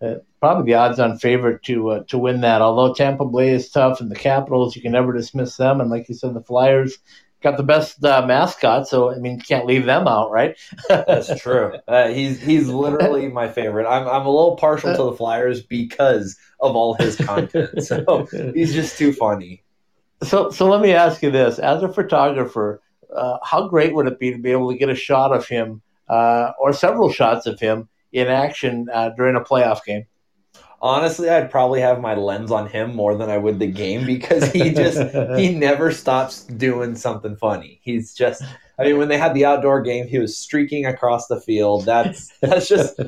uh, 0.00 0.14
probably 0.40 0.72
the 0.72 0.78
odds-on 0.78 1.18
favorite 1.18 1.62
to 1.64 1.90
uh, 1.90 2.04
to 2.04 2.18
win 2.18 2.40
that. 2.40 2.62
Although 2.62 2.94
Tampa 2.94 3.26
Bay 3.26 3.50
is 3.50 3.70
tough, 3.70 4.00
and 4.00 4.10
the 4.10 4.16
Capitals, 4.16 4.74
you 4.74 4.82
can 4.82 4.92
never 4.92 5.12
dismiss 5.12 5.56
them. 5.56 5.80
And 5.80 5.90
like 5.90 6.08
you 6.08 6.14
said, 6.14 6.34
the 6.34 6.42
Flyers 6.42 6.98
got 7.42 7.56
the 7.56 7.62
best 7.62 8.04
uh, 8.04 8.24
mascot, 8.26 8.88
so 8.88 9.12
I 9.12 9.18
mean, 9.18 9.36
you 9.36 9.42
can't 9.42 9.66
leave 9.66 9.84
them 9.84 10.06
out, 10.06 10.30
right? 10.30 10.58
That's 10.88 11.40
true. 11.40 11.72
Uh, 11.88 12.08
he's 12.08 12.40
he's 12.40 12.68
literally 12.68 13.28
my 13.28 13.48
favorite. 13.48 13.86
I'm 13.86 14.06
I'm 14.06 14.24
a 14.24 14.30
little 14.30 14.56
partial 14.56 14.94
to 14.94 15.02
the 15.02 15.12
Flyers 15.12 15.60
because 15.60 16.36
of 16.60 16.76
all 16.76 16.94
his 16.94 17.16
content. 17.16 17.82
So 17.82 18.26
he's 18.54 18.72
just 18.72 18.96
too 18.96 19.12
funny. 19.12 19.64
So, 20.22 20.50
so 20.50 20.68
let 20.68 20.80
me 20.80 20.92
ask 20.92 21.22
you 21.22 21.30
this: 21.30 21.58
as 21.58 21.82
a 21.82 21.88
photographer, 21.92 22.82
uh, 23.14 23.38
how 23.42 23.68
great 23.68 23.94
would 23.94 24.06
it 24.06 24.18
be 24.18 24.32
to 24.32 24.38
be 24.38 24.52
able 24.52 24.70
to 24.70 24.78
get 24.78 24.88
a 24.88 24.94
shot 24.94 25.34
of 25.34 25.46
him 25.46 25.82
uh, 26.08 26.52
or 26.60 26.72
several 26.72 27.10
shots 27.10 27.46
of 27.46 27.58
him 27.58 27.88
in 28.12 28.28
action 28.28 28.88
uh, 28.92 29.10
during 29.16 29.36
a 29.36 29.40
playoff 29.40 29.84
game? 29.84 30.06
Honestly, 30.82 31.28
I'd 31.28 31.50
probably 31.50 31.80
have 31.82 32.00
my 32.00 32.14
lens 32.14 32.50
on 32.50 32.66
him 32.66 32.96
more 32.96 33.14
than 33.14 33.28
I 33.28 33.36
would 33.36 33.58
the 33.58 33.66
game 33.66 34.06
because 34.06 34.50
he 34.50 34.72
just 34.72 34.98
he 35.36 35.54
never 35.54 35.92
stops 35.92 36.44
doing 36.44 36.94
something 36.96 37.36
funny. 37.36 37.80
He's 37.82 38.14
just 38.14 38.42
I 38.80 38.84
mean, 38.84 38.96
when 38.96 39.08
they 39.08 39.18
had 39.18 39.34
the 39.34 39.44
outdoor 39.44 39.82
game, 39.82 40.08
he 40.08 40.18
was 40.18 40.36
streaking 40.36 40.86
across 40.86 41.26
the 41.26 41.38
field. 41.38 41.84
That's 41.84 42.32
that's 42.40 42.66
just 42.66 42.98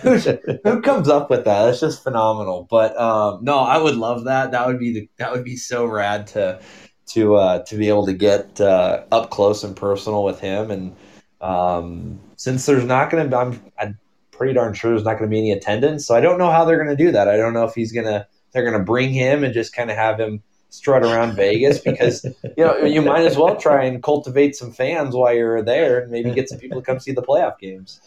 who, 0.00 0.16
who 0.64 0.80
comes 0.80 1.08
up 1.08 1.28
with 1.28 1.44
that? 1.44 1.66
That's 1.66 1.80
just 1.80 2.02
phenomenal. 2.02 2.66
But 2.70 2.98
um, 2.98 3.44
no, 3.44 3.58
I 3.58 3.76
would 3.76 3.96
love 3.96 4.24
that. 4.24 4.52
That 4.52 4.66
would 4.66 4.78
be 4.78 4.92
the, 4.92 5.08
that 5.18 5.30
would 5.32 5.44
be 5.44 5.56
so 5.56 5.84
rad 5.84 6.28
to 6.28 6.60
to 7.08 7.34
uh, 7.36 7.62
to 7.64 7.76
be 7.76 7.88
able 7.88 8.06
to 8.06 8.14
get 8.14 8.58
uh, 8.60 9.04
up 9.12 9.30
close 9.30 9.62
and 9.64 9.76
personal 9.76 10.24
with 10.24 10.40
him. 10.40 10.70
And 10.70 10.96
um, 11.42 12.18
since 12.36 12.64
there's 12.64 12.84
not 12.84 13.10
going 13.10 13.28
to, 13.28 13.36
I'm, 13.36 13.62
I'm 13.78 13.98
pretty 14.30 14.54
darn 14.54 14.72
sure 14.72 14.92
there's 14.92 15.04
not 15.04 15.18
going 15.18 15.30
to 15.30 15.34
be 15.34 15.38
any 15.38 15.52
attendance. 15.52 16.06
So 16.06 16.14
I 16.14 16.20
don't 16.20 16.38
know 16.38 16.50
how 16.50 16.64
they're 16.64 16.82
going 16.82 16.96
to 16.96 17.04
do 17.04 17.12
that. 17.12 17.28
I 17.28 17.36
don't 17.36 17.52
know 17.52 17.64
if 17.64 17.74
he's 17.74 17.92
gonna 17.92 18.26
they're 18.52 18.64
going 18.64 18.78
to 18.78 18.84
bring 18.84 19.12
him 19.12 19.44
and 19.44 19.52
just 19.52 19.74
kind 19.74 19.90
of 19.90 19.96
have 19.96 20.18
him 20.18 20.42
strut 20.70 21.02
around 21.02 21.34
Vegas 21.34 21.78
because 21.78 22.24
you 22.24 22.64
know 22.64 22.78
you 22.78 23.02
might 23.02 23.24
as 23.24 23.36
well 23.36 23.56
try 23.56 23.84
and 23.84 24.02
cultivate 24.02 24.54
some 24.56 24.72
fans 24.72 25.14
while 25.14 25.34
you're 25.34 25.62
there 25.62 26.00
and 26.00 26.10
maybe 26.10 26.30
get 26.32 26.48
some 26.48 26.58
people 26.58 26.80
to 26.80 26.84
come 26.84 27.00
see 27.00 27.12
the 27.12 27.22
playoff 27.22 27.58
games. 27.58 28.00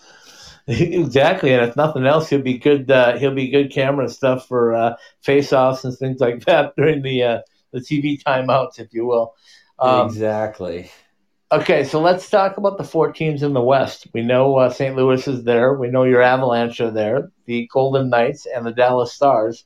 Exactly, 0.68 1.54
and 1.54 1.68
if 1.68 1.76
nothing 1.76 2.06
else, 2.06 2.30
he'll 2.30 2.42
be 2.42 2.58
good. 2.58 2.90
Uh, 2.90 3.18
he'll 3.18 3.34
be 3.34 3.50
good 3.50 3.72
camera 3.72 4.08
stuff 4.08 4.48
for 4.48 4.74
uh, 4.74 4.96
face-offs 5.22 5.84
and 5.84 5.98
things 5.98 6.22
like 6.22 6.46
that 6.46 6.76
during 6.78 7.02
the 7.02 7.24
uh, 7.24 7.40
the 7.72 7.80
TV 7.80 8.22
timeouts, 8.22 8.80
if 8.80 8.94
you 8.94 9.06
will. 9.06 9.34
Um, 9.80 10.08
exactly. 10.08 10.92
Okay, 11.52 11.84
so 11.84 12.00
let's 12.00 12.30
talk 12.30 12.56
about 12.56 12.78
the 12.78 12.84
four 12.84 13.12
teams 13.12 13.44
in 13.44 13.54
the 13.54 13.62
West. 13.62 14.08
We 14.14 14.22
know 14.22 14.56
uh, 14.56 14.70
St. 14.70 14.96
Louis 14.96 15.28
is 15.28 15.44
there. 15.44 15.74
We 15.74 15.90
know 15.90 16.04
your 16.04 16.22
Avalanche 16.22 16.80
are 16.80 16.92
there, 16.92 17.30
the 17.46 17.68
Golden 17.74 18.10
Knights, 18.10 18.46
and 18.46 18.66
the 18.66 18.72
Dallas 18.72 19.14
Stars 19.14 19.66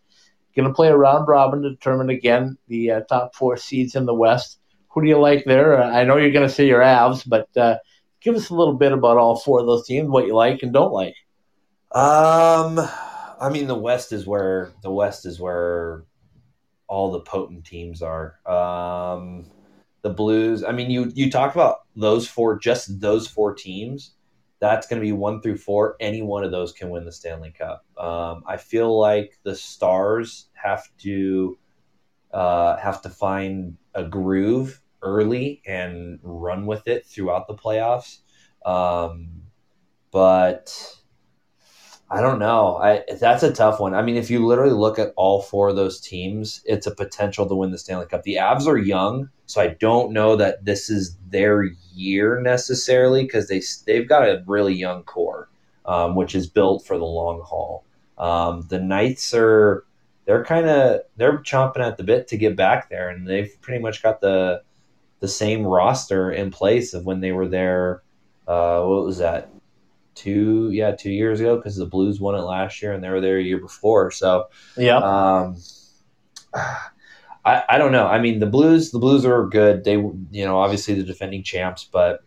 going 0.56 0.68
to 0.68 0.74
play 0.74 0.88
a 0.88 0.98
round 0.98 1.28
robin 1.28 1.62
to 1.62 1.70
determine 1.70 2.10
again 2.10 2.58
the 2.68 2.92
uh, 2.92 3.02
top 3.02 3.36
four 3.36 3.58
seeds 3.58 3.96
in 3.96 4.06
the 4.06 4.14
West. 4.14 4.60
Who 4.90 5.02
do 5.02 5.08
you 5.08 5.20
like 5.20 5.44
there? 5.46 5.82
Uh, 5.82 5.90
I 5.90 6.06
know 6.06 6.18
you're 6.18 6.32
going 6.32 6.48
to 6.48 6.54
say 6.54 6.68
your 6.68 6.82
Avs, 6.82 7.28
but 7.28 7.50
uh, 7.58 7.78
give 8.22 8.36
us 8.36 8.50
a 8.50 8.56
little 8.56 8.76
bit 8.76 8.94
about 8.94 9.18
all 9.18 9.36
four 9.36 9.60
of 9.60 9.66
those 9.66 9.86
teams, 9.86 10.08
what 10.08 10.26
you 10.26 10.34
like 10.34 10.64
and 10.64 10.72
don't 10.72 10.94
like. 10.94 11.16
Um, 11.92 12.80
I 13.40 13.50
mean, 13.52 13.68
the 13.68 13.76
West 13.76 14.12
is 14.12 14.26
where 14.26 14.74
the 14.82 14.92
West 14.92 15.26
is 15.26 15.40
where 15.40 16.06
all 16.88 17.12
the 17.12 17.20
potent 17.22 17.66
teams 17.66 18.02
are. 18.02 18.36
Um, 18.46 19.52
the 20.02 20.10
Blues. 20.10 20.64
I 20.64 20.72
mean, 20.72 20.90
you 20.92 21.12
you 21.16 21.32
talked 21.32 21.56
about 21.56 21.80
those 21.96 22.28
four, 22.28 22.60
just 22.60 23.00
those 23.00 23.28
four 23.28 23.54
teams. 23.54 24.12
That's 24.60 24.88
going 24.88 25.02
to 25.02 25.06
be 25.06 25.12
one 25.12 25.42
through 25.42 25.58
four. 25.58 25.96
Any 26.00 26.22
one 26.22 26.44
of 26.44 26.52
those 26.52 26.72
can 26.72 26.90
win 26.90 27.06
the 27.06 27.12
Stanley 27.12 27.52
Cup. 27.52 27.86
Um, 27.98 28.44
I 28.48 28.58
feel 28.58 28.98
like 28.98 29.38
the 29.44 29.56
Stars 29.56 30.50
have 30.54 30.88
to 31.00 31.58
uh, 32.32 32.78
have 32.78 33.02
to 33.04 33.10
find 33.10 33.78
a 33.94 34.04
groove 34.04 34.82
early 35.02 35.62
and 35.66 36.20
run 36.24 36.66
with 36.66 36.88
it 36.88 37.06
throughout 37.06 37.48
the 37.48 37.54
playoffs. 37.54 38.20
Um, 38.66 39.44
but 40.12 40.96
I 42.10 42.22
don't 42.22 42.38
know. 42.38 42.78
I 42.78 43.04
that's 43.20 43.42
a 43.42 43.52
tough 43.52 43.80
one. 43.80 43.96
I 43.96 44.04
mean, 44.04 44.16
if 44.16 44.30
you 44.30 44.46
literally 44.46 44.74
look 44.74 45.00
at 45.00 45.14
all 45.16 45.42
four 45.42 45.70
of 45.70 45.76
those 45.76 46.00
teams, 46.00 46.62
it's 46.66 46.86
a 46.86 46.94
potential 46.94 47.48
to 47.48 47.56
win 47.56 47.72
the 47.72 47.80
Stanley 47.80 48.06
Cup. 48.06 48.24
The 48.24 48.36
Avs 48.36 48.68
are 48.68 48.78
young, 48.78 49.30
so 49.48 49.60
I 49.62 49.70
don't 49.70 50.12
know 50.14 50.36
that 50.36 50.66
this 50.66 50.90
is 50.90 51.18
their 51.30 51.64
year 51.94 52.40
necessarily 52.42 53.24
because 53.24 53.48
they 53.48 53.62
they've 53.86 54.08
got 54.08 54.28
a 54.28 54.44
really 54.46 54.76
young 54.76 55.02
core, 55.04 55.50
um, 55.86 56.16
which 56.16 56.36
is 56.36 56.48
built 56.48 56.86
for 56.86 56.98
the 56.98 57.06
long 57.06 57.42
haul. 57.42 57.84
Um, 58.20 58.66
the 58.70 58.80
Knights 58.80 59.34
are 59.34 59.84
they're 60.26 60.46
kind 60.46 60.68
of 60.68 61.02
they're 61.18 61.40
chomping 61.40 61.86
at 61.86 61.98
the 61.98 62.04
bit 62.04 62.28
to 62.28 62.38
get 62.38 62.56
back 62.56 62.90
there, 62.90 63.10
and 63.10 63.28
they've 63.28 63.52
pretty 63.62 63.82
much 63.82 64.04
got 64.04 64.22
the 64.22 64.62
the 65.22 65.28
same 65.28 65.66
roster 65.66 66.32
in 66.32 66.52
place 66.52 66.94
of 66.94 67.04
when 67.04 67.22
they 67.22 67.32
were 67.32 67.48
there. 67.48 68.04
Uh, 68.48 68.84
what 68.84 69.06
was 69.06 69.18
that? 69.18 69.50
Two 70.16 70.70
yeah 70.72 70.92
two 70.92 71.12
years 71.12 71.40
ago 71.40 71.58
because 71.58 71.76
the 71.76 71.86
Blues 71.86 72.20
won 72.20 72.36
it 72.36 72.40
last 72.40 72.82
year 72.82 72.94
and 72.94 73.04
they 73.04 73.10
were 73.10 73.22
there 73.22 73.38
a 73.38 73.44
year 73.44 73.60
before. 73.60 74.12
So 74.12 74.48
yeah, 74.78 74.98
um, 74.98 75.58
I 76.54 77.64
I 77.70 77.78
don't 77.78 77.92
know. 77.92 78.08
I 78.08 78.20
mean 78.20 78.40
the 78.40 78.46
Blues 78.46 78.92
the 78.92 79.00
Blues 79.00 79.26
are 79.26 79.46
good. 79.48 79.84
They 79.84 79.94
you 79.94 80.46
know 80.46 80.58
obviously 80.58 80.96
the 80.96 81.04
defending 81.04 81.44
champs, 81.44 81.84
but 81.84 82.24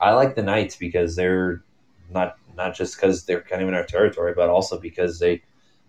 I 0.00 0.12
like 0.12 0.34
the 0.34 0.42
Knights 0.42 0.76
because 0.76 1.16
they're 1.16 1.64
not 2.10 2.36
not 2.56 2.74
just 2.74 2.96
because 2.96 3.24
they're 3.24 3.42
kind 3.42 3.62
of 3.62 3.68
in 3.68 3.74
our 3.74 3.86
territory, 3.86 4.34
but 4.34 4.50
also 4.50 4.78
because 4.78 5.18
they 5.18 5.42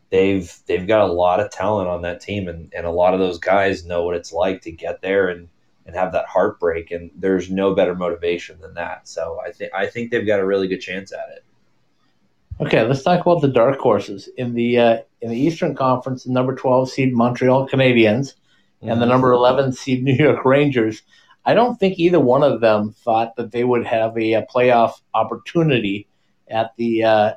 they've 0.10 0.54
they've 0.68 0.88
got 0.88 1.10
a 1.10 1.12
lot 1.12 1.40
of 1.40 1.52
talent 1.52 1.90
on 1.90 2.02
that 2.02 2.22
team 2.22 2.48
and, 2.48 2.72
and 2.76 2.86
a 2.86 2.92
lot 2.92 3.14
of 3.14 3.20
those 3.20 3.40
guys 3.40 3.86
know 3.86 4.04
what 4.04 4.16
it's 4.16 4.32
like 4.32 4.62
to 4.62 4.72
get 4.72 5.02
there 5.02 5.28
and 5.28 5.50
and 5.88 5.96
have 5.96 6.12
that 6.12 6.26
heartbreak. 6.28 6.92
And 6.92 7.10
there's 7.16 7.50
no 7.50 7.74
better 7.74 7.96
motivation 7.96 8.60
than 8.62 8.76
that. 8.76 9.08
So 9.08 9.40
I 9.44 9.52
think 9.52 9.74
I 9.74 9.88
think 9.88 10.12
they've 10.12 10.28
got 10.28 10.42
a 10.42 10.46
really 10.46 10.68
good 10.68 10.82
chance 10.82 11.12
at 11.12 11.30
it. 11.36 11.44
Okay, 12.60 12.84
let's 12.84 13.04
talk 13.04 13.22
about 13.22 13.42
the 13.42 13.48
dark 13.48 13.80
horses 13.80 14.30
in 14.38 14.54
the 14.54 14.78
uh, 14.78 14.98
in 15.22 15.30
the 15.30 15.40
Eastern 15.40 15.76
Conference. 15.76 16.26
The 16.26 16.32
number 16.32 16.56
twelve 16.56 16.90
seed 16.90 17.14
Montreal 17.14 17.68
Canadiens 17.70 18.34
mm-hmm. 18.34 18.90
and 18.90 19.02
the 19.02 19.06
number 19.06 19.32
eleven 19.32 19.72
seed 19.72 20.04
New 20.04 20.16
York 20.16 20.44
Rangers. 20.44 21.02
I 21.46 21.54
don't 21.54 21.80
think 21.80 21.98
either 21.98 22.20
one 22.20 22.44
of 22.44 22.60
them 22.60 22.92
thought 22.92 23.38
that 23.38 23.52
they 23.52 23.64
would 23.64 23.86
have 23.86 24.18
a, 24.18 24.34
a 24.34 24.46
playoff 24.54 25.00
opportunity 25.14 26.08
at 26.50 26.76
the 26.76 27.04
uh, 27.04 27.34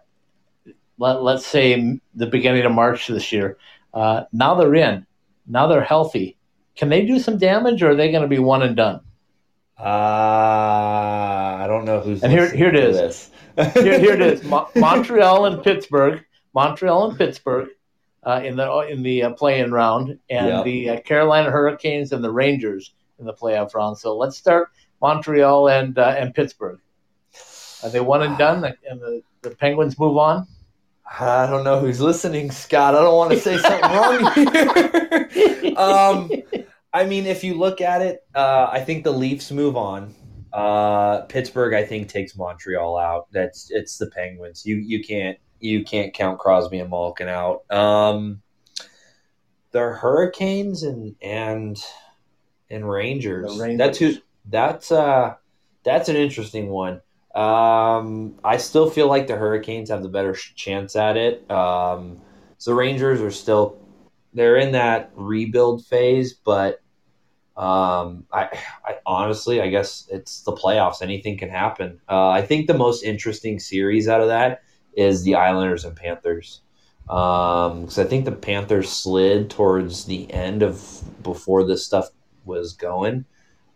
let, 0.98 1.22
let's 1.22 1.46
say 1.46 2.00
the 2.14 2.26
beginning 2.26 2.64
of 2.64 2.72
March 2.72 3.06
this 3.06 3.30
year. 3.30 3.56
Uh, 3.94 4.24
now 4.32 4.54
they're 4.54 4.74
in. 4.74 5.06
Now 5.46 5.68
they're 5.68 5.84
healthy. 5.84 6.36
Can 6.80 6.88
they 6.88 7.04
do 7.04 7.18
some 7.18 7.36
damage, 7.36 7.82
or 7.82 7.90
are 7.90 7.94
they 7.94 8.10
going 8.10 8.22
to 8.22 8.28
be 8.28 8.38
one 8.38 8.62
and 8.62 8.74
done? 8.74 9.02
Uh, 9.78 9.82
I 9.84 11.66
don't 11.68 11.84
know 11.84 12.00
who's. 12.00 12.22
And 12.22 12.32
here, 12.32 12.50
here 12.50 12.70
it 12.70 12.74
is. 12.74 13.30
here, 13.74 13.98
here 13.98 14.14
it 14.14 14.22
is. 14.22 14.42
Mo- 14.44 14.66
Montreal 14.74 15.44
and 15.44 15.62
Pittsburgh. 15.62 16.24
Montreal 16.54 17.10
and 17.10 17.18
Pittsburgh 17.18 17.68
uh, 18.22 18.40
in 18.42 18.56
the 18.56 18.66
in 18.88 19.02
the 19.02 19.24
uh, 19.24 19.34
play-in 19.34 19.72
round, 19.72 20.18
and 20.30 20.46
yep. 20.46 20.64
the 20.64 20.88
uh, 20.88 21.00
Carolina 21.02 21.50
Hurricanes 21.50 22.12
and 22.12 22.24
the 22.24 22.32
Rangers 22.32 22.94
in 23.18 23.26
the 23.26 23.34
playoff 23.34 23.74
round. 23.74 23.98
So 23.98 24.16
let's 24.16 24.38
start 24.38 24.70
Montreal 25.02 25.68
and 25.68 25.98
uh, 25.98 26.14
and 26.16 26.34
Pittsburgh. 26.34 26.80
Are 27.82 27.90
they 27.90 28.00
one 28.00 28.22
and 28.22 28.38
done, 28.38 28.64
and 28.64 28.98
the, 28.98 29.22
the 29.42 29.50
Penguins 29.50 29.98
move 29.98 30.16
on? 30.16 30.46
I 31.18 31.46
don't 31.46 31.62
know 31.62 31.78
who's 31.78 32.00
listening, 32.00 32.50
Scott. 32.50 32.94
I 32.94 33.02
don't 33.02 33.16
want 33.16 33.32
to 33.32 33.38
say 33.38 33.58
something 33.58 33.90
wrong 33.90 34.32
here. 34.32 35.76
um, 35.76 36.30
I 36.92 37.06
mean, 37.06 37.26
if 37.26 37.44
you 37.44 37.54
look 37.54 37.80
at 37.80 38.02
it, 38.02 38.24
uh, 38.34 38.68
I 38.70 38.80
think 38.80 39.04
the 39.04 39.12
Leafs 39.12 39.50
move 39.50 39.76
on. 39.76 40.14
Uh, 40.52 41.22
Pittsburgh, 41.22 41.74
I 41.74 41.84
think, 41.84 42.08
takes 42.08 42.36
Montreal 42.36 42.98
out. 42.98 43.28
That's 43.30 43.70
it's 43.70 43.98
the 43.98 44.10
Penguins. 44.10 44.66
You 44.66 44.76
you 44.76 45.02
can't 45.02 45.38
you 45.60 45.84
can't 45.84 46.12
count 46.12 46.38
Crosby 46.38 46.80
and 46.80 46.90
Malkin 46.90 47.28
out. 47.28 47.70
Um, 47.70 48.42
the 49.70 49.80
Hurricanes 49.80 50.82
and 50.82 51.14
and 51.22 51.80
and 52.68 52.88
Rangers. 52.88 53.58
Rangers. 53.58 53.78
That's 53.78 53.98
who. 53.98 54.14
That's 54.46 54.90
uh, 54.90 55.34
that's 55.84 56.08
an 56.08 56.16
interesting 56.16 56.70
one. 56.70 57.00
Um, 57.34 58.38
I 58.42 58.56
still 58.56 58.90
feel 58.90 59.06
like 59.06 59.28
the 59.28 59.36
Hurricanes 59.36 59.90
have 59.90 60.02
the 60.02 60.08
better 60.08 60.34
chance 60.34 60.96
at 60.96 61.16
it. 61.16 61.48
Um, 61.48 62.20
so 62.58 62.72
Rangers 62.74 63.20
are 63.20 63.30
still 63.30 63.78
they're 64.32 64.56
in 64.56 64.72
that 64.72 65.10
rebuild 65.14 65.84
phase, 65.84 66.32
but 66.32 66.80
um, 67.56 68.26
I, 68.32 68.48
I, 68.84 68.96
honestly, 69.04 69.60
I 69.60 69.68
guess 69.68 70.08
it's 70.10 70.42
the 70.42 70.52
playoffs. 70.52 71.02
Anything 71.02 71.36
can 71.36 71.50
happen. 71.50 72.00
Uh, 72.08 72.28
I 72.30 72.42
think 72.42 72.66
the 72.66 72.74
most 72.74 73.02
interesting 73.02 73.58
series 73.58 74.08
out 74.08 74.20
of 74.20 74.28
that 74.28 74.62
is 74.94 75.24
the 75.24 75.34
Islanders 75.34 75.84
and 75.84 75.94
Panthers, 75.94 76.62
because 77.04 77.98
um, 77.98 78.04
I 78.04 78.08
think 78.08 78.24
the 78.24 78.32
Panthers 78.32 78.90
slid 78.90 79.50
towards 79.50 80.06
the 80.06 80.32
end 80.32 80.62
of 80.62 81.02
before 81.22 81.64
this 81.64 81.84
stuff 81.84 82.08
was 82.44 82.72
going. 82.72 83.24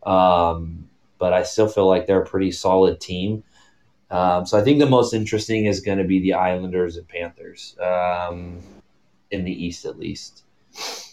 Um, 0.04 0.88
but 1.18 1.32
I 1.32 1.42
still 1.42 1.68
feel 1.68 1.86
like 1.86 2.06
they're 2.06 2.22
a 2.22 2.26
pretty 2.26 2.52
solid 2.52 3.00
team. 3.00 3.44
Um, 4.10 4.46
so 4.46 4.58
I 4.58 4.62
think 4.62 4.78
the 4.78 4.86
most 4.86 5.12
interesting 5.12 5.66
is 5.66 5.80
going 5.80 5.98
to 5.98 6.04
be 6.04 6.20
the 6.20 6.34
Islanders 6.34 6.96
and 6.96 7.08
Panthers 7.08 7.76
um, 7.80 8.60
in 9.34 9.44
the 9.44 9.64
East, 9.64 9.84
at 9.84 9.98
least. 9.98 10.44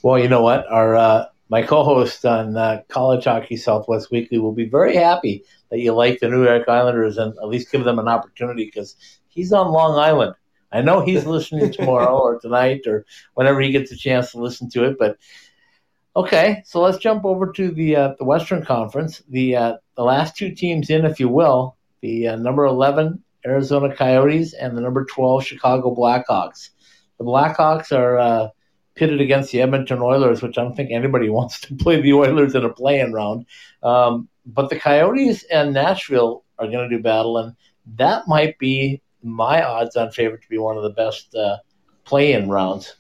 Well, 0.04 0.18
you 0.18 0.30
know 0.30 0.42
what? 0.42 0.66
Our 0.72 0.96
uh, 0.96 1.26
my 1.50 1.62
co-host 1.62 2.26
on 2.26 2.56
uh, 2.56 2.82
College 2.88 3.26
Hockey 3.26 3.58
Southwest 3.58 4.10
Weekly 4.12 4.38
will 4.38 4.54
be 4.54 4.70
very 4.70 4.96
happy 4.96 5.44
that 5.70 5.80
you 5.80 5.94
like 5.94 6.20
the 6.20 6.30
New 6.30 6.46
York 6.46 6.70
Islanders 6.70 7.18
and 7.18 7.34
at 7.38 7.50
least 7.50 7.72
give 7.72 7.84
them 7.84 8.00
an 8.00 8.08
opportunity 8.08 8.66
because 8.66 8.96
he's 9.28 9.52
on 9.52 9.72
Long 9.72 10.00
Island. 10.00 10.36
I 10.72 10.82
know 10.82 11.02
he's 11.02 11.26
listening 11.26 11.72
tomorrow 11.72 12.18
or 12.18 12.40
tonight 12.40 12.88
or 12.88 13.06
whenever 13.34 13.60
he 13.60 13.72
gets 13.72 13.92
a 13.92 13.98
chance 13.98 14.32
to 14.32 14.40
listen 14.40 14.70
to 14.70 14.86
it, 14.86 14.98
but 14.98 15.18
Okay, 16.14 16.62
so 16.66 16.82
let's 16.82 16.98
jump 16.98 17.24
over 17.24 17.54
to 17.54 17.72
the 17.72 17.96
uh, 17.96 18.14
the 18.20 18.26
Western 18.26 18.66
Conference. 18.66 19.24
The 19.30 19.56
uh, 19.56 19.78
the 19.96 20.04
last 20.04 20.36
two 20.36 20.54
teams 20.54 20.90
in, 20.90 21.06
if 21.06 21.22
you 21.22 21.30
will, 21.30 21.78
the 22.02 22.28
uh, 22.28 22.36
number 22.36 22.66
eleven 22.66 23.24
Arizona 23.46 23.96
Coyotes 23.96 24.54
and 24.54 24.76
the 24.76 24.82
number 24.82 25.06
twelve 25.06 25.46
Chicago 25.46 25.96
Blackhawks. 25.96 26.72
The 27.22 27.28
Blackhawks 27.28 27.96
are 27.96 28.18
uh, 28.18 28.50
pitted 28.96 29.22
against 29.22 29.52
the 29.52 29.62
Edmonton 29.62 30.02
Oilers, 30.02 30.42
which 30.42 30.58
I 30.58 30.64
don't 30.64 30.76
think 30.76 30.90
anybody 30.90 31.30
wants 31.38 31.62
to 31.62 31.76
play 31.76 32.02
the 32.02 32.14
Oilers 32.14 32.56
in 32.56 32.66
a 32.66 32.70
play-in 32.70 33.14
round. 33.14 33.46
Um, 33.84 34.28
but 34.44 34.72
the 34.72 34.80
Coyotes 34.80 35.44
and 35.44 35.72
Nashville 35.72 36.44
are 36.58 36.66
going 36.66 36.90
to 36.90 36.98
do 36.98 37.02
battle, 37.02 37.38
and 37.38 37.56
that 37.98 38.28
might 38.28 38.58
be 38.58 39.04
my 39.22 39.64
odds-on 39.64 40.12
favorite 40.12 40.42
to 40.42 40.50
be 40.50 40.58
one 40.58 40.78
of 40.78 40.84
the 40.84 40.90
best 40.90 41.36
uh, 41.36 41.58
play-in 42.06 42.50
rounds. 42.50 42.96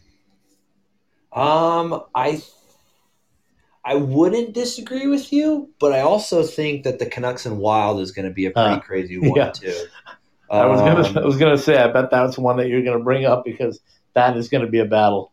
Um, 1.33 2.03
I 2.13 2.43
I 3.83 3.95
wouldn't 3.95 4.53
disagree 4.53 5.07
with 5.07 5.33
you, 5.33 5.71
but 5.79 5.93
I 5.93 6.01
also 6.01 6.43
think 6.43 6.83
that 6.83 6.99
the 6.99 7.07
Canucks 7.07 7.47
and 7.47 7.57
Wild 7.57 7.99
is 8.01 8.11
going 8.11 8.27
to 8.27 8.33
be 8.33 8.45
a 8.45 8.51
pretty 8.51 8.75
uh, 8.75 8.79
crazy 8.81 9.17
one 9.17 9.31
yeah. 9.35 9.49
too. 9.49 9.85
I 10.51 10.67
was 10.67 10.81
gonna, 10.81 11.07
um, 11.07 11.17
I 11.17 11.25
was 11.25 11.37
gonna 11.37 11.57
say, 11.57 11.77
I 11.77 11.87
bet 11.87 12.11
that's 12.11 12.37
one 12.37 12.57
that 12.57 12.67
you're 12.67 12.83
gonna 12.83 13.03
bring 13.03 13.25
up 13.25 13.45
because 13.45 13.79
that 14.13 14.37
is 14.37 14.49
gonna 14.49 14.67
be 14.67 14.79
a 14.79 14.85
battle. 14.85 15.31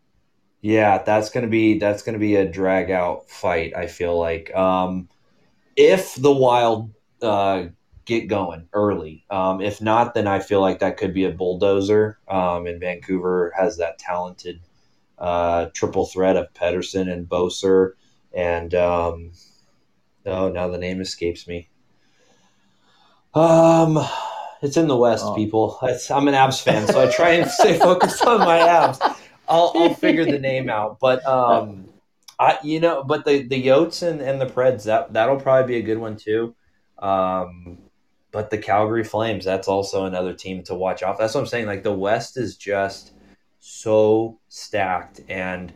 Yeah, 0.61 1.03
that's 1.03 1.31
gonna 1.31 1.49
be 1.49 1.79
that's 1.79 2.03
gonna 2.03 2.18
be 2.18 2.37
a 2.37 2.49
drag 2.49 2.91
out 2.91 3.31
fight. 3.31 3.76
I 3.76 3.87
feel 3.87 4.18
like 4.18 4.55
um, 4.55 5.09
if 5.76 6.14
the 6.16 6.33
Wild 6.33 6.91
uh, 7.22 7.66
get 8.05 8.29
going 8.29 8.68
early, 8.72 9.24
um, 9.31 9.61
if 9.61 9.81
not, 9.81 10.14
then 10.14 10.26
I 10.26 10.41
feel 10.41 10.61
like 10.61 10.81
that 10.81 10.97
could 10.97 11.14
be 11.14 11.24
a 11.24 11.31
bulldozer. 11.31 12.18
Um, 12.29 12.66
and 12.66 12.81
Vancouver 12.81 13.53
has 13.57 13.76
that 13.79 13.99
talented 13.99 14.61
uh, 15.18 15.66
triple 15.74 16.07
threat 16.07 16.37
of 16.37 16.53
Pettersson 16.55 17.12
and 17.12 17.29
Boeser 17.29 17.93
and 18.33 18.74
um, 18.74 19.33
oh, 20.26 20.51
now 20.51 20.68
the 20.68 20.79
name 20.79 21.01
escapes 21.01 21.47
me. 21.47 21.68
Um, 23.35 23.99
it's 24.62 24.76
in 24.76 24.88
the 24.88 24.96
West, 24.96 25.24
oh. 25.26 25.34
people. 25.34 25.78
It's, 25.82 26.11
I'm 26.11 26.28
an 26.28 26.34
Avs 26.34 26.62
fan, 26.62 26.86
so 26.86 27.02
I 27.02 27.11
try 27.11 27.30
and 27.30 27.50
stay 27.50 27.78
focused 27.78 28.24
on 28.24 28.40
my 28.40 28.59
Avs. 28.59 29.16
I'll, 29.48 29.72
I'll 29.74 29.94
figure 29.94 30.24
the 30.24 30.38
name 30.38 30.68
out, 30.68 30.98
but 31.00 31.24
um, 31.26 31.88
I 32.38 32.59
you 32.62 32.80
know, 32.80 33.02
but 33.02 33.24
the 33.24 33.42
the 33.42 33.66
Yotes 33.66 34.06
and, 34.06 34.20
and 34.20 34.40
the 34.40 34.46
Preds 34.46 34.84
that 34.84 35.12
that'll 35.14 35.40
probably 35.40 35.74
be 35.74 35.78
a 35.78 35.82
good 35.82 35.98
one 35.98 36.16
too. 36.16 36.54
Um, 36.98 37.78
but 38.30 38.50
the 38.50 38.59
Calgary 38.59 39.04
Flames, 39.04 39.44
that's 39.44 39.68
also 39.68 40.04
another 40.04 40.34
team 40.34 40.62
to 40.64 40.74
watch 40.74 41.02
off. 41.02 41.18
That's 41.18 41.34
what 41.34 41.40
I'm 41.40 41.46
saying. 41.46 41.66
Like 41.66 41.82
the 41.82 41.92
West 41.92 42.36
is 42.36 42.56
just 42.56 43.12
so 43.59 44.38
stacked. 44.48 45.20
And 45.28 45.72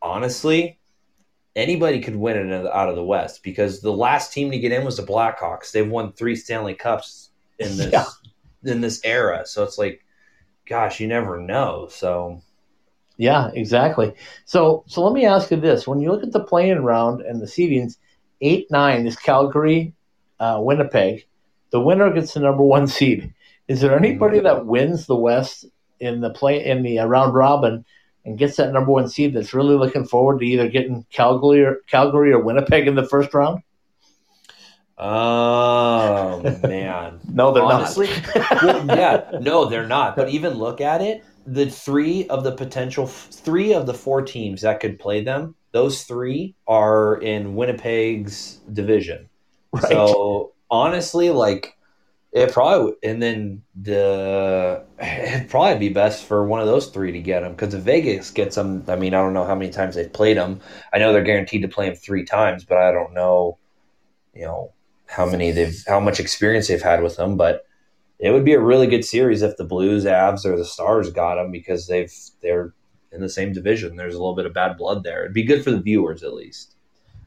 honestly, 0.00 0.78
anybody 1.54 2.00
could 2.00 2.16
win 2.16 2.50
it 2.50 2.66
out 2.66 2.88
of 2.88 2.96
the 2.96 3.04
West 3.04 3.42
because 3.42 3.80
the 3.80 3.92
last 3.92 4.32
team 4.32 4.50
to 4.50 4.58
get 4.58 4.72
in 4.72 4.84
was 4.84 4.96
the 4.96 5.02
Blackhawks. 5.02 5.72
They've 5.72 5.88
won 5.88 6.12
three 6.12 6.36
Stanley 6.36 6.74
Cups 6.74 7.27
in 7.58 7.68
this 7.76 7.92
yeah. 7.92 8.06
in 8.64 8.80
this 8.80 9.00
era. 9.04 9.44
So 9.46 9.62
it's 9.64 9.78
like, 9.78 10.04
gosh, 10.66 11.00
you 11.00 11.08
never 11.08 11.40
know. 11.40 11.88
So 11.90 12.42
yeah, 13.16 13.50
exactly. 13.52 14.14
So 14.44 14.84
so 14.86 15.02
let 15.04 15.12
me 15.12 15.26
ask 15.26 15.50
you 15.50 15.58
this: 15.58 15.86
when 15.86 16.00
you 16.00 16.10
look 16.10 16.22
at 16.22 16.32
the 16.32 16.44
playing 16.44 16.82
round 16.82 17.20
and 17.20 17.40
the 17.40 17.46
seedings, 17.46 17.96
eight 18.40 18.70
nine 18.70 19.06
is 19.06 19.16
Calgary, 19.16 19.94
uh, 20.40 20.58
Winnipeg. 20.60 21.26
The 21.70 21.80
winner 21.80 22.12
gets 22.12 22.34
the 22.34 22.40
number 22.40 22.62
one 22.62 22.86
seed. 22.86 23.34
Is 23.66 23.82
there 23.82 23.96
anybody 23.96 24.40
that 24.40 24.64
wins 24.64 25.06
the 25.06 25.16
West 25.16 25.66
in 26.00 26.20
the 26.20 26.30
play 26.30 26.64
in 26.64 26.82
the 26.82 27.00
uh, 27.00 27.06
round 27.06 27.34
robin 27.34 27.84
and 28.24 28.38
gets 28.38 28.56
that 28.56 28.72
number 28.72 28.90
one 28.90 29.08
seed 29.08 29.34
that's 29.34 29.52
really 29.52 29.74
looking 29.74 30.06
forward 30.06 30.38
to 30.38 30.46
either 30.46 30.68
getting 30.68 31.04
Calgary 31.10 31.64
or 31.64 31.80
Calgary 31.86 32.32
or 32.32 32.42
Winnipeg 32.42 32.86
in 32.86 32.94
the 32.94 33.06
first 33.06 33.34
round? 33.34 33.62
Oh 34.98 36.42
man, 36.62 37.20
no, 37.32 37.52
they're 37.52 37.62
Honestly, 37.62 38.08
not. 38.08 38.62
well, 38.62 38.86
yeah, 38.86 39.30
no, 39.40 39.66
they're 39.66 39.86
not. 39.86 40.16
But 40.16 40.30
even 40.30 40.54
look 40.54 40.80
at 40.80 41.00
it: 41.00 41.24
the 41.46 41.70
three 41.70 42.26
of 42.28 42.42
the 42.42 42.52
potential, 42.52 43.06
three 43.06 43.72
of 43.72 43.86
the 43.86 43.94
four 43.94 44.22
teams 44.22 44.62
that 44.62 44.80
could 44.80 44.98
play 44.98 45.22
them, 45.22 45.54
those 45.72 46.02
three 46.02 46.56
are 46.66 47.20
in 47.20 47.54
Winnipeg's 47.54 48.58
division. 48.72 49.28
Right. 49.72 49.84
So 49.88 50.52
honestly, 50.70 51.30
like 51.30 51.76
it 52.32 52.52
probably, 52.52 52.94
and 53.02 53.22
then 53.22 53.62
the 53.80 54.84
it'd 55.00 55.48
probably 55.48 55.78
be 55.78 55.94
best 55.94 56.24
for 56.24 56.44
one 56.44 56.60
of 56.60 56.66
those 56.66 56.88
three 56.88 57.12
to 57.12 57.20
get 57.20 57.40
them 57.40 57.52
because 57.52 57.72
if 57.72 57.82
Vegas 57.82 58.30
gets 58.30 58.56
them, 58.56 58.84
I 58.88 58.96
mean, 58.96 59.14
I 59.14 59.18
don't 59.18 59.32
know 59.32 59.44
how 59.44 59.54
many 59.54 59.70
times 59.70 59.94
they've 59.94 60.12
played 60.12 60.36
them. 60.36 60.60
I 60.92 60.98
know 60.98 61.12
they're 61.12 61.22
guaranteed 61.22 61.62
to 61.62 61.68
play 61.68 61.86
them 61.86 61.96
three 61.96 62.24
times, 62.24 62.64
but 62.64 62.78
I 62.78 62.92
don't 62.92 63.14
know, 63.14 63.58
you 64.34 64.42
know, 64.42 64.72
how 65.08 65.26
many 65.26 65.50
they've, 65.50 65.82
how 65.86 66.00
much 66.00 66.20
experience 66.20 66.68
they've 66.68 66.82
had 66.82 67.02
with 67.02 67.16
them. 67.16 67.36
But 67.36 67.64
it 68.18 68.30
would 68.30 68.44
be 68.44 68.54
a 68.54 68.60
really 68.60 68.86
good 68.86 69.04
series 69.04 69.42
if 69.42 69.56
the 69.56 69.64
Blues, 69.64 70.04
Avs, 70.04 70.44
or 70.44 70.56
the 70.56 70.64
Stars 70.64 71.10
got 71.10 71.36
them 71.36 71.50
because 71.50 71.86
they've 71.86 72.12
they're 72.42 72.74
in 73.12 73.20
the 73.20 73.28
same 73.28 73.52
division. 73.52 73.96
There's 73.96 74.14
a 74.14 74.18
little 74.18 74.34
bit 74.34 74.46
of 74.46 74.54
bad 74.54 74.76
blood 74.76 75.04
there. 75.04 75.22
It'd 75.22 75.34
be 75.34 75.44
good 75.44 75.64
for 75.64 75.70
the 75.70 75.80
viewers 75.80 76.22
at 76.22 76.34
least. 76.34 76.74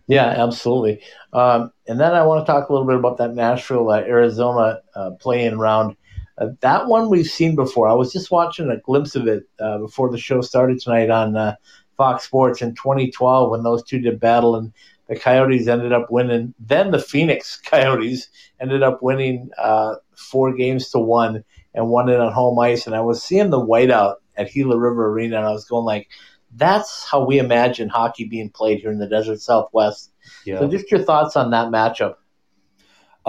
Yeah, 0.08 0.26
absolutely. 0.26 1.02
Um, 1.32 1.72
and 1.88 2.00
then 2.00 2.14
I 2.14 2.26
want 2.26 2.46
to 2.46 2.52
talk 2.52 2.68
a 2.68 2.74
little 2.74 2.88
bit 2.88 2.98
about 2.98 3.18
that 3.18 3.34
Nashville 3.34 3.90
uh, 3.90 4.02
Arizona 4.02 4.82
uh, 4.96 5.12
playing 5.20 5.58
round. 5.58 5.96
Uh, 6.38 6.48
that 6.62 6.88
one 6.88 7.10
we've 7.10 7.28
seen 7.28 7.56
before. 7.56 7.88
I 7.88 7.94
was 7.94 8.12
just 8.12 8.32
watching 8.32 8.70
a 8.70 8.78
glimpse 8.78 9.16
of 9.16 9.28
it 9.28 9.44
uh, 9.60 9.78
before 9.78 10.12
the 10.12 10.18
show 10.18 10.42
started 10.42 10.80
tonight 10.80 11.10
on 11.10 11.38
uh, 11.38 11.56
Fox 11.98 12.26
Sports 12.26 12.62
in 12.62 12.76
2012 12.76 13.52
when 13.52 13.64
those 13.64 13.84
two 13.84 14.00
did 14.00 14.20
battle 14.20 14.56
and 14.56 14.74
the 15.12 15.20
Coyotes 15.20 15.68
ended 15.68 15.92
up 15.92 16.10
winning. 16.10 16.54
Then 16.58 16.92
the 16.92 17.00
Phoenix 17.00 17.60
Coyotes 17.66 18.30
ended 18.62 18.82
up 18.82 19.04
winning 19.04 19.50
uh, 19.58 19.96
four 20.16 20.54
games 20.54 20.90
to 20.92 21.00
one 21.00 21.44
and 21.74 21.90
won 21.90 22.08
it 22.08 22.18
on 22.18 22.32
home 22.32 22.58
ice. 22.60 22.88
And 22.88 22.96
I 22.96 23.02
was 23.02 23.22
seeing 23.22 23.50
the 23.50 23.60
whiteout 23.60 24.16
at 24.38 24.54
Gila 24.54 24.80
River 24.80 25.10
Arena, 25.10 25.36
and 25.36 25.46
I 25.46 25.52
was 25.52 25.66
going 25.66 25.84
like, 25.84 26.08
"That's 26.56 27.04
how 27.04 27.26
we 27.26 27.40
imagine 27.40 27.90
hockey 27.90 28.24
being 28.24 28.50
played 28.52 28.80
here 28.80 28.90
in 28.90 29.00
the 29.00 29.08
desert 29.08 29.42
Southwest." 29.42 30.14
Yeah. 30.46 30.60
So, 30.60 30.70
just 30.70 30.90
your 30.90 31.04
thoughts 31.04 31.36
on 31.36 31.52
that 31.52 31.68
matchup? 31.68 32.16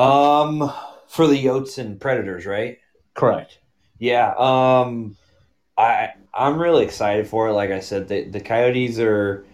Um, 0.00 0.72
for 1.08 1.26
the 1.26 1.44
Yotes 1.44 1.78
and 1.78 2.00
Predators, 2.00 2.46
right? 2.46 2.78
Correct. 3.14 3.58
Yeah. 3.98 4.32
Um, 4.38 5.16
I 5.76 6.10
I'm 6.32 6.60
really 6.60 6.84
excited 6.84 7.26
for 7.26 7.48
it. 7.48 7.54
Like 7.54 7.70
I 7.72 7.80
said, 7.80 8.06
the 8.06 8.22
the 8.22 8.40
Coyotes 8.40 9.00
are. 9.00 9.44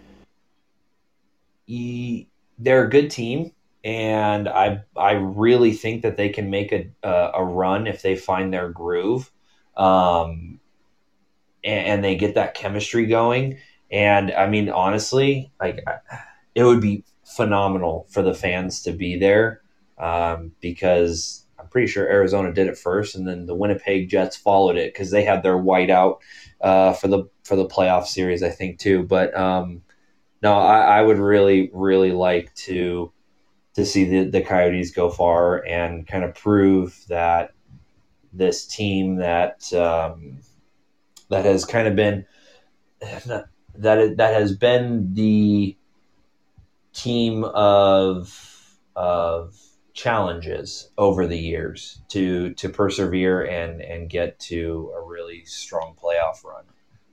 They're 1.68 2.84
a 2.84 2.90
good 2.90 3.10
team 3.10 3.52
and 3.84 4.48
I 4.48 4.82
I 4.96 5.12
really 5.12 5.72
think 5.72 6.02
that 6.02 6.16
they 6.16 6.28
can 6.28 6.50
make 6.50 6.72
a 6.72 6.90
a, 7.02 7.30
a 7.36 7.44
run 7.44 7.86
if 7.86 8.02
they 8.02 8.16
find 8.16 8.52
their 8.52 8.68
groove, 8.68 9.30
um, 9.76 10.60
and, 11.64 11.86
and, 11.86 12.04
they 12.04 12.16
get 12.16 12.34
that 12.34 12.54
chemistry 12.54 13.06
going. 13.06 13.58
And 13.90 14.32
I 14.32 14.48
mean, 14.48 14.68
honestly, 14.68 15.52
like 15.60 15.84
it 16.54 16.64
would 16.64 16.80
be 16.80 17.04
phenomenal 17.24 18.06
for 18.10 18.22
the 18.22 18.34
fans 18.34 18.82
to 18.82 18.92
be 18.92 19.18
there 19.18 19.62
um, 19.96 20.52
because 20.60 21.46
I'm 21.58 21.68
pretty 21.68 21.86
sure 21.86 22.06
Arizona 22.06 22.52
did 22.52 22.66
it 22.66 22.76
first, 22.76 23.14
and 23.14 23.26
then 23.26 23.46
the 23.46 23.54
Winnipeg 23.54 24.10
Jets 24.10 24.36
followed 24.36 24.76
it 24.76 24.92
because 24.92 25.10
they 25.10 25.24
had 25.24 25.42
their 25.42 25.56
whiteout 25.56 26.18
uh, 26.60 26.92
for 26.94 27.08
the 27.08 27.24
for 27.44 27.54
the 27.56 27.66
playoff 27.66 28.06
series, 28.06 28.42
I 28.42 28.50
think 28.50 28.80
too. 28.80 29.04
But 29.04 29.34
um, 29.34 29.82
no, 30.42 30.54
I, 30.54 30.98
I 30.98 31.02
would 31.02 31.18
really 31.18 31.70
really 31.72 32.12
like 32.12 32.54
to 32.66 33.12
to 33.74 33.84
see 33.86 34.04
the, 34.04 34.30
the 34.30 34.42
Coyotes 34.42 34.90
go 34.90 35.10
far 35.10 35.64
and 35.64 36.06
kind 36.06 36.24
of 36.24 36.34
prove 36.34 37.04
that 37.08 37.52
this 38.32 38.66
team 38.66 39.16
that 39.16 39.72
um, 39.72 40.40
that 41.30 41.44
has 41.44 41.64
kind 41.64 41.86
of 41.88 41.96
been 41.96 42.26
that 43.00 44.16
that 44.16 44.34
has 44.34 44.56
been 44.56 45.14
the 45.14 45.76
team 46.92 47.44
of 47.44 48.78
of 48.96 49.56
challenges 49.92 50.90
over 50.98 51.26
the 51.26 51.38
years 51.38 52.00
to 52.08 52.54
to 52.54 52.68
persevere 52.68 53.44
and 53.44 53.80
and 53.80 54.10
get 54.10 54.38
to 54.38 54.92
a 54.96 55.02
really 55.02 55.44
strong 55.44 55.94
playoff 56.00 56.44
run. 56.44 56.64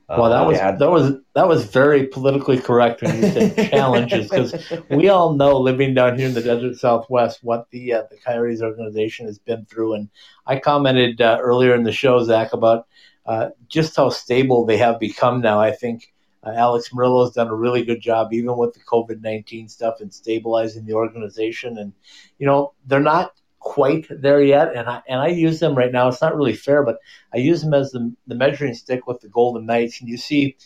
Well, 0.08 0.30
that 0.30 0.42
uh, 0.42 0.46
was 0.46 0.78
that 0.78 0.90
was 0.90 1.12
that 1.34 1.48
was 1.48 1.64
very 1.64 2.06
politically 2.06 2.58
correct 2.58 3.02
when 3.02 3.16
you 3.16 3.22
said 3.22 3.70
challenges 3.70 4.28
because 4.28 4.54
we 4.88 5.08
all 5.08 5.34
know 5.34 5.58
living 5.58 5.94
down 5.94 6.16
here 6.16 6.28
in 6.28 6.34
the 6.34 6.42
desert 6.42 6.76
Southwest 6.76 7.42
what 7.42 7.68
the 7.70 7.92
uh, 7.92 8.02
the 8.08 8.16
Coyotes 8.16 8.62
organization 8.62 9.26
has 9.26 9.40
been 9.40 9.64
through, 9.64 9.94
and 9.94 10.08
I 10.46 10.60
commented 10.60 11.20
uh, 11.20 11.38
earlier 11.40 11.74
in 11.74 11.82
the 11.82 11.90
show, 11.90 12.22
Zach, 12.22 12.52
about 12.52 12.86
uh, 13.26 13.48
just 13.68 13.96
how 13.96 14.10
stable 14.10 14.64
they 14.64 14.76
have 14.76 15.00
become 15.00 15.40
now. 15.40 15.58
I 15.58 15.72
think 15.72 16.12
uh, 16.44 16.52
Alex 16.54 16.90
Meruelo 16.90 17.24
has 17.24 17.34
done 17.34 17.48
a 17.48 17.54
really 17.54 17.84
good 17.84 18.00
job, 18.00 18.32
even 18.32 18.56
with 18.56 18.74
the 18.74 18.80
COVID 18.80 19.22
nineteen 19.22 19.68
stuff, 19.68 20.00
in 20.00 20.12
stabilizing 20.12 20.86
the 20.86 20.94
organization, 20.94 21.78
and 21.78 21.92
you 22.38 22.46
know 22.46 22.74
they're 22.86 23.00
not 23.00 23.32
quite 23.66 24.06
there 24.08 24.40
yet, 24.40 24.76
and 24.76 24.88
I 24.88 25.02
and 25.08 25.20
I 25.20 25.26
use 25.26 25.58
them 25.58 25.74
right 25.74 25.90
now. 25.90 26.06
It's 26.06 26.22
not 26.22 26.36
really 26.36 26.54
fair, 26.54 26.84
but 26.84 26.98
I 27.34 27.38
use 27.38 27.62
them 27.62 27.74
as 27.74 27.90
the, 27.90 28.14
the 28.28 28.36
measuring 28.36 28.74
stick 28.74 29.08
with 29.08 29.20
the 29.20 29.28
Golden 29.28 29.66
Knights. 29.66 30.00
And 30.00 30.08
you 30.08 30.16
see, 30.16 30.56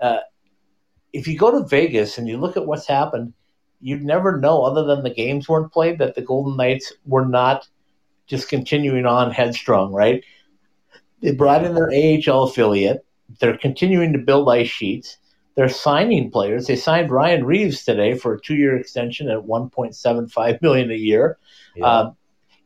uh, 0.00 0.18
if 1.12 1.28
you 1.28 1.38
go 1.38 1.52
to 1.52 1.68
Vegas 1.68 2.18
and 2.18 2.26
you 2.26 2.36
look 2.36 2.56
at 2.56 2.66
what's 2.66 2.88
happened, 2.88 3.32
you'd 3.80 4.02
never 4.02 4.40
know, 4.40 4.64
other 4.64 4.84
than 4.84 5.04
the 5.04 5.14
games 5.14 5.48
weren't 5.48 5.72
played, 5.72 6.00
that 6.00 6.16
the 6.16 6.20
Golden 6.20 6.56
Knights 6.56 6.92
were 7.06 7.24
not 7.24 7.68
just 8.26 8.48
continuing 8.48 9.06
on 9.06 9.30
headstrong. 9.30 9.92
Right? 9.92 10.24
They 11.22 11.32
brought 11.32 11.64
in 11.64 11.76
their 11.76 11.90
AHL 11.90 12.42
affiliate. 12.44 13.06
They're 13.38 13.56
continuing 13.56 14.12
to 14.14 14.18
build 14.18 14.50
ice 14.50 14.68
sheets. 14.68 15.16
They're 15.54 15.68
signing 15.68 16.30
players. 16.30 16.66
They 16.66 16.76
signed 16.76 17.10
Ryan 17.10 17.44
Reaves 17.44 17.84
today 17.84 18.14
for 18.14 18.34
a 18.34 18.40
two-year 18.40 18.76
extension 18.76 19.28
at 19.28 19.38
1.75 19.38 20.62
million 20.62 20.90
a 20.90 20.94
year. 20.94 21.38
Yeah. 21.76 21.86
Uh, 21.86 22.12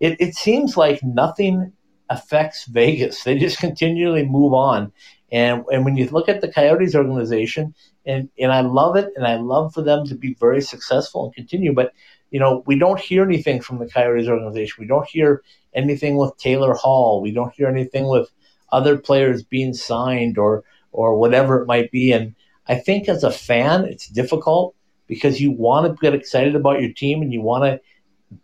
it, 0.03 0.20
it 0.20 0.34
seems 0.34 0.76
like 0.76 1.03
nothing 1.05 1.72
affects 2.11 2.66
Vegas. 2.66 3.22
They 3.24 3.38
just 3.38 3.59
continually 3.59 4.26
move 4.26 4.53
on. 4.53 4.92
And, 5.30 5.64
and 5.72 5.84
when 5.84 5.96
you 5.96 6.09
look 6.09 6.28
at 6.28 6.40
the 6.42 6.53
Coyotes 6.53 6.94
organization, 6.94 7.74
and, 8.05 8.28
and 8.38 8.53
I 8.53 8.61
love 8.62 8.96
it, 8.96 9.11
and 9.16 9.26
I 9.26 9.36
love 9.36 9.72
for 9.72 9.80
them 9.80 10.05
to 10.07 10.14
be 10.16 10.34
very 10.34 10.61
successful 10.61 11.24
and 11.24 11.34
continue, 11.34 11.72
but 11.72 11.92
you 12.32 12.40
know, 12.40 12.64
we 12.66 12.78
don't 12.78 12.98
hear 12.98 13.22
anything 13.22 13.61
from 13.61 13.78
the 13.78 13.88
Coyotes 13.88 14.26
organization. 14.26 14.76
We 14.80 14.88
don't 14.88 15.07
hear 15.07 15.42
anything 15.74 16.16
with 16.16 16.36
Taylor 16.36 16.74
Hall. 16.74 17.20
We 17.20 17.30
don't 17.30 17.53
hear 17.53 17.68
anything 17.68 18.09
with 18.09 18.28
other 18.72 18.98
players 18.98 19.42
being 19.42 19.74
signed 19.74 20.38
or 20.38 20.64
or 20.92 21.18
whatever 21.18 21.61
it 21.61 21.66
might 21.66 21.90
be. 21.90 22.11
And 22.11 22.34
I 22.68 22.76
think 22.76 23.09
as 23.09 23.22
a 23.22 23.30
fan, 23.30 23.84
it's 23.84 24.09
difficult 24.09 24.74
because 25.07 25.42
you 25.42 25.50
want 25.50 25.86
to 25.86 26.00
get 26.00 26.14
excited 26.14 26.57
about 26.57 26.80
your 26.80 26.92
team 26.92 27.20
and 27.20 27.32
you 27.32 27.42
want 27.42 27.64
to 27.64 27.80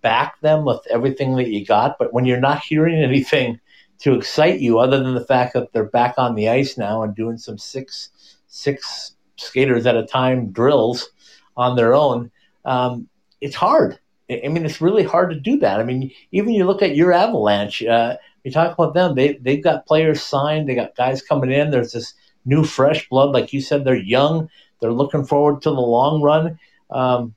back 0.02 0.40
them 0.40 0.64
with 0.64 0.80
everything 0.90 1.36
that 1.36 1.48
you 1.48 1.64
got. 1.64 1.98
But 1.98 2.12
when 2.12 2.24
you're 2.24 2.40
not 2.40 2.62
hearing 2.62 2.94
anything 3.02 3.60
to 4.00 4.14
excite 4.14 4.60
you, 4.60 4.78
other 4.78 5.02
than 5.02 5.14
the 5.14 5.24
fact 5.24 5.54
that 5.54 5.72
they're 5.72 5.84
back 5.84 6.14
on 6.18 6.34
the 6.34 6.48
ice 6.48 6.78
now 6.78 7.02
and 7.02 7.14
doing 7.14 7.38
some 7.38 7.58
six 7.58 8.10
six 8.46 9.14
skaters 9.36 9.86
at 9.86 9.96
a 9.96 10.06
time 10.06 10.50
drills 10.50 11.10
on 11.56 11.76
their 11.76 11.94
own, 11.94 12.30
um, 12.64 13.08
it's 13.40 13.56
hard. 13.56 13.98
I 14.30 14.48
mean, 14.48 14.66
it's 14.66 14.80
really 14.80 15.04
hard 15.04 15.30
to 15.30 15.40
do 15.40 15.58
that. 15.58 15.80
I 15.80 15.84
mean, 15.84 16.10
even 16.32 16.52
you 16.52 16.66
look 16.66 16.82
at 16.82 16.96
your 16.96 17.12
Avalanche. 17.12 17.82
Uh, 17.82 18.16
you 18.44 18.52
talk 18.52 18.72
about 18.72 18.94
them; 18.94 19.14
they 19.14 19.34
they've 19.34 19.62
got 19.62 19.86
players 19.86 20.22
signed. 20.22 20.68
They 20.68 20.74
got 20.74 20.96
guys 20.96 21.22
coming 21.22 21.50
in. 21.50 21.70
There's 21.70 21.92
this 21.92 22.14
new 22.44 22.64
fresh 22.64 23.08
blood, 23.08 23.30
like 23.30 23.52
you 23.52 23.60
said. 23.60 23.84
They're 23.84 23.96
young. 23.96 24.50
They're 24.80 24.92
looking 24.92 25.24
forward 25.24 25.62
to 25.62 25.70
the 25.70 25.80
long 25.80 26.22
run. 26.22 26.58
Um, 26.90 27.34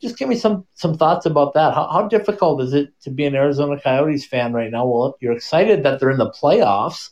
just 0.00 0.18
give 0.18 0.28
me 0.28 0.36
some 0.36 0.66
some 0.74 0.96
thoughts 0.96 1.26
about 1.26 1.54
that. 1.54 1.74
How, 1.74 1.88
how 1.88 2.08
difficult 2.08 2.62
is 2.62 2.72
it 2.72 2.90
to 3.02 3.10
be 3.10 3.24
an 3.24 3.34
Arizona 3.34 3.80
Coyotes 3.80 4.26
fan 4.26 4.52
right 4.52 4.70
now? 4.70 4.86
Well, 4.86 5.16
you're 5.20 5.32
excited 5.32 5.82
that 5.82 6.00
they're 6.00 6.10
in 6.10 6.18
the 6.18 6.30
playoffs, 6.30 7.10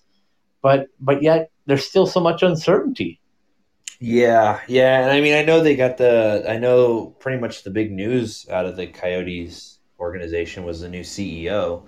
but 0.63 0.89
but 1.01 1.23
yet 1.23 1.51
there's 1.67 1.87
still 1.87 2.07
so 2.07 2.21
much 2.21 2.43
uncertainty. 2.43 3.21
Yeah, 3.99 4.61
yeah, 4.69 5.01
and 5.01 5.11
I 5.11 5.21
mean, 5.21 5.35
I 5.35 5.43
know 5.43 5.63
they 5.63 5.75
got 5.75 5.97
the. 5.97 6.45
I 6.49 6.59
know 6.59 7.07
pretty 7.19 7.41
much 7.41 7.65
the 7.65 7.71
big 7.71 7.91
news 7.91 8.47
out 8.51 8.67
of 8.67 8.77
the 8.77 8.87
Coyotes 8.87 9.79
organization 9.99 10.65
was 10.65 10.81
the 10.81 10.89
new 10.89 11.01
CEO. 11.01 11.87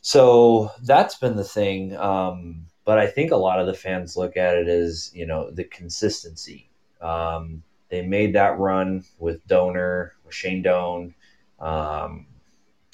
So 0.00 0.70
that's 0.82 1.16
been 1.16 1.36
the 1.36 1.44
thing. 1.44 1.96
Um, 1.96 2.66
but 2.84 2.98
I 2.98 3.06
think 3.06 3.30
a 3.30 3.36
lot 3.36 3.60
of 3.60 3.66
the 3.66 3.74
fans 3.74 4.16
look 4.16 4.36
at 4.36 4.56
it 4.56 4.68
as 4.68 5.12
you 5.14 5.26
know 5.26 5.50
the 5.50 5.64
consistency. 5.64 6.70
Um, 7.00 7.62
they 7.92 8.00
made 8.00 8.34
that 8.34 8.58
run 8.58 9.04
with 9.18 9.46
Donor, 9.46 10.14
with 10.24 10.34
Shane 10.34 10.62
Doan, 10.62 11.14
um, 11.60 12.26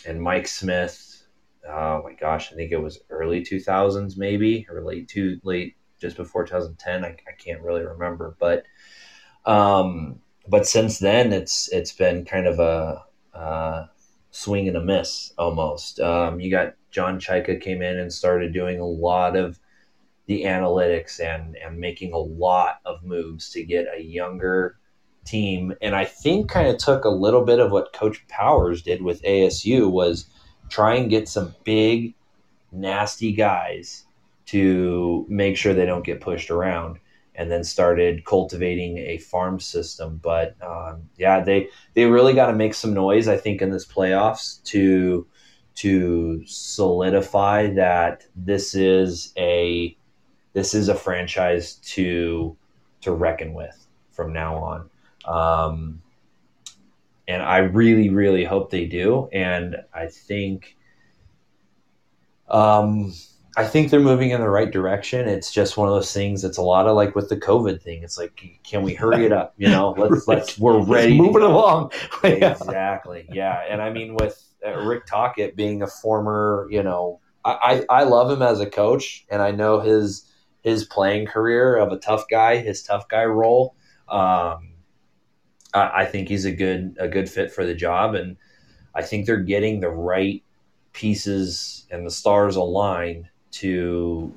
and 0.05 0.20
Mike 0.20 0.49
Smith. 0.49 1.22
Oh 1.66 2.03
my 2.03 2.14
gosh, 2.14 2.53
I 2.53 2.57
think 2.57 2.72
it 2.72 2.82
was 2.82 2.99
early 3.09 3.42
2000s, 3.42 4.16
maybe 4.16 4.66
or 4.68 4.82
late 4.82 5.09
to 5.11 5.38
late 5.44 5.76
just 6.01 6.16
before 6.16 6.44
2010. 6.44 7.05
I, 7.05 7.09
I 7.09 7.32
can't 7.38 7.62
really 7.62 7.82
remember, 7.82 8.34
but 8.40 8.64
um, 9.46 10.18
but 10.49 10.66
since 10.66 10.99
then, 10.99 11.32
it's 11.32 11.68
it's 11.68 11.92
been 11.92 12.24
kind 12.24 12.49
of 12.49 12.59
a 12.59 13.88
swing 14.32 14.66
and 14.66 14.76
a 14.76 14.82
miss 14.82 15.32
almost. 15.38 16.01
Um, 16.01 16.40
you 16.40 16.51
got 16.51 16.74
John 16.90 17.20
Chayka 17.20 17.61
came 17.61 17.82
in 17.82 17.99
and 17.99 18.12
started 18.12 18.53
doing 18.53 18.80
a 18.80 18.86
lot 18.86 19.36
of 19.36 19.61
the 20.26 20.42
analytics 20.42 21.20
and 21.20 21.57
and 21.57 21.78
making 21.78 22.12
a 22.12 22.18
lot 22.18 22.80
of 22.84 23.05
moves 23.05 23.51
to 23.51 23.62
get 23.62 23.86
a 23.96 24.03
younger 24.03 24.77
team 25.28 25.74
and 25.80 25.94
I 25.94 26.04
think 26.04 26.50
kind 26.50 26.68
of 26.68 26.78
took 26.78 27.04
a 27.04 27.10
little 27.10 27.44
bit 27.44 27.60
of 27.60 27.70
what 27.70 27.92
coach 27.92 28.26
Powers 28.28 28.82
did 28.82 29.02
with 29.02 29.22
ASU 29.22 29.90
was 29.90 30.26
try 30.68 30.94
and 30.94 31.10
get 31.10 31.28
some 31.28 31.54
big 31.64 32.14
nasty 32.72 33.32
guys 33.32 34.04
to 34.46 35.26
make 35.28 35.56
sure 35.56 35.74
they 35.74 35.86
don't 35.86 36.04
get 36.04 36.20
pushed 36.20 36.50
around 36.50 36.98
and 37.34 37.50
then 37.50 37.62
started 37.62 38.24
cultivating 38.24 38.98
a 38.98 39.18
farm 39.18 39.60
system 39.60 40.20
but 40.22 40.56
um, 40.62 41.02
yeah 41.16 41.40
they 41.40 41.68
they 41.94 42.06
really 42.06 42.34
got 42.34 42.46
to 42.46 42.52
make 42.52 42.74
some 42.74 42.94
noise 42.94 43.28
I 43.28 43.36
think 43.36 43.62
in 43.62 43.70
this 43.70 43.86
playoffs 43.86 44.62
to 44.64 45.26
to 45.76 46.44
solidify 46.46 47.68
that 47.74 48.24
this 48.34 48.74
is 48.74 49.32
a 49.36 49.96
this 50.52 50.74
is 50.74 50.88
a 50.88 50.94
franchise 50.94 51.74
to 51.74 52.56
to 53.02 53.12
reckon 53.12 53.54
with 53.54 53.86
from 54.10 54.32
now 54.32 54.56
on. 54.56 54.90
Um, 55.24 56.02
and 57.26 57.42
I 57.42 57.58
really, 57.58 58.08
really 58.08 58.44
hope 58.44 58.70
they 58.70 58.86
do. 58.86 59.28
And 59.32 59.76
I 59.92 60.06
think, 60.06 60.76
um, 62.48 63.12
I 63.58 63.66
think 63.66 63.90
they're 63.90 63.98
moving 63.98 64.30
in 64.30 64.40
the 64.40 64.48
right 64.48 64.70
direction. 64.70 65.28
It's 65.28 65.52
just 65.52 65.76
one 65.76 65.88
of 65.88 65.94
those 65.94 66.12
things. 66.12 66.44
It's 66.44 66.58
a 66.58 66.62
lot 66.62 66.86
of 66.86 66.94
like 66.94 67.16
with 67.16 67.28
the 67.28 67.36
COVID 67.36 67.82
thing. 67.82 68.02
It's 68.04 68.16
like, 68.16 68.40
can 68.62 68.82
we 68.82 68.94
hurry 68.94 69.26
it 69.26 69.32
up? 69.32 69.54
You 69.58 69.68
know, 69.68 69.90
let's 69.98 70.28
let's 70.28 70.58
we're 70.58 70.80
ready. 70.80 71.14
It's 71.14 71.20
moving 71.20 71.42
along. 71.42 71.90
exactly. 72.24 73.26
Yeah, 73.32 73.60
and 73.68 73.82
I 73.82 73.90
mean 73.90 74.14
with 74.14 74.40
uh, 74.64 74.78
Rick 74.78 75.06
Tocchet 75.06 75.56
being 75.56 75.82
a 75.82 75.88
former, 75.88 76.68
you 76.70 76.84
know, 76.84 77.20
I, 77.44 77.84
I 77.90 78.00
I 78.00 78.02
love 78.04 78.30
him 78.30 78.42
as 78.42 78.60
a 78.60 78.66
coach, 78.66 79.26
and 79.28 79.42
I 79.42 79.50
know 79.50 79.80
his 79.80 80.30
his 80.62 80.84
playing 80.84 81.26
career 81.26 81.76
of 81.76 81.90
a 81.90 81.98
tough 81.98 82.26
guy, 82.30 82.58
his 82.58 82.82
tough 82.84 83.08
guy 83.08 83.24
role. 83.24 83.74
Um, 84.08 84.67
I, 85.74 86.02
I, 86.02 86.04
think 86.06 86.28
he's 86.28 86.44
a 86.44 86.52
good 86.52 86.96
a 86.98 87.08
good 87.08 87.28
fit 87.28 87.52
for 87.52 87.64
the 87.64 87.74
job, 87.74 88.14
and 88.14 88.36
I 88.94 89.02
think 89.02 89.26
they're 89.26 89.36
getting 89.38 89.80
the 89.80 89.90
right 89.90 90.42
pieces 90.92 91.86
and 91.90 92.06
the 92.06 92.10
stars 92.10 92.56
aligned 92.56 93.28
to 93.52 94.32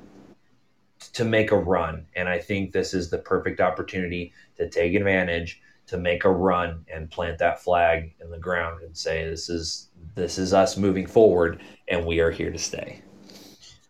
to 1.14 1.24
make 1.24 1.50
a 1.50 1.58
run. 1.58 2.06
And 2.14 2.28
I 2.28 2.38
think 2.38 2.72
this 2.72 2.94
is 2.94 3.10
the 3.10 3.18
perfect 3.18 3.60
opportunity 3.60 4.32
to 4.56 4.68
take 4.68 4.94
advantage 4.94 5.60
to 5.88 5.98
make 5.98 6.24
a 6.24 6.30
run 6.30 6.84
and 6.92 7.10
plant 7.10 7.38
that 7.38 7.60
flag 7.60 8.14
in 8.20 8.30
the 8.30 8.38
ground 8.38 8.82
and 8.82 8.96
say 8.96 9.28
this 9.28 9.48
is 9.48 9.88
this 10.14 10.38
is 10.38 10.54
us 10.54 10.76
moving 10.76 11.06
forward 11.06 11.62
and 11.88 12.06
we 12.06 12.20
are 12.20 12.30
here 12.30 12.50
to 12.50 12.58
stay. 12.58 13.02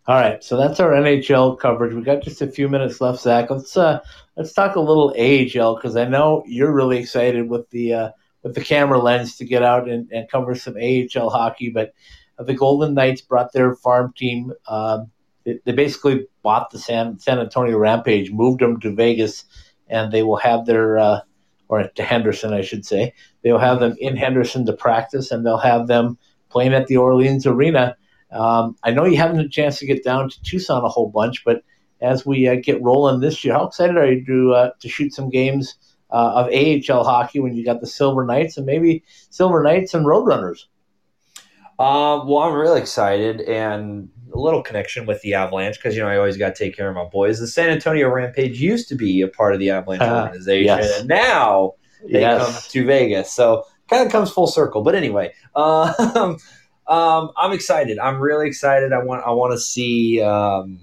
All 0.08 0.16
right, 0.16 0.42
so 0.42 0.56
that's 0.56 0.80
our 0.80 0.90
NHL 0.90 1.60
coverage. 1.60 1.94
We 1.94 2.02
got 2.02 2.24
just 2.24 2.42
a 2.42 2.48
few 2.48 2.68
minutes 2.68 3.00
left, 3.00 3.20
Zach. 3.20 3.50
Let's 3.50 3.76
uh, 3.76 4.00
let's 4.36 4.52
talk 4.52 4.74
a 4.74 4.80
little 4.80 5.14
AHL 5.16 5.76
because 5.76 5.94
I 5.94 6.06
know 6.06 6.42
you're 6.44 6.72
really 6.72 6.98
excited 6.98 7.48
with 7.48 7.70
the 7.70 7.94
uh, 7.94 8.10
with 8.42 8.56
the 8.56 8.64
camera 8.64 8.98
lens 8.98 9.36
to 9.36 9.44
get 9.44 9.62
out 9.62 9.88
and, 9.88 10.10
and 10.10 10.28
cover 10.28 10.56
some 10.56 10.74
AHL 10.76 11.30
hockey. 11.30 11.70
But 11.70 11.94
uh, 12.36 12.42
the 12.42 12.54
Golden 12.54 12.94
Knights 12.94 13.20
brought 13.20 13.52
their 13.52 13.76
farm 13.76 14.12
team. 14.16 14.52
Um, 14.66 15.12
they, 15.44 15.60
they, 15.64 15.72
basically 15.72 16.26
bought 16.42 16.70
the 16.70 16.80
San 16.80 17.20
San 17.20 17.38
Antonio 17.38 17.78
Rampage, 17.78 18.32
moved 18.32 18.60
them 18.60 18.80
to 18.80 18.92
Vegas, 18.92 19.44
and 19.86 20.10
they 20.10 20.24
will 20.24 20.38
have 20.38 20.66
their 20.66 20.98
uh, 20.98 21.20
or 21.68 21.86
to 21.86 22.02
Henderson, 22.02 22.52
I 22.52 22.62
should 22.62 22.84
say. 22.84 23.14
They'll 23.44 23.58
have 23.58 23.78
them 23.78 23.94
in 24.00 24.16
Henderson 24.16 24.66
to 24.66 24.72
practice, 24.72 25.30
and 25.30 25.46
they'll 25.46 25.58
have 25.58 25.86
them 25.86 26.18
playing 26.50 26.74
at 26.74 26.88
the 26.88 26.96
Orleans 26.96 27.46
Arena 27.46 27.96
um, 28.32 28.76
I 28.82 28.90
know 28.90 29.04
you 29.04 29.16
haven't 29.16 29.36
had 29.36 29.46
a 29.46 29.50
chance 29.50 29.78
to 29.78 29.86
get 29.86 30.04
down 30.04 30.30
to 30.30 30.42
Tucson 30.42 30.84
a 30.84 30.88
whole 30.88 31.10
bunch, 31.10 31.44
but 31.44 31.62
as 32.00 32.26
we 32.26 32.48
uh, 32.48 32.56
get 32.56 32.82
rolling 32.82 33.20
this 33.20 33.44
year, 33.44 33.54
how 33.54 33.66
excited 33.66 33.96
are 33.96 34.10
you 34.10 34.24
to 34.24 34.54
uh, 34.54 34.70
to 34.80 34.88
shoot 34.88 35.14
some 35.14 35.30
games 35.30 35.74
uh, 36.10 36.46
of 36.46 36.52
AHL 36.52 37.04
hockey 37.04 37.40
when 37.40 37.54
you 37.54 37.64
got 37.64 37.80
the 37.80 37.86
Silver 37.86 38.24
Knights 38.24 38.56
and 38.56 38.66
maybe 38.66 39.04
Silver 39.30 39.62
Knights 39.62 39.94
and 39.94 40.06
Roadrunners? 40.06 40.64
Uh, 41.78 42.22
well, 42.26 42.38
I'm 42.38 42.54
really 42.54 42.80
excited 42.80 43.40
and 43.42 44.08
a 44.34 44.38
little 44.38 44.62
connection 44.62 45.04
with 45.06 45.20
the 45.22 45.34
Avalanche 45.34 45.76
because 45.76 45.94
you 45.94 46.02
know 46.02 46.08
I 46.08 46.16
always 46.16 46.36
got 46.36 46.54
to 46.54 46.64
take 46.64 46.76
care 46.76 46.88
of 46.88 46.94
my 46.94 47.04
boys. 47.04 47.38
The 47.38 47.46
San 47.46 47.70
Antonio 47.70 48.08
Rampage 48.08 48.60
used 48.60 48.88
to 48.88 48.94
be 48.94 49.20
a 49.20 49.28
part 49.28 49.54
of 49.54 49.60
the 49.60 49.70
Avalanche 49.70 50.02
organization, 50.02 50.66
yes. 50.66 51.00
and 51.00 51.08
now 51.08 51.74
they 52.10 52.20
yes. 52.20 52.44
come 52.44 52.62
to 52.70 52.86
Vegas. 52.86 53.32
So 53.32 53.64
kind 53.88 54.04
of 54.04 54.12
comes 54.12 54.30
full 54.30 54.46
circle. 54.46 54.82
But 54.82 54.94
anyway, 54.94 55.32
um, 55.54 56.38
um, 56.86 57.30
I'm 57.36 57.52
excited. 57.52 57.98
I'm 57.98 58.20
really 58.20 58.46
excited. 58.48 58.92
I 58.92 59.02
want 59.02 59.24
I 59.26 59.30
want 59.30 59.52
to 59.52 59.58
see. 59.58 60.20
Um, 60.20 60.80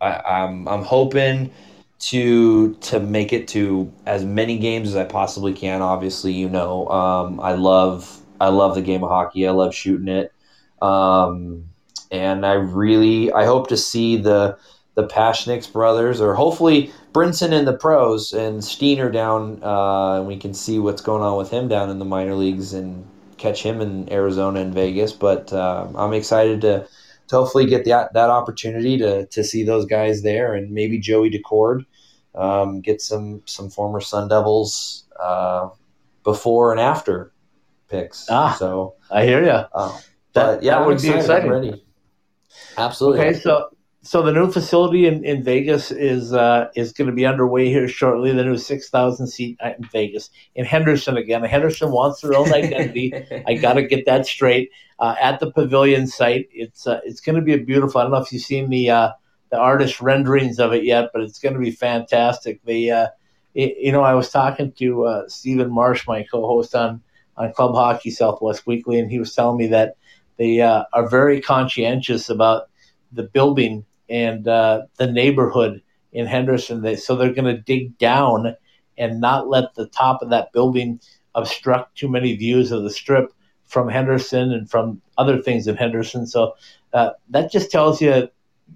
I, 0.00 0.20
I'm 0.20 0.66
I'm 0.68 0.82
hoping 0.82 1.50
to 2.00 2.74
to 2.74 2.98
make 2.98 3.32
it 3.32 3.46
to 3.48 3.92
as 4.06 4.24
many 4.24 4.58
games 4.58 4.88
as 4.88 4.96
I 4.96 5.04
possibly 5.04 5.52
can. 5.52 5.82
Obviously, 5.82 6.32
you 6.32 6.48
know, 6.48 6.88
um, 6.88 7.40
I 7.40 7.52
love 7.52 8.20
I 8.40 8.48
love 8.48 8.74
the 8.74 8.82
game 8.82 9.04
of 9.04 9.10
hockey. 9.10 9.46
I 9.46 9.52
love 9.52 9.74
shooting 9.74 10.08
it, 10.08 10.32
um, 10.80 11.64
and 12.10 12.44
I 12.44 12.54
really 12.54 13.32
I 13.32 13.44
hope 13.44 13.68
to 13.68 13.76
see 13.76 14.16
the 14.16 14.58
the 14.94 15.06
Pasichnuk 15.06 15.72
brothers, 15.72 16.20
or 16.20 16.34
hopefully 16.34 16.90
Brinson 17.12 17.52
in 17.52 17.64
the 17.64 17.72
pros 17.72 18.32
and 18.32 18.62
Steiner 18.62 19.10
down, 19.10 19.62
uh, 19.62 20.18
and 20.18 20.26
we 20.26 20.36
can 20.36 20.52
see 20.52 20.78
what's 20.78 21.00
going 21.00 21.22
on 21.22 21.38
with 21.38 21.50
him 21.50 21.68
down 21.68 21.88
in 21.88 21.98
the 21.98 22.04
minor 22.04 22.34
leagues 22.34 22.72
and 22.74 23.06
catch 23.42 23.62
him 23.62 23.80
in 23.80 24.10
Arizona 24.12 24.60
and 24.60 24.72
Vegas. 24.72 25.12
But 25.12 25.52
uh, 25.52 25.88
I'm 25.96 26.12
excited 26.12 26.60
to 26.62 26.86
to 27.28 27.36
hopefully 27.36 27.66
get 27.66 27.84
that 27.86 28.12
that 28.14 28.30
opportunity 28.30 28.96
to 28.98 29.26
to 29.26 29.44
see 29.44 29.64
those 29.64 29.84
guys 29.84 30.22
there, 30.22 30.54
and 30.54 30.70
maybe 30.70 30.98
Joey 30.98 31.30
Daccord 31.30 31.84
um, 32.34 32.80
get 32.80 33.02
some 33.02 33.42
some 33.46 33.68
former 33.68 34.00
Sun 34.00 34.28
Devils 34.28 35.04
uh, 35.20 35.68
before 36.24 36.70
and 36.72 36.80
after 36.80 37.32
picks. 37.88 38.26
Ah, 38.30 38.56
so 38.58 38.94
I 39.10 39.24
hear 39.26 39.42
you. 39.44 39.50
Uh, 39.50 39.98
but 40.32 40.62
yeah, 40.62 40.78
that 40.78 40.86
would 40.86 41.02
be 41.02 41.10
exciting. 41.10 41.80
Absolutely. 42.78 43.20
Okay, 43.20 43.38
so 43.38 43.68
so 44.04 44.20
the 44.22 44.32
new 44.32 44.50
facility 44.50 45.06
in, 45.06 45.24
in 45.24 45.44
Vegas 45.44 45.92
is 45.92 46.32
uh, 46.32 46.68
is 46.74 46.92
going 46.92 47.08
to 47.08 47.14
be 47.14 47.24
underway 47.24 47.68
here 47.68 47.86
shortly. 47.86 48.32
The 48.32 48.42
new 48.42 48.58
six 48.58 48.90
thousand 48.90 49.28
seat 49.28 49.58
in 49.64 49.84
Vegas 49.92 50.28
in 50.56 50.64
Henderson 50.64 51.16
again. 51.16 51.44
Henderson 51.44 51.92
wants 51.92 52.20
their 52.20 52.34
own 52.34 52.52
identity. 52.52 53.12
I 53.46 53.54
got 53.54 53.74
to 53.74 53.86
get 53.86 54.06
that 54.06 54.26
straight. 54.26 54.70
Uh, 54.98 55.14
at 55.20 55.38
the 55.38 55.52
pavilion 55.52 56.08
site, 56.08 56.48
it's 56.52 56.86
uh, 56.88 57.00
it's 57.04 57.20
going 57.20 57.36
to 57.36 57.42
be 57.42 57.54
a 57.54 57.58
beautiful. 57.58 58.00
I 58.00 58.04
don't 58.04 58.10
know 58.10 58.18
if 58.18 58.32
you've 58.32 58.42
seen 58.42 58.70
the 58.70 58.90
uh, 58.90 59.10
the 59.50 59.58
artist 59.58 60.00
renderings 60.00 60.58
of 60.58 60.72
it 60.72 60.82
yet, 60.82 61.10
but 61.12 61.22
it's 61.22 61.38
going 61.38 61.54
to 61.54 61.60
be 61.60 61.70
fantastic. 61.70 62.60
They, 62.64 62.90
uh, 62.90 63.08
it, 63.54 63.76
you 63.78 63.92
know, 63.92 64.02
I 64.02 64.14
was 64.14 64.30
talking 64.30 64.72
to 64.72 65.04
uh, 65.04 65.28
Stephen 65.28 65.70
Marsh, 65.70 66.08
my 66.08 66.24
co-host 66.24 66.74
on 66.74 67.02
on 67.36 67.52
Club 67.52 67.76
Hockey 67.76 68.10
Southwest 68.10 68.66
Weekly, 68.66 68.98
and 68.98 69.08
he 69.08 69.20
was 69.20 69.32
telling 69.32 69.58
me 69.58 69.68
that 69.68 69.96
they 70.38 70.60
are 70.60 71.08
very 71.08 71.40
conscientious 71.40 72.28
about 72.28 72.68
the 73.12 73.22
building 73.22 73.84
and 74.12 74.46
uh, 74.46 74.82
the 74.98 75.10
neighborhood 75.10 75.82
in 76.12 76.26
Henderson. 76.26 76.82
They, 76.82 76.96
so 76.96 77.16
they're 77.16 77.32
going 77.32 77.56
to 77.56 77.60
dig 77.60 77.96
down 77.96 78.54
and 78.98 79.22
not 79.22 79.48
let 79.48 79.74
the 79.74 79.86
top 79.86 80.20
of 80.20 80.28
that 80.30 80.52
building 80.52 81.00
obstruct 81.34 81.96
too 81.96 82.10
many 82.10 82.36
views 82.36 82.70
of 82.72 82.82
the 82.82 82.90
strip 82.90 83.32
from 83.64 83.88
Henderson 83.88 84.52
and 84.52 84.70
from 84.70 85.00
other 85.16 85.40
things 85.40 85.66
in 85.66 85.76
Henderson. 85.76 86.26
So 86.26 86.56
uh, 86.92 87.12
that 87.30 87.50
just 87.50 87.70
tells 87.70 88.02
you 88.02 88.28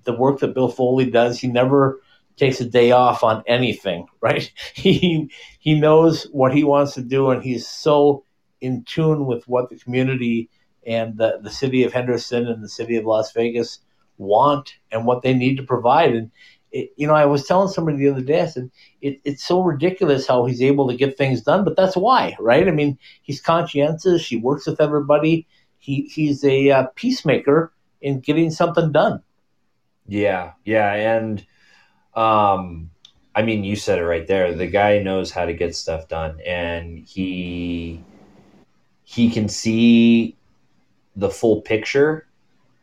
the 0.05 0.15
work 0.15 0.41
that 0.41 0.55
Bill 0.55 0.69
Foley 0.69 1.11
does. 1.11 1.39
He 1.39 1.49
never 1.49 2.01
takes 2.39 2.63
a 2.63 2.65
day 2.65 2.93
off 2.93 3.23
on 3.23 3.45
anything, 3.47 4.07
right? 4.23 4.51
He 4.73 5.31
he 5.61 5.79
knows 5.79 6.25
what 6.33 6.55
he 6.55 6.65
wants 6.65 6.95
to 6.95 7.03
do, 7.03 7.29
and 7.29 7.43
he's 7.43 7.69
so 7.69 8.25
in 8.63 8.85
tune 8.85 9.27
with 9.27 9.47
what 9.47 9.69
the 9.69 9.77
community 9.77 10.49
and 10.87 11.19
the, 11.19 11.41
the 11.43 11.51
city 11.51 11.85
of 11.85 11.93
Henderson 11.93 12.47
and 12.47 12.65
the 12.65 12.69
city 12.71 12.97
of 12.97 13.05
Las 13.05 13.33
Vegas 13.33 13.81
want 14.19 14.75
and 14.91 15.05
what 15.07 15.23
they 15.23 15.35
need 15.35 15.57
to 15.57 15.63
provide. 15.63 16.15
And 16.15 16.31
it, 16.73 16.93
you 16.97 17.07
know, 17.07 17.15
I 17.15 17.27
was 17.27 17.47
telling 17.47 17.69
somebody 17.69 17.99
the 17.99 18.09
other 18.09 18.21
day, 18.21 18.43
I 18.43 18.47
said 18.47 18.71
it, 19.01 19.21
it's 19.25 19.45
so 19.45 19.63
ridiculous 19.63 20.27
how 20.27 20.45
he's 20.45 20.63
able 20.63 20.89
to 20.89 20.97
get 20.97 21.17
things 21.17 21.43
done, 21.43 21.65
but 21.65 21.77
that's 21.77 21.97
why, 21.97 22.37
right? 22.39 22.67
I 22.67 22.71
mean, 22.71 22.99
he's 23.23 23.41
conscientious. 23.41 24.27
He 24.27 24.37
works 24.37 24.67
with 24.67 24.81
everybody. 24.81 25.47
He 25.79 26.11
he's 26.13 26.45
a 26.45 26.71
uh, 26.71 26.87
peacemaker 26.95 27.73
in 28.01 28.21
getting 28.21 28.51
something 28.51 28.93
done. 28.93 29.23
Yeah, 30.09 30.53
yeah, 30.65 30.93
and 30.93 31.45
um, 32.15 32.91
I 33.35 33.43
mean, 33.43 33.65
you 33.65 33.77
said 33.77 33.99
it 33.99 34.05
right 34.05 34.27
there. 34.27 34.55
The 34.55 34.67
guy 34.67 35.03
knows 35.03 35.31
how 35.31 35.45
to 35.45 35.53
get 35.53 35.75
stuff 35.77 36.09
done, 36.09 36.41
and 36.45 36.99
he 36.99 38.03
he 39.05 39.31
can 39.31 39.49
see 39.49 40.37
the 41.15 41.31
full 41.31 41.61
picture. 41.63 42.27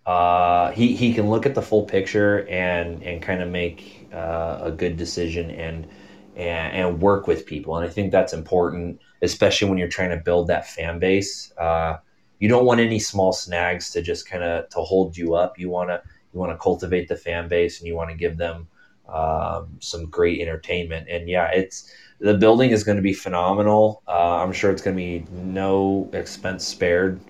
Uh, 0.05 0.71
he 0.71 0.95
he 0.95 1.13
can 1.13 1.29
look 1.29 1.45
at 1.45 1.55
the 1.55 1.61
full 1.61 1.85
picture 1.85 2.47
and 2.49 3.01
and 3.03 3.21
kind 3.21 3.41
of 3.41 3.49
make 3.49 4.09
uh, 4.13 4.59
a 4.63 4.71
good 4.71 4.97
decision 4.97 5.49
and, 5.51 5.87
and 6.35 6.73
and 6.75 7.01
work 7.01 7.25
with 7.27 7.45
people. 7.45 7.77
And 7.77 7.85
I 7.85 7.89
think 7.89 8.11
that's 8.11 8.33
important, 8.33 8.99
especially 9.21 9.69
when 9.69 9.77
you're 9.77 9.87
trying 9.87 10.09
to 10.09 10.17
build 10.17 10.47
that 10.47 10.67
fan 10.67 10.99
base. 10.99 11.53
Uh, 11.57 11.97
you 12.39 12.49
don't 12.49 12.65
want 12.65 12.81
any 12.81 12.99
small 12.99 13.31
snags 13.31 13.91
to 13.91 14.01
just 14.01 14.27
kind 14.27 14.43
of 14.43 14.67
to 14.69 14.79
hold 14.79 15.15
you 15.15 15.35
up. 15.35 15.57
You 15.57 15.69
want 15.69 15.89
to 15.89 16.01
you 16.33 16.39
want 16.39 16.51
to 16.51 16.57
cultivate 16.57 17.07
the 17.07 17.15
fan 17.15 17.47
base 17.47 17.79
and 17.79 17.87
you 17.87 17.95
want 17.95 18.09
to 18.09 18.15
give 18.17 18.37
them 18.37 18.67
um, 19.07 19.77
some 19.79 20.09
great 20.09 20.41
entertainment. 20.41 21.07
And 21.09 21.29
yeah, 21.29 21.49
it's 21.51 21.89
the 22.19 22.33
building 22.33 22.71
is 22.71 22.83
going 22.83 22.97
to 22.97 23.01
be 23.01 23.13
phenomenal. 23.13 24.03
Uh, 24.07 24.43
I'm 24.43 24.51
sure 24.51 24.71
it's 24.71 24.81
going 24.81 24.97
to 24.97 25.01
be 25.01 25.25
no 25.31 26.09
expense 26.13 26.65
spared 26.65 27.21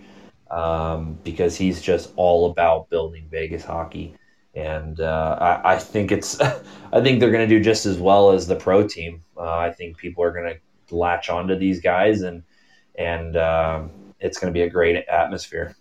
um, 0.53 1.17
because 1.23 1.55
he's 1.55 1.81
just 1.81 2.11
all 2.15 2.51
about 2.51 2.89
building 2.89 3.27
Vegas 3.31 3.65
hockey. 3.65 4.15
And 4.53 4.99
uh, 4.99 5.37
I, 5.41 5.73
I, 5.73 5.77
think 5.79 6.11
it's, 6.11 6.39
I 6.93 7.01
think 7.01 7.19
they're 7.19 7.31
going 7.31 7.47
to 7.47 7.57
do 7.57 7.63
just 7.63 7.87
as 7.87 7.97
well 7.97 8.31
as 8.31 8.45
the 8.45 8.55
pro 8.55 8.87
team. 8.87 9.23
Uh, 9.35 9.57
I 9.57 9.71
think 9.71 9.97
people 9.97 10.23
are 10.23 10.31
going 10.31 10.53
to 10.53 10.95
latch 10.95 11.29
onto 11.29 11.57
these 11.57 11.81
guys, 11.81 12.21
and 12.21 12.43
and 12.95 13.35
um, 13.35 13.91
it's 14.19 14.37
going 14.37 14.53
to 14.53 14.57
be 14.57 14.63
a 14.63 14.69
great 14.69 14.95
atmosphere. 15.07 15.75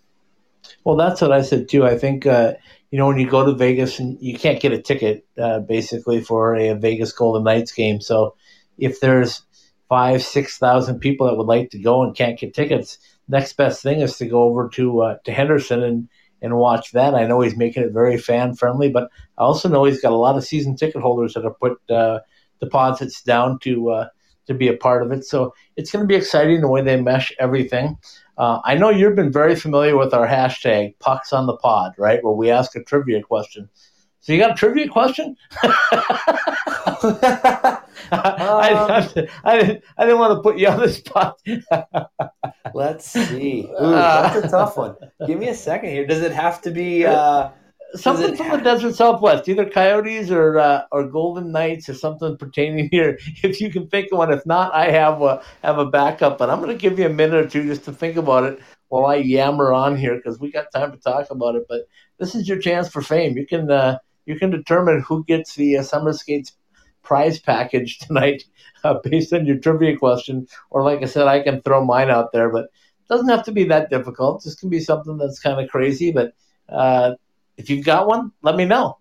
Well, 0.83 0.95
that's 0.95 1.21
what 1.21 1.31
I 1.31 1.43
said 1.43 1.69
too. 1.69 1.85
I 1.85 1.97
think 1.97 2.25
uh, 2.25 2.53
you 2.89 2.97
know 2.97 3.05
when 3.05 3.19
you 3.19 3.29
go 3.29 3.45
to 3.45 3.53
Vegas 3.53 3.99
and 3.99 4.17
you 4.19 4.37
can't 4.37 4.59
get 4.59 4.71
a 4.71 4.81
ticket 4.81 5.23
uh, 5.37 5.59
basically 5.59 6.21
for 6.21 6.55
a, 6.55 6.73
Vegas 6.73 7.11
Golden 7.11 7.43
Knights 7.43 7.71
game. 7.71 8.01
So 8.01 8.35
if 8.79 8.99
there's 8.99 9.43
five, 9.87 10.23
six 10.23 10.57
thousand 10.57 10.99
people 10.99 11.27
that 11.27 11.37
would 11.37 11.47
like 11.47 11.69
to 11.71 11.79
go 11.79 12.01
and 12.01 12.15
can't 12.15 12.39
get 12.39 12.55
tickets, 12.55 12.97
next 13.27 13.53
best 13.53 13.81
thing 13.81 14.01
is 14.01 14.17
to 14.17 14.25
go 14.27 14.43
over 14.43 14.69
to 14.69 15.01
uh, 15.01 15.17
to 15.25 15.31
Henderson 15.31 15.83
and 15.83 16.09
and 16.41 16.57
watch 16.57 16.91
that. 16.91 17.15
I 17.15 17.25
know 17.25 17.41
he's 17.41 17.55
making 17.55 17.83
it 17.83 17.93
very 17.93 18.17
fan 18.17 18.53
friendly, 18.53 18.89
but 18.89 19.09
I 19.37 19.43
also 19.43 19.69
know 19.69 19.85
he's 19.85 20.01
got 20.01 20.11
a 20.11 20.17
lot 20.17 20.35
of 20.35 20.43
season 20.43 20.75
ticket 20.75 21.01
holders 21.01 21.33
that 21.33 21.45
have 21.45 21.59
put 21.59 21.79
uh, 21.89 22.19
deposits 22.59 23.21
down 23.21 23.59
to 23.59 23.89
uh, 23.91 24.07
to 24.47 24.53
be 24.53 24.67
a 24.67 24.75
part 24.75 25.03
of 25.03 25.11
it. 25.11 25.25
So 25.25 25.53
it's 25.77 25.91
going 25.91 26.03
to 26.03 26.07
be 26.07 26.15
exciting 26.15 26.61
the 26.61 26.67
way 26.67 26.81
they 26.81 26.99
mesh 26.99 27.31
everything. 27.39 27.97
Uh, 28.37 28.59
I 28.65 28.75
know 28.75 28.89
you've 28.89 29.15
been 29.15 29.31
very 29.31 29.55
familiar 29.55 29.95
with 29.95 30.13
our 30.13 30.27
hashtag 30.27 30.99
pucks 30.99 31.31
on 31.31 31.45
the 31.45 31.55
pod, 31.55 31.93
right? 31.97 32.23
Where 32.23 32.33
we 32.33 32.49
ask 32.49 32.75
a 32.75 32.83
trivia 32.83 33.21
question. 33.21 33.69
So 34.19 34.33
you 34.33 34.39
got 34.39 34.51
a 34.51 34.55
trivia 34.55 34.87
question? 34.87 35.37
I, 38.11 38.19
I, 38.19 39.27
I, 39.43 39.57
didn't, 39.57 39.83
I 39.97 40.05
didn't 40.05 40.19
want 40.19 40.37
to 40.37 40.41
put 40.41 40.57
you 40.57 40.67
on 40.67 40.79
the 40.79 40.89
spot. 40.89 41.39
Let's 42.73 43.05
see. 43.05 43.69
Ooh, 43.81 43.91
that's 43.91 44.45
a 44.45 44.49
tough 44.49 44.77
one. 44.77 44.95
Give 45.27 45.39
me 45.39 45.49
a 45.49 45.55
second 45.55 45.89
here. 45.89 46.05
Does 46.05 46.21
it 46.21 46.31
have 46.31 46.61
to 46.63 46.71
be 46.71 47.05
uh, 47.05 47.49
something 47.95 48.35
from 48.35 48.49
the 48.51 48.57
desert 48.57 48.95
Southwest, 48.95 49.47
either 49.47 49.69
Coyotes 49.69 50.31
or 50.31 50.59
uh, 50.59 50.83
or 50.91 51.07
Golden 51.07 51.51
Knights 51.51 51.89
or 51.89 51.93
something 51.93 52.37
pertaining 52.37 52.89
here? 52.91 53.19
If 53.43 53.61
you 53.61 53.71
can 53.71 53.87
think 53.87 54.11
of 54.11 54.17
one, 54.17 54.33
if 54.33 54.45
not, 54.45 54.73
I 54.73 54.91
have 54.91 55.21
a 55.21 55.43
have 55.63 55.77
a 55.77 55.85
backup. 55.85 56.37
But 56.37 56.49
I'm 56.49 56.59
going 56.59 56.75
to 56.75 56.81
give 56.81 56.97
you 56.99 57.05
a 57.05 57.09
minute 57.09 57.45
or 57.45 57.49
two 57.49 57.63
just 57.63 57.85
to 57.85 57.93
think 57.93 58.17
about 58.17 58.43
it 58.45 58.59
while 58.89 59.05
I 59.05 59.15
yammer 59.15 59.73
on 59.73 59.97
here 59.97 60.15
because 60.15 60.39
we 60.39 60.51
got 60.51 60.71
time 60.73 60.91
to 60.91 60.97
talk 60.97 61.29
about 61.29 61.55
it. 61.55 61.65
But 61.67 61.81
this 62.19 62.35
is 62.35 62.47
your 62.47 62.59
chance 62.59 62.89
for 62.89 63.01
fame. 63.01 63.37
You 63.37 63.45
can. 63.45 63.69
Uh, 63.69 63.97
you 64.25 64.39
can 64.39 64.51
determine 64.51 65.01
who 65.01 65.23
gets 65.25 65.55
the 65.55 65.77
uh, 65.77 65.83
Summer 65.83 66.13
Skates 66.13 66.53
prize 67.03 67.39
package 67.39 67.99
tonight 68.07 68.43
uh, 68.83 68.95
based 69.03 69.33
on 69.33 69.45
your 69.45 69.57
trivia 69.57 69.97
question. 69.97 70.47
Or, 70.69 70.83
like 70.83 71.01
I 71.01 71.05
said, 71.05 71.27
I 71.27 71.41
can 71.41 71.61
throw 71.61 71.85
mine 71.85 72.09
out 72.09 72.31
there, 72.31 72.49
but 72.49 72.65
it 72.65 73.07
doesn't 73.09 73.29
have 73.29 73.43
to 73.45 73.51
be 73.51 73.65
that 73.65 73.89
difficult. 73.89 74.43
This 74.43 74.55
can 74.55 74.69
be 74.69 74.79
something 74.79 75.17
that's 75.17 75.39
kind 75.39 75.61
of 75.61 75.69
crazy. 75.69 76.11
But 76.11 76.33
uh, 76.69 77.13
if 77.57 77.69
you've 77.69 77.85
got 77.85 78.07
one, 78.07 78.31
let 78.41 78.55
me 78.55 78.65
know. 78.65 78.97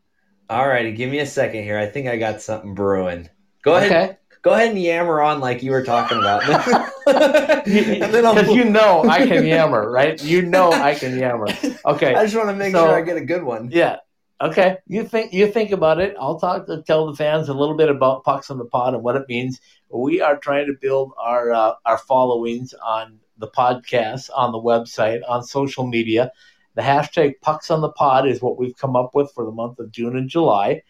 All 0.51 0.69
righty, 0.69 0.93
give 0.93 1.11
me 1.11 1.21
a 1.21 1.27
second 1.27 1.63
here. 1.65 1.79
I 1.79 1.87
think 1.87 2.09
I 2.09 2.19
got 2.19 2.43
something 2.43 2.75
brewing. 2.75 3.29
Go 3.63 3.77
ahead. 3.77 3.93
Okay. 3.93 4.17
Go 4.43 4.51
ahead 4.53 4.71
and 4.71 4.83
yammer 4.83 5.21
on 5.23 5.41
like 5.41 5.63
you 5.63 5.71
were 5.71 5.85
talking 5.85 6.19
about. 6.19 6.43
Because 7.65 8.49
you 8.55 8.65
know 8.65 9.05
I 9.05 9.27
can 9.27 9.47
yammer, 9.47 9.91
right? 9.91 10.23
You 10.23 10.43
know 10.43 10.73
I 10.73 10.95
can 10.95 11.17
yammer. 11.17 11.47
Okay. 11.85 12.15
I 12.15 12.25
just 12.25 12.37
want 12.37 12.49
to 12.49 12.55
make 12.55 12.73
so, 12.73 12.85
sure 12.85 12.95
I 12.95 13.03
get 13.03 13.17
a 13.17 13.25
good 13.25 13.43
one. 13.43 13.71
Yeah. 13.73 13.99
Okay, 14.43 14.79
you 14.89 15.05
think 15.05 15.33
you 15.33 15.47
think 15.47 15.71
about 15.71 16.01
it. 16.01 16.17
I'll 16.19 16.41
talk 16.41 16.67
to 16.67 16.83
tell 16.83 17.07
the 17.07 17.15
fans 17.15 17.49
a 17.49 17.55
little 17.55 17.77
bit 17.77 17.89
about 17.89 18.25
pucks 18.25 18.51
on 18.51 18.59
the 18.59 18.65
pod 18.65 18.93
and 18.93 19.01
what 19.05 19.15
it 19.15 19.29
means. 19.29 19.61
We 19.89 20.21
are 20.21 20.37
trying 20.37 20.67
to 20.67 20.73
build 20.73 21.13
our 21.17 21.53
uh, 21.53 21.75
our 21.87 21.99
followings 21.99 22.75
on 22.75 23.21
the 23.39 23.47
podcast, 23.47 24.31
on 24.35 24.51
the 24.51 24.59
website, 24.59 25.21
on 25.29 25.45
social 25.45 25.87
media. 25.87 26.33
The 26.75 26.83
hashtag 26.83 27.35
pucks 27.41 27.71
on 27.71 27.83
the 27.83 27.93
pod 27.93 28.27
is 28.27 28.43
what 28.43 28.59
we've 28.59 28.77
come 28.77 28.97
up 28.97 29.15
with 29.15 29.31
for 29.31 29.45
the 29.45 29.53
month 29.53 29.79
of 29.79 29.93
June 29.93 30.17
and 30.17 30.29
July. 30.29 30.83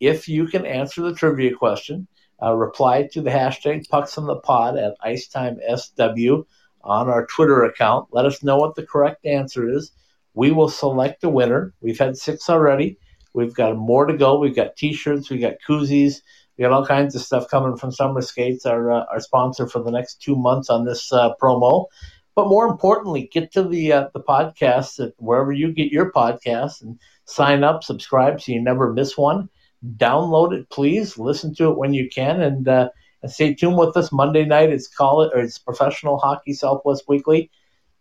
If 0.00 0.28
you 0.28 0.48
can 0.48 0.66
answer 0.66 1.02
the 1.02 1.14
trivia 1.14 1.54
question, 1.54 2.08
uh, 2.42 2.54
reply 2.54 3.08
to 3.12 3.20
the 3.20 3.30
hashtag 3.30 3.88
pucks 3.88 4.18
on 4.18 4.26
the 4.26 4.40
pod 4.40 4.76
at 4.78 4.96
Icetime 5.00 5.60
SW 5.76 6.42
on 6.82 7.08
our 7.08 7.24
Twitter 7.26 7.62
account. 7.62 8.08
Let 8.10 8.26
us 8.26 8.42
know 8.42 8.56
what 8.56 8.74
the 8.74 8.84
correct 8.84 9.24
answer 9.24 9.70
is 9.70 9.92
we 10.36 10.52
will 10.52 10.68
select 10.68 11.22
the 11.22 11.30
winner. 11.30 11.72
We've 11.80 11.98
had 11.98 12.16
six 12.16 12.48
already. 12.48 12.98
We've 13.32 13.54
got 13.54 13.76
more 13.76 14.04
to 14.06 14.16
go. 14.16 14.38
We've 14.38 14.54
got 14.54 14.76
T-shirts. 14.76 15.30
We've 15.30 15.40
got 15.40 15.54
koozies. 15.66 16.20
We 16.56 16.62
got 16.62 16.72
all 16.72 16.86
kinds 16.86 17.16
of 17.16 17.22
stuff 17.22 17.48
coming 17.50 17.76
from 17.76 17.90
Summer 17.90 18.20
Skates, 18.20 18.66
our 18.66 18.92
uh, 18.92 19.04
our 19.10 19.20
sponsor 19.20 19.66
for 19.66 19.82
the 19.82 19.90
next 19.90 20.22
two 20.22 20.36
months 20.36 20.70
on 20.70 20.84
this 20.84 21.12
uh, 21.12 21.30
promo. 21.42 21.86
But 22.34 22.48
more 22.48 22.66
importantly, 22.66 23.30
get 23.32 23.50
to 23.52 23.62
the 23.62 23.92
uh, 23.92 24.08
the 24.12 24.20
podcast 24.20 25.10
wherever 25.16 25.52
you 25.52 25.72
get 25.72 25.90
your 25.90 26.12
podcasts 26.12 26.82
and 26.82 26.98
sign 27.24 27.64
up, 27.64 27.82
subscribe, 27.82 28.40
so 28.40 28.52
you 28.52 28.60
never 28.62 28.92
miss 28.92 29.16
one. 29.16 29.48
Download 29.96 30.52
it, 30.52 30.68
please. 30.68 31.18
Listen 31.18 31.54
to 31.54 31.70
it 31.70 31.78
when 31.78 31.94
you 31.94 32.08
can, 32.08 32.40
and, 32.42 32.68
uh, 32.68 32.88
and 33.22 33.32
stay 33.32 33.54
tuned 33.54 33.78
with 33.78 33.96
us. 33.96 34.12
Monday 34.12 34.44
night 34.44 34.70
it's 34.70 34.88
college 34.88 35.30
or 35.34 35.40
it's 35.40 35.58
Professional 35.58 36.18
Hockey 36.18 36.52
Southwest 36.52 37.04
Weekly. 37.08 37.50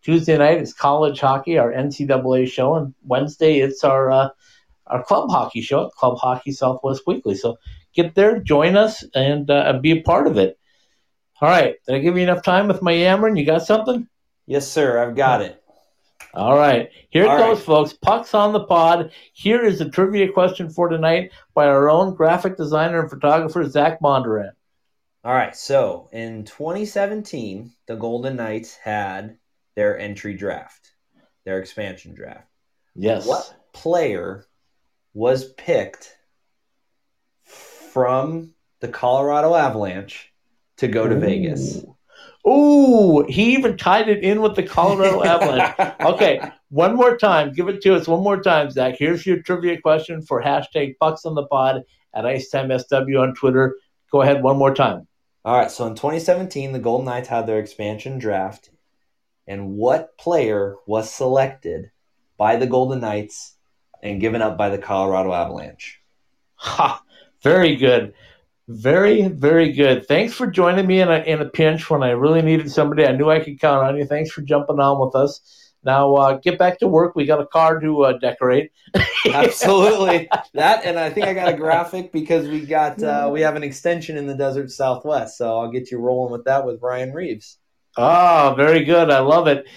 Tuesday 0.06 0.38
night 0.38 0.62
is 0.62 0.72
college 0.72 1.20
hockey, 1.20 1.58
our 1.58 1.72
NCAA 1.72 2.48
show, 2.48 2.76
and 2.76 2.94
Wednesday 3.04 3.58
it's 3.62 3.84
our 3.84 4.12
uh, 4.12 4.30
our 4.86 5.04
club 5.04 5.32
hockey 5.32 5.62
show, 5.62 5.90
Club 5.90 6.20
Hockey 6.20 6.52
Southwest 6.52 7.02
Weekly. 7.08 7.34
So 7.34 7.58
get 7.92 8.14
there, 8.14 8.40
join 8.40 8.78
us, 8.78 9.04
and 9.16 9.50
uh, 9.50 9.80
be 9.82 9.94
a 9.94 10.02
part 10.04 10.28
of 10.28 10.38
it. 10.38 10.60
All 11.42 11.50
right, 11.50 11.78
did 11.88 11.96
I 11.96 12.00
give 12.00 12.18
you 12.18 12.22
enough 12.22 12.44
time 12.44 12.68
with 12.68 12.84
my 12.84 12.92
yammering? 12.92 13.36
You 13.36 13.48
got 13.48 13.66
something? 13.66 14.08
Yes, 14.46 14.68
sir. 14.68 15.04
I've 15.04 15.16
got 15.16 15.42
it. 15.42 15.60
All 16.36 16.56
right, 16.56 16.92
here 17.10 17.24
it 17.24 17.40
goes, 17.40 17.58
right. 17.58 17.66
folks. 17.66 17.94
Pucks 17.94 18.36
on 18.36 18.54
the 18.54 18.64
pod. 18.66 19.12
Here 19.34 19.66
is 19.66 19.82
a 19.82 19.90
trivia 19.90 20.32
question 20.32 20.70
for 20.70 20.88
tonight 20.88 21.32
by 21.56 21.66
our 21.66 21.90
own 21.90 22.14
graphic 22.14 22.58
designer 22.58 23.00
and 23.00 23.10
photographer 23.10 23.68
Zach 23.68 24.00
Bondurant. 24.02 24.52
All 25.24 25.34
right, 25.34 25.56
so 25.56 26.10
in 26.12 26.46
2017, 26.46 27.72
the 27.88 27.96
Golden 27.96 28.36
Knights 28.36 28.76
had 28.76 29.40
their 29.76 29.98
entry 29.98 30.34
draft, 30.34 30.92
their 31.46 31.60
expansion 31.60 32.14
draft. 32.14 32.48
Yes. 32.96 33.26
What 33.26 33.54
player 33.74 34.46
was 35.14 35.52
picked 35.54 36.16
from 37.44 38.54
the 38.80 38.88
Colorado 38.88 39.56
Avalanche 39.56 40.32
to 40.78 40.88
go 40.88 41.08
to 41.08 41.16
Ooh. 41.16 41.20
Vegas? 41.20 41.86
Ooh, 42.48 43.26
he 43.28 43.54
even 43.54 43.76
tied 43.76 44.08
it 44.08 44.24
in 44.24 44.42
with 44.42 44.56
the 44.56 44.64
Colorado 44.64 45.24
Avalanche. 45.26 45.96
Okay, 46.00 46.40
one 46.70 46.96
more 46.96 47.18
time. 47.18 47.52
Give 47.54 47.68
it 47.70 47.82
to 47.82 47.96
us 47.96 48.08
one 48.08 48.24
more 48.24 48.42
time, 48.42 48.70
Zach. 48.70 48.96
Here's 49.00 49.26
your 49.26 49.42
trivia 49.42 49.82
question 49.82 50.22
for 50.22 50.44
hashtag 50.44 50.96
Pucks 51.00 51.26
on 51.26 51.34
the 51.34 51.48
Pod 51.48 51.84
at 52.14 52.26
IcetimeSW 52.26 53.20
on 53.20 53.34
Twitter. 53.34 53.78
Go 54.12 54.22
ahead 54.22 54.44
one 54.44 54.58
more 54.58 54.76
time. 54.76 55.08
All 55.44 55.58
right, 55.58 55.72
so 55.72 55.88
in 55.88 55.96
2017, 55.96 56.72
the 56.72 56.80
Golden 56.80 57.06
Knights 57.06 57.28
had 57.28 57.48
their 57.48 57.60
expansion 57.60 58.20
draft 58.20 58.70
and 59.48 59.72
what 59.72 60.18
player 60.18 60.76
was 60.86 61.14
selected 61.14 61.92
by 62.38 62.56
the 62.56 62.68
Golden 62.68 63.02
Knights 63.02 63.56
and 64.02 64.22
given 64.22 64.42
up 64.42 64.58
by 64.58 64.70
the 64.70 64.78
Colorado 64.78 65.34
Avalanche? 65.34 66.02
Ha! 66.56 67.02
Very 67.42 67.76
good. 67.76 68.14
Very, 68.68 69.28
very 69.28 69.72
good. 69.74 70.08
Thanks 70.08 70.34
for 70.34 70.48
joining 70.48 70.88
me 70.88 71.00
in 71.00 71.10
a, 71.10 71.20
in 71.20 71.40
a 71.40 71.46
pinch 71.46 71.90
when 71.90 72.02
I 72.02 72.12
really 72.12 72.42
needed 72.42 72.72
somebody. 72.72 73.06
I 73.06 73.12
knew 73.12 73.30
I 73.30 73.40
could 73.40 73.60
count 73.60 73.86
on 73.86 73.98
you. 73.98 74.06
Thanks 74.06 74.32
for 74.32 74.42
jumping 74.42 74.80
on 74.80 75.00
with 75.00 75.16
us. 75.16 75.66
Now 75.86 76.16
uh, 76.16 76.40
get 76.40 76.58
back 76.58 76.80
to 76.80 76.88
work. 76.88 77.16
We 77.16 77.26
got 77.26 77.40
a 77.40 77.46
car 77.46 77.80
to 77.80 78.06
uh, 78.06 78.18
decorate. 78.18 78.72
Absolutely, 79.32 80.28
that, 80.54 80.84
and 80.84 80.98
I 80.98 81.12
think 81.12 81.28
I 81.28 81.34
got 81.36 81.54
a 81.54 81.56
graphic 81.56 82.12
because 82.12 82.48
we 82.48 82.66
got 82.66 83.02
uh, 83.04 83.30
we 83.32 83.42
have 83.42 83.56
an 83.56 83.64
extension 83.64 84.18
in 84.18 84.26
the 84.26 84.34
desert 84.34 84.72
Southwest. 84.72 85.38
So 85.38 85.60
I'll 85.60 85.72
get 85.72 85.92
you 85.92 86.00
rolling 86.00 86.32
with 86.32 86.46
that 86.46 86.66
with 86.66 86.82
Ryan 86.82 87.14
Reaves. 87.14 87.60
Oh, 87.98 88.54
very 88.58 88.84
good. 88.84 89.10
I 89.10 89.20
love 89.20 89.48
it. 89.48 89.68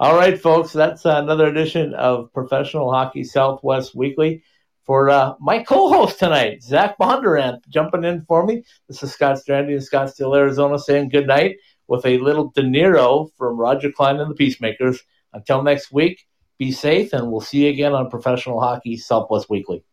All 0.00 0.16
right, 0.16 0.40
folks, 0.40 0.72
that's 0.72 1.04
another 1.04 1.46
edition 1.46 1.94
of 1.94 2.32
Professional 2.32 2.90
Hockey 2.90 3.24
Southwest 3.24 3.94
Weekly. 3.94 4.42
For 4.82 5.10
uh, 5.10 5.34
my 5.38 5.62
co-host 5.62 6.18
tonight, 6.18 6.62
Zach 6.62 6.96
Bondurant, 6.98 7.60
jumping 7.68 8.04
in 8.04 8.24
for 8.24 8.44
me. 8.44 8.64
This 8.88 9.02
is 9.02 9.12
Scott 9.12 9.36
Strandy 9.36 9.72
in 9.72 9.78
Scottsdale, 9.78 10.36
Arizona, 10.36 10.78
saying 10.78 11.10
good 11.10 11.26
night 11.26 11.56
with 11.88 12.06
a 12.06 12.18
little 12.18 12.50
De 12.50 12.62
Niro 12.62 13.30
from 13.36 13.58
Roger 13.58 13.92
Clyne 13.92 14.18
and 14.18 14.30
the 14.30 14.34
Peacemakers. 14.34 15.02
Until 15.32 15.62
next 15.62 15.92
week, 15.92 16.26
be 16.58 16.72
safe, 16.72 17.12
and 17.12 17.30
we'll 17.30 17.42
see 17.42 17.64
you 17.64 17.70
again 17.70 17.92
on 17.92 18.10
Professional 18.10 18.60
Hockey 18.60 18.96
Southwest 18.96 19.50
Weekly. 19.50 19.84